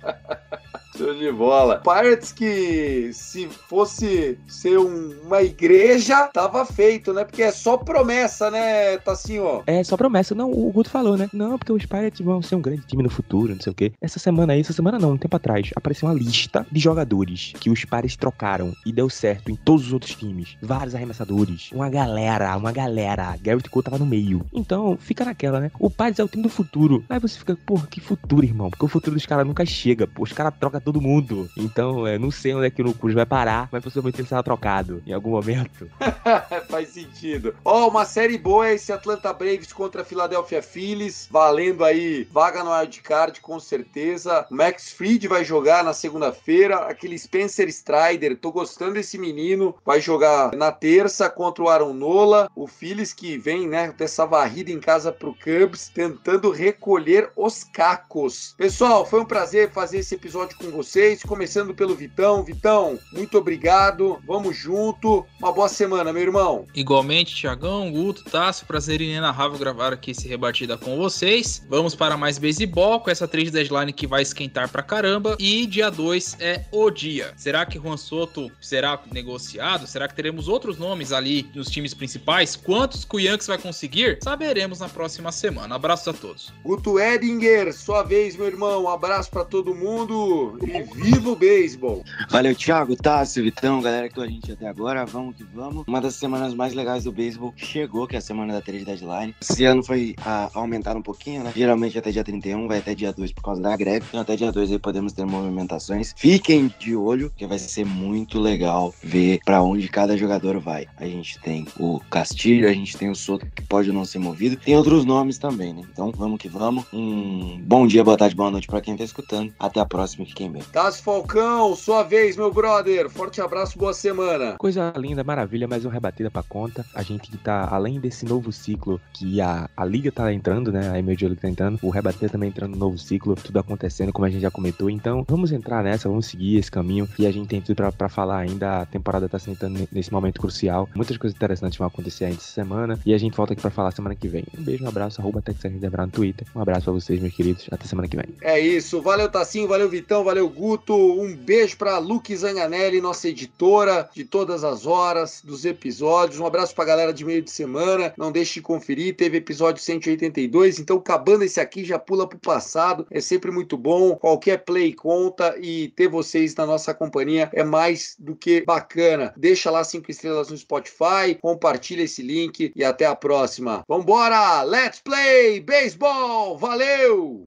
Show 0.98 1.14
de 1.16 1.32
bola. 1.32 1.80
Pirates 1.82 2.32
que 2.32 3.12
se 3.14 3.48
fosse 3.68 4.38
ser 4.48 4.78
um- 4.78 5.14
uma 5.26 5.42
igreja, 5.42 6.28
tava 6.28 6.66
feito, 6.66 7.14
né? 7.14 7.24
Porque 7.24 7.44
é 7.44 7.52
só 7.52 7.78
promessa, 7.78 8.52
né, 8.52 8.98
Tassinho? 8.98 9.64
É 9.66 9.84
só 9.84 9.96
promessa. 9.96 10.36
Não, 10.36 10.52
o 10.52 10.72
Guto 10.72 10.90
falou, 10.90 11.16
né? 11.18 11.30
Não, 11.34 11.58
porque 11.58 11.72
os 11.72 11.86
Pirates 11.86 12.20
vão 12.22 12.42
ser 12.42 12.56
um 12.56 12.62
grande 12.62 12.82
time 12.86 13.04
no 13.04 13.10
futuro, 13.10 13.54
não 13.54 13.62
sei 13.62 13.72
o 13.72 13.76
quê. 13.76 13.94
Essa 14.02 14.20
semana 14.20 14.54
aí, 14.54 14.60
essa 14.60 14.74
semana 14.74 15.00
não, 15.00 15.12
um 15.14 15.18
tempo 15.18 15.36
atrás, 15.36 15.70
apareceu 15.76 16.08
uma 16.10 16.16
lista 16.16 16.66
de 16.72 16.80
jogadores 16.80 17.54
que 17.60 17.70
os 17.70 17.86
Pirates 17.86 18.16
trocaram 18.18 18.74
e 18.86 18.92
deu 18.92 19.10
certo 19.10 19.50
em 19.50 19.56
todos 19.56 19.88
os 19.88 19.94
outros 19.94 20.14
times. 20.16 20.58
Vários 20.62 20.94
arremessadores. 20.94 21.72
Uma 21.72 21.90
galera, 21.90 22.56
uma 22.58 22.72
galera. 22.72 23.36
Garrett 23.42 23.70
Cole 23.70 23.84
tava 23.86 23.98
no 23.98 24.06
meio. 24.06 24.46
Então, 24.54 24.98
fica 25.00 25.24
naquela, 25.24 25.60
né? 25.60 25.72
O 25.80 25.90
Pirates 25.90 26.20
é 26.20 26.24
o 26.24 26.28
time 26.28 26.44
do 26.44 26.50
futuro. 26.50 27.04
Aí 27.10 27.20
você 27.20 27.40
fica, 27.40 27.56
porra, 27.66 27.88
que 27.88 28.00
futuro, 28.02 28.44
irmão? 28.46 28.70
Porque 28.70 28.86
o 28.86 28.90
futuro 28.90 29.16
dos 29.16 29.26
caras 29.26 29.48
nunca 29.48 29.66
chega, 29.66 30.06
pô. 30.06 30.24
Os 30.24 30.34
caras 30.34 30.54
trocam 30.60 30.82
todo 30.92 31.02
mundo. 31.02 31.50
Então, 31.56 32.06
é, 32.06 32.20
não 32.20 32.30
sei 32.30 32.54
onde 32.54 32.68
é 32.68 32.70
que 32.70 32.82
o 32.82 32.94
Cruz 32.94 33.16
vai 33.16 33.26
parar, 33.26 33.70
mas 33.72 33.82
possivelmente 33.82 34.20
ele 34.20 34.28
será 34.28 34.44
trocado 34.44 35.02
em 35.08 35.14
algum 35.14 35.32
momento. 35.32 35.90
Faz 36.70 36.90
sentido. 36.90 37.56
Ó, 37.64 37.88
uma 37.88 38.04
série 38.04 38.38
boa 38.38 38.68
é 38.68 38.74
esse 38.74 38.92
Atlanta 38.92 39.32
Braves 39.32 39.72
contra 39.72 40.02
a 40.02 40.06
Philadelphia 40.06 40.62
Phillies, 40.62 41.30
valendo 41.32 41.86
aí 41.86 42.28
vaga 42.32 42.64
no 42.64 42.72
wildcard 42.72 43.40
com 43.40 43.58
certeza. 43.60 44.46
O 44.52 44.56
Max 44.56 44.92
Fried 44.92 45.28
vai 45.28 45.46
jogar 45.46 45.84
na 45.84 45.94
segunda-feira, 45.94 46.80
aquele 46.80 47.18
Spencer 47.18 47.70
Strider, 47.70 48.38
tô 48.38 48.52
gostando 48.52 48.96
desse 48.96 49.18
menino, 49.18 49.74
vai 49.86 50.02
jogar 50.02 50.54
na 50.56 50.72
terça 50.72 51.30
contra 51.30 51.64
o 51.64 51.70
Aaron 51.70 51.94
Nola, 51.94 52.50
o 52.54 52.68
Phillies 52.68 53.14
que 53.14 53.38
vem, 53.38 53.68
né, 53.68 53.94
dessa 53.98 54.26
varrida 54.26 54.72
em 54.72 54.80
casa 54.80 55.12
pro 55.12 55.36
Cubs, 55.36 55.90
tentando 55.94 56.52
recolher 56.52 57.30
os 57.36 57.64
cacos. 57.64 58.54
Pessoal, 58.58 59.06
foi 59.06 59.22
um 59.22 59.26
prazer 59.26 59.72
fazer 59.72 60.00
esse 60.00 60.16
episódio 60.16 60.58
com 60.58 60.71
vocês, 60.72 61.22
começando 61.24 61.74
pelo 61.74 61.96
Vitão. 61.96 62.44
Vitão, 62.44 63.00
muito 63.14 63.38
obrigado, 63.38 64.20
vamos 64.26 64.56
junto, 64.56 65.26
uma 65.40 65.52
boa 65.52 65.70
semana, 65.70 66.12
meu 66.12 66.22
irmão. 66.22 66.66
Igualmente, 66.74 67.36
Thiagão, 67.36 67.92
Guto, 67.92 68.24
Tássio, 68.24 68.66
prazer 68.66 69.02
inenarrável 69.02 69.60
gravar 69.60 69.94
aqui 69.94 70.12
esse 70.12 70.28
Rebatida 70.28 70.78
com 70.78 70.98
vocês. 70.98 71.66
Vamos 71.70 71.94
para 71.94 72.16
mais 72.16 72.38
beisebol 72.38 73.00
com 73.02 73.10
essa 73.10 73.28
trade 73.28 73.52
deadline 73.52 73.94
que 73.94 74.08
vai 74.08 74.22
esquentar 74.22 74.70
pra 74.70 74.82
caramba. 74.82 75.36
E 75.40 75.66
dia 75.66 75.90
2 75.90 76.38
é 76.40 76.66
o 76.72 76.90
dia. 76.90 77.34
Será 77.36 77.66
que 77.66 77.78
Juan 77.78 77.98
Soto 77.98 78.52
será 78.62 79.00
negociado? 79.12 79.86
Será 79.86 80.08
que 80.08 80.16
teremos 80.16 80.48
outros 80.48 80.78
nomes 80.78 81.12
ali 81.12 81.50
nos 81.54 81.70
times 81.70 81.94
principais? 81.94 82.56
Quantos 82.56 83.04
que 83.04 83.16
o 83.16 83.20
Yankees 83.20 83.48
vai 83.48 83.58
conseguir? 83.58 84.20
Saberemos 84.24 84.80
na 84.80 84.90
próxima 84.90 85.32
semana. 85.32 85.76
Abraços 85.76 86.08
a 86.08 86.14
todos. 86.14 86.54
Guto 86.64 87.00
Edinger, 87.00 87.74
sua 87.74 88.04
vez, 88.04 88.36
meu 88.36 88.48
irmão. 88.48 88.84
Um 88.84 88.90
abraço 88.90 89.30
pra 89.30 89.44
todo 89.44 89.76
mundo 89.76 90.58
e 90.64 90.84
viva 91.02 91.32
o 91.32 91.36
beisebol. 91.36 92.04
Valeu, 92.30 92.56
Thiago, 92.56 92.96
Tássio, 92.96 93.44
Vitão, 93.44 93.82
galera 93.82 94.10
que 94.10 94.20
a 94.20 94.28
gente 94.28 94.52
até 94.52 94.68
agora. 94.68 95.06
Vamos 95.06 95.36
que 95.36 95.44
vamos. 95.44 95.84
Uma 95.88 96.02
das 96.02 96.16
semanas 96.16 96.54
mais 96.54 96.74
legais 96.74 97.04
do 97.04 97.12
beisebol 97.12 97.54
chegou, 97.56 98.08
que 98.08 98.16
é 98.16 98.20
a 98.20 98.22
semana 98.22 98.54
da 98.54 98.62
trade 98.62 98.86
deadline. 98.86 99.36
Esse 99.42 99.66
ano 99.66 99.84
foi 99.84 100.16
a, 100.24 100.50
aumentar 100.54 100.96
um 100.96 101.02
pouquinho, 101.02 101.44
né? 101.44 101.52
Geralmente 101.56 101.98
até 101.98 102.12
dia 102.12 102.24
31, 102.24 102.68
vai 102.68 102.80
até 102.80 102.94
dia 102.94 103.12
2 103.12 103.32
por 103.34 103.44
causa 103.44 103.62
da 103.62 103.76
greve. 103.76 104.06
Então 104.10 104.22
até 104.22 104.36
dia 104.36 104.52
2 104.52 104.72
aí 104.72 104.80
podemos 104.80 105.14
ter 105.14 105.26
movimentações. 105.26 106.14
Fiquem 106.16 106.74
de 106.80 106.96
olho, 106.96 107.32
que 107.36 107.48
vai 107.48 107.60
ser 107.60 107.86
muito 107.86 108.40
legal 108.40 108.94
ver 109.04 109.40
pra 109.46 109.62
onde 109.62 109.88
cada 109.88 110.16
jogador 110.18 110.60
vai. 110.60 110.88
A 110.98 111.06
gente 111.06 111.40
tem 111.40 111.66
o 111.80 112.00
Castilho, 112.10 112.68
a 112.68 112.74
gente 112.74 112.98
tem 112.98 113.10
o 113.10 113.16
Soto, 113.16 113.46
que 113.46 113.64
pode 113.64 113.92
não 113.92 114.06
ser 114.06 114.20
movido. 114.20 114.58
Tem 114.58 114.76
outros 114.76 115.06
nomes 115.06 115.38
também, 115.38 115.74
né? 115.74 115.82
Então 115.92 116.12
vamos 116.12 116.40
que 116.40 116.48
vamos. 116.48 116.86
Um 116.94 117.60
bom 117.62 117.88
dia, 117.88 118.04
boa 118.04 118.18
tarde, 118.18 118.36
boa 118.36 118.52
noite 118.52 118.68
pra 118.68 118.82
quem 118.82 118.96
tá 118.96 119.04
escutando. 119.04 119.54
Até 119.60 119.80
a 119.80 119.86
próxima, 119.86 120.26
fiquem 120.26 120.51
bem. 120.52 120.62
Tassi 120.72 121.02
Falcão, 121.02 121.76
sua 121.76 122.04
vez, 122.04 122.36
meu 122.36 122.52
brother. 122.52 123.10
Forte 123.10 123.42
abraço, 123.42 123.78
boa 123.78 123.94
semana. 123.94 124.56
Coisa 124.58 124.94
linda, 124.96 125.24
maravilha, 125.24 125.68
mais 125.68 125.86
uma 125.86 125.94
rebatida 125.94 126.30
pra 126.30 126.44
conta. 126.44 126.86
A 126.94 127.02
gente 127.02 127.30
que 127.30 127.38
tá, 127.38 127.68
além 127.72 128.00
desse 128.00 128.26
novo 128.26 128.52
ciclo 128.52 129.00
que 129.14 129.42
a, 129.42 129.70
a 129.76 129.86
Liga 129.86 130.12
tá 130.12 130.32
entrando, 130.34 130.72
né? 130.72 130.90
A 130.90 131.00
MLB 131.00 131.26
League 131.26 131.42
tá 131.42 131.50
entrando, 131.50 131.80
o 131.82 131.90
rebater 131.90 132.30
também 132.30 132.50
entrando 132.50 132.72
no 132.72 132.78
novo 132.78 132.98
ciclo, 132.98 133.36
tudo 133.36 133.60
acontecendo, 133.60 134.12
como 134.12 134.26
a 134.26 134.30
gente 134.30 134.42
já 134.42 134.52
comentou. 134.52 134.90
Então, 134.90 135.26
vamos 135.28 135.52
entrar 135.52 135.84
nessa, 135.84 136.10
vamos 136.10 136.26
seguir 136.26 136.58
esse 136.58 136.70
caminho 136.70 137.08
e 137.18 137.26
a 137.26 137.32
gente 137.32 137.48
tem 137.48 137.62
tudo 137.62 137.76
pra, 137.76 137.92
pra 137.92 138.10
falar 138.10 138.40
ainda. 138.40 138.82
A 138.82 138.86
temporada 138.86 139.28
tá 139.30 139.40
se 139.40 139.50
entrando 139.50 139.88
nesse 139.92 140.12
momento 140.12 140.40
crucial. 140.40 140.88
Muitas 140.94 141.18
coisas 141.18 141.36
interessantes 141.36 141.78
vão 141.78 141.88
acontecer 141.88 142.26
ainda 142.26 142.38
essa 142.38 142.52
semana 142.52 143.00
e 143.06 143.14
a 143.14 143.18
gente 143.18 143.36
volta 143.36 143.54
aqui 143.54 143.62
pra 143.62 143.72
falar 143.72 143.92
semana 143.92 144.16
que 144.16 144.28
vem. 144.28 144.44
Um 144.58 144.64
beijo, 144.64 144.84
um 144.84 144.88
abraço, 144.88 145.22
arroba 145.22 145.42
Texas 145.42 145.72
no 145.72 146.08
Twitter. 146.08 146.48
Um 146.56 146.62
abraço 146.62 146.86
pra 146.86 146.94
vocês, 146.94 147.20
meus 147.20 147.34
queridos. 147.34 147.68
Até 147.72 147.86
semana 147.86 148.08
que 148.08 148.18
vem. 148.18 148.26
É 148.42 148.60
isso. 148.60 149.02
Valeu, 149.02 149.30
Tassinho. 149.30 149.68
Valeu, 149.68 149.90
Vitão. 149.90 150.24
Valeu, 150.24 150.41
Guto. 150.50 150.96
Um 150.96 151.36
beijo 151.36 151.78
pra 151.78 151.98
Luke 151.98 152.36
Zanganelli, 152.36 153.02
nossa 153.02 153.28
editora 153.28 154.10
de 154.14 154.24
todas 154.24 154.64
as 154.64 154.86
horas 154.86 155.42
dos 155.44 155.66
episódios. 155.66 156.40
Um 156.40 156.46
abraço 156.46 156.76
pra 156.76 156.86
galera 156.86 157.14
de 157.14 157.26
meio 157.26 157.42
de 157.42 157.52
semana. 157.52 158.14
Não 158.18 158.32
deixe 158.32 158.56
de 158.56 158.62
conferir. 158.62 159.16
Teve 159.16 159.38
episódio 159.38 159.82
182. 159.82 160.80
Então, 160.80 160.98
acabando 160.98 161.44
esse 161.44 161.60
aqui, 161.60 161.84
já 161.84 162.00
pula 162.00 162.28
pro 162.28 162.40
passado. 162.40 163.06
É 163.10 163.20
sempre 163.20 163.52
muito 163.52 163.78
bom. 163.78 164.16
Qualquer 164.16 164.64
play 164.64 164.94
conta 164.94 165.56
e 165.60 165.90
ter 165.90 166.08
vocês 166.08 166.56
na 166.56 166.66
nossa 166.66 166.94
companhia 166.94 167.50
é 167.54 167.64
mais 167.64 168.16
do 168.20 168.36
que 168.36 168.64
bacana. 168.66 169.34
Deixa 169.38 169.72
lá 169.72 169.84
cinco 169.84 170.12
estrelas 170.12 170.50
no 170.50 170.58
Spotify, 170.58 171.36
compartilha 171.42 172.04
esse 172.04 172.22
link 172.22 172.72
e 172.76 172.84
até 172.84 173.06
a 173.06 173.16
próxima. 173.16 173.84
Vambora! 173.88 174.64
Let's 174.64 175.02
play 175.02 175.60
baseball! 175.60 176.58
Valeu! 176.58 177.46